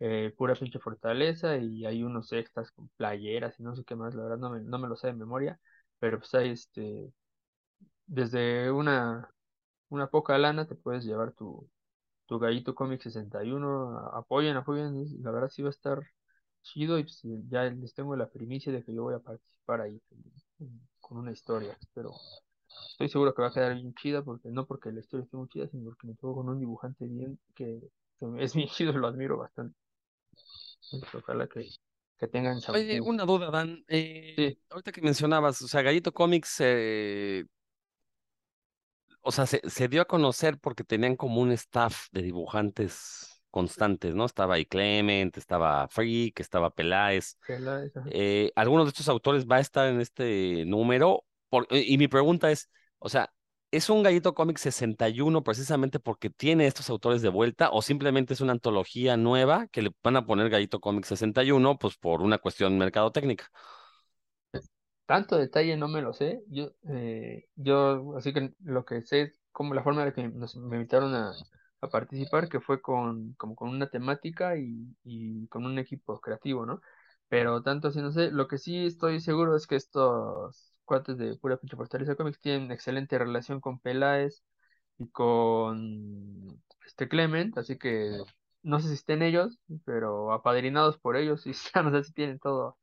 eh, 0.00 0.32
Pura 0.36 0.54
Pinche 0.54 0.78
Fortaleza 0.78 1.56
y 1.58 1.84
hay 1.86 2.02
unos 2.02 2.32
extras 2.32 2.70
con 2.72 2.88
playeras 2.96 3.58
y 3.60 3.62
no 3.62 3.76
sé 3.76 3.84
qué 3.84 3.94
más, 3.96 4.14
la 4.14 4.22
verdad 4.24 4.38
no 4.38 4.50
me, 4.50 4.60
no 4.60 4.78
me 4.78 4.88
lo 4.88 4.96
sé 4.96 5.08
de 5.08 5.12
memoria, 5.14 5.60
pero 5.98 6.18
pues 6.18 6.34
hay 6.34 6.50
este, 6.50 7.12
desde 8.10 8.72
una, 8.72 9.32
una 9.88 10.08
poca 10.08 10.36
lana 10.36 10.66
te 10.66 10.74
puedes 10.74 11.04
llevar 11.04 11.32
tu, 11.32 11.70
tu 12.26 12.40
Gallito 12.40 12.74
Comic 12.74 13.00
61, 13.00 13.98
apoyen, 14.12 14.56
apoyen, 14.56 15.06
la 15.22 15.30
verdad 15.30 15.48
sí 15.48 15.62
va 15.62 15.68
a 15.68 15.70
estar 15.70 16.02
chido 16.62 16.98
y 16.98 17.04
pues 17.04 17.20
ya 17.48 17.64
les 17.64 17.94
tengo 17.94 18.16
la 18.16 18.28
primicia 18.28 18.72
de 18.72 18.82
que 18.82 18.92
yo 18.92 19.04
voy 19.04 19.14
a 19.14 19.20
participar 19.20 19.80
ahí 19.80 20.02
con 21.00 21.18
una 21.18 21.30
historia, 21.30 21.78
pero 21.94 22.10
estoy 22.90 23.08
seguro 23.08 23.32
que 23.32 23.42
va 23.42 23.48
a 23.48 23.52
quedar 23.52 23.74
bien 23.74 23.94
chida, 23.94 24.22
porque 24.24 24.48
no 24.50 24.66
porque 24.66 24.90
la 24.90 25.00
historia 25.00 25.22
esté 25.24 25.36
muy 25.36 25.48
chida, 25.48 25.68
sino 25.68 25.84
porque 25.84 26.08
me 26.08 26.14
tengo 26.14 26.34
con 26.34 26.48
un 26.48 26.58
dibujante 26.58 27.06
bien 27.06 27.38
que, 27.54 27.80
es 28.38 28.54
bien 28.54 28.68
chido, 28.68 28.92
lo 28.98 29.06
admiro 29.06 29.38
bastante. 29.38 29.78
Ojalá 31.14 31.46
que, 31.46 31.68
que 32.18 32.26
tengan 32.26 32.58
Oye, 32.70 33.00
una 33.00 33.24
duda, 33.24 33.52
Dan. 33.52 33.84
Eh, 33.86 34.58
ahorita 34.68 34.90
que 34.90 35.00
mencionabas, 35.00 35.62
o 35.62 35.68
sea, 35.68 35.82
Gallito 35.82 36.12
Comics, 36.12 36.56
eh, 36.58 37.44
o 39.22 39.32
sea, 39.32 39.46
se, 39.46 39.60
se, 39.68 39.88
dio 39.88 40.02
a 40.02 40.06
conocer 40.06 40.58
porque 40.58 40.84
tenían 40.84 41.16
como 41.16 41.40
un 41.40 41.52
staff 41.52 42.06
de 42.12 42.22
dibujantes 42.22 43.42
constantes, 43.50 44.14
¿no? 44.14 44.24
Estaba 44.24 44.54
ahí 44.54 44.64
Clement, 44.64 45.36
estaba 45.36 45.88
Freak, 45.88 46.40
estaba 46.40 46.70
Peláez. 46.70 47.36
Peláez 47.46 47.92
eh, 48.10 48.52
¿Alguno 48.54 48.84
de 48.84 48.90
estos 48.90 49.08
autores 49.08 49.46
va 49.46 49.56
a 49.56 49.60
estar 49.60 49.88
en 49.88 50.00
este 50.00 50.64
número? 50.66 51.24
Por, 51.48 51.66
y 51.70 51.98
mi 51.98 52.08
pregunta 52.08 52.50
es, 52.50 52.70
o 52.98 53.08
sea, 53.08 53.30
¿Es 53.72 53.88
un 53.88 54.02
Gallito 54.02 54.34
Comic 54.34 54.58
61 54.58 55.44
precisamente 55.44 56.00
porque 56.00 56.28
tiene 56.28 56.66
estos 56.66 56.90
autores 56.90 57.22
de 57.22 57.28
vuelta 57.28 57.70
o 57.70 57.82
simplemente 57.82 58.34
es 58.34 58.40
una 58.40 58.50
antología 58.50 59.16
nueva 59.16 59.68
que 59.68 59.80
le 59.82 59.92
van 60.02 60.16
a 60.16 60.26
poner 60.26 60.50
Gallito 60.50 60.80
Comic 60.80 61.04
61 61.04 61.78
pues 61.78 61.96
por 61.96 62.20
una 62.20 62.38
cuestión 62.38 62.76
mercadotécnica? 62.78 63.48
Tanto 65.10 65.36
detalle 65.36 65.76
no 65.76 65.88
me 65.88 66.02
lo 66.02 66.12
sé. 66.12 66.44
Yo, 66.48 66.70
eh, 66.88 67.48
yo 67.56 68.16
así 68.16 68.32
que 68.32 68.54
lo 68.62 68.84
que 68.84 69.02
sé 69.02 69.22
es 69.22 69.40
como 69.50 69.74
la 69.74 69.82
forma 69.82 70.04
de 70.04 70.12
que 70.12 70.28
nos, 70.28 70.54
me 70.56 70.76
invitaron 70.76 71.12
a, 71.16 71.32
a, 71.80 71.88
participar, 71.88 72.48
que 72.48 72.60
fue 72.60 72.80
con, 72.80 73.34
como 73.34 73.56
con 73.56 73.70
una 73.70 73.90
temática 73.90 74.56
y, 74.56 74.96
y 75.02 75.48
con 75.48 75.66
un 75.66 75.80
equipo 75.80 76.20
creativo, 76.20 76.64
¿no? 76.64 76.80
Pero 77.28 77.60
tanto 77.64 77.88
así 77.88 77.98
no 78.00 78.12
sé. 78.12 78.30
Lo 78.30 78.46
que 78.46 78.58
sí 78.58 78.86
estoy 78.86 79.18
seguro 79.20 79.56
es 79.56 79.66
que 79.66 79.74
estos 79.74 80.74
cuates 80.84 81.18
de 81.18 81.36
Pura 81.36 81.56
Pinche 81.56 81.76
Fortaleza 81.76 82.14
Comics 82.14 82.40
tienen 82.40 82.70
excelente 82.70 83.18
relación 83.18 83.60
con 83.60 83.80
Peláez 83.80 84.44
y 84.98 85.08
con 85.10 86.62
este 86.86 87.08
Clement, 87.08 87.58
así 87.58 87.78
que 87.78 88.16
no 88.62 88.78
sé 88.80 88.86
si 88.88 88.94
estén 88.94 89.22
ellos, 89.22 89.58
pero 89.84 90.32
apadrinados 90.32 90.98
por 90.98 91.16
ellos, 91.16 91.46
y 91.48 91.52
ya 91.74 91.82
no 91.82 91.90
sé 91.90 92.04
si 92.04 92.12
tienen 92.12 92.38
todo, 92.38 92.78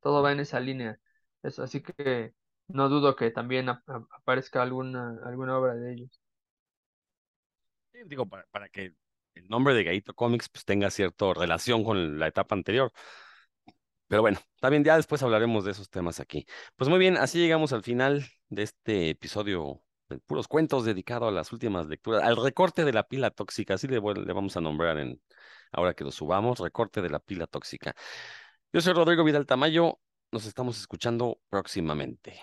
todo 0.00 0.22
va 0.22 0.30
en 0.32 0.38
esa 0.40 0.60
línea. 0.60 1.00
Eso, 1.42 1.62
así 1.62 1.82
que 1.82 2.34
no 2.68 2.88
dudo 2.88 3.16
que 3.16 3.30
también 3.30 3.68
aparezca 3.68 4.62
alguna, 4.62 5.18
alguna 5.24 5.58
obra 5.58 5.74
de 5.74 5.92
ellos. 5.92 6.20
digo, 8.06 8.26
para, 8.26 8.46
para 8.50 8.68
que 8.68 8.94
el 9.34 9.48
nombre 9.48 9.74
de 9.74 9.84
Gaito 9.84 10.14
Comics 10.14 10.48
pues, 10.48 10.64
tenga 10.64 10.90
cierta 10.90 11.32
relación 11.34 11.84
con 11.84 12.18
la 12.18 12.28
etapa 12.28 12.54
anterior. 12.54 12.92
Pero 14.08 14.22
bueno, 14.22 14.38
también 14.60 14.84
ya 14.84 14.96
después 14.96 15.22
hablaremos 15.22 15.64
de 15.64 15.70
esos 15.70 15.88
temas 15.88 16.20
aquí. 16.20 16.46
Pues 16.76 16.90
muy 16.90 16.98
bien, 16.98 17.16
así 17.16 17.38
llegamos 17.38 17.72
al 17.72 17.82
final 17.82 18.24
de 18.50 18.62
este 18.62 19.10
episodio 19.10 19.82
de 20.10 20.18
puros 20.18 20.48
cuentos 20.48 20.84
dedicado 20.84 21.28
a 21.28 21.32
las 21.32 21.50
últimas 21.52 21.86
lecturas, 21.86 22.22
al 22.22 22.36
recorte 22.36 22.84
de 22.84 22.92
la 22.92 23.04
pila 23.04 23.30
tóxica, 23.30 23.74
así 23.74 23.88
le, 23.88 24.00
le 24.00 24.32
vamos 24.34 24.56
a 24.56 24.60
nombrar 24.60 24.98
en 24.98 25.22
ahora 25.72 25.94
que 25.94 26.04
lo 26.04 26.10
subamos, 26.10 26.58
recorte 26.60 27.00
de 27.00 27.08
la 27.08 27.20
pila 27.20 27.46
tóxica. 27.46 27.94
Yo 28.72 28.80
soy 28.82 28.92
Rodrigo 28.92 29.24
Vidal 29.24 29.46
Tamayo, 29.46 29.98
nos 30.32 30.46
estamos 30.46 30.78
escuchando 30.78 31.38
próximamente. 31.50 32.40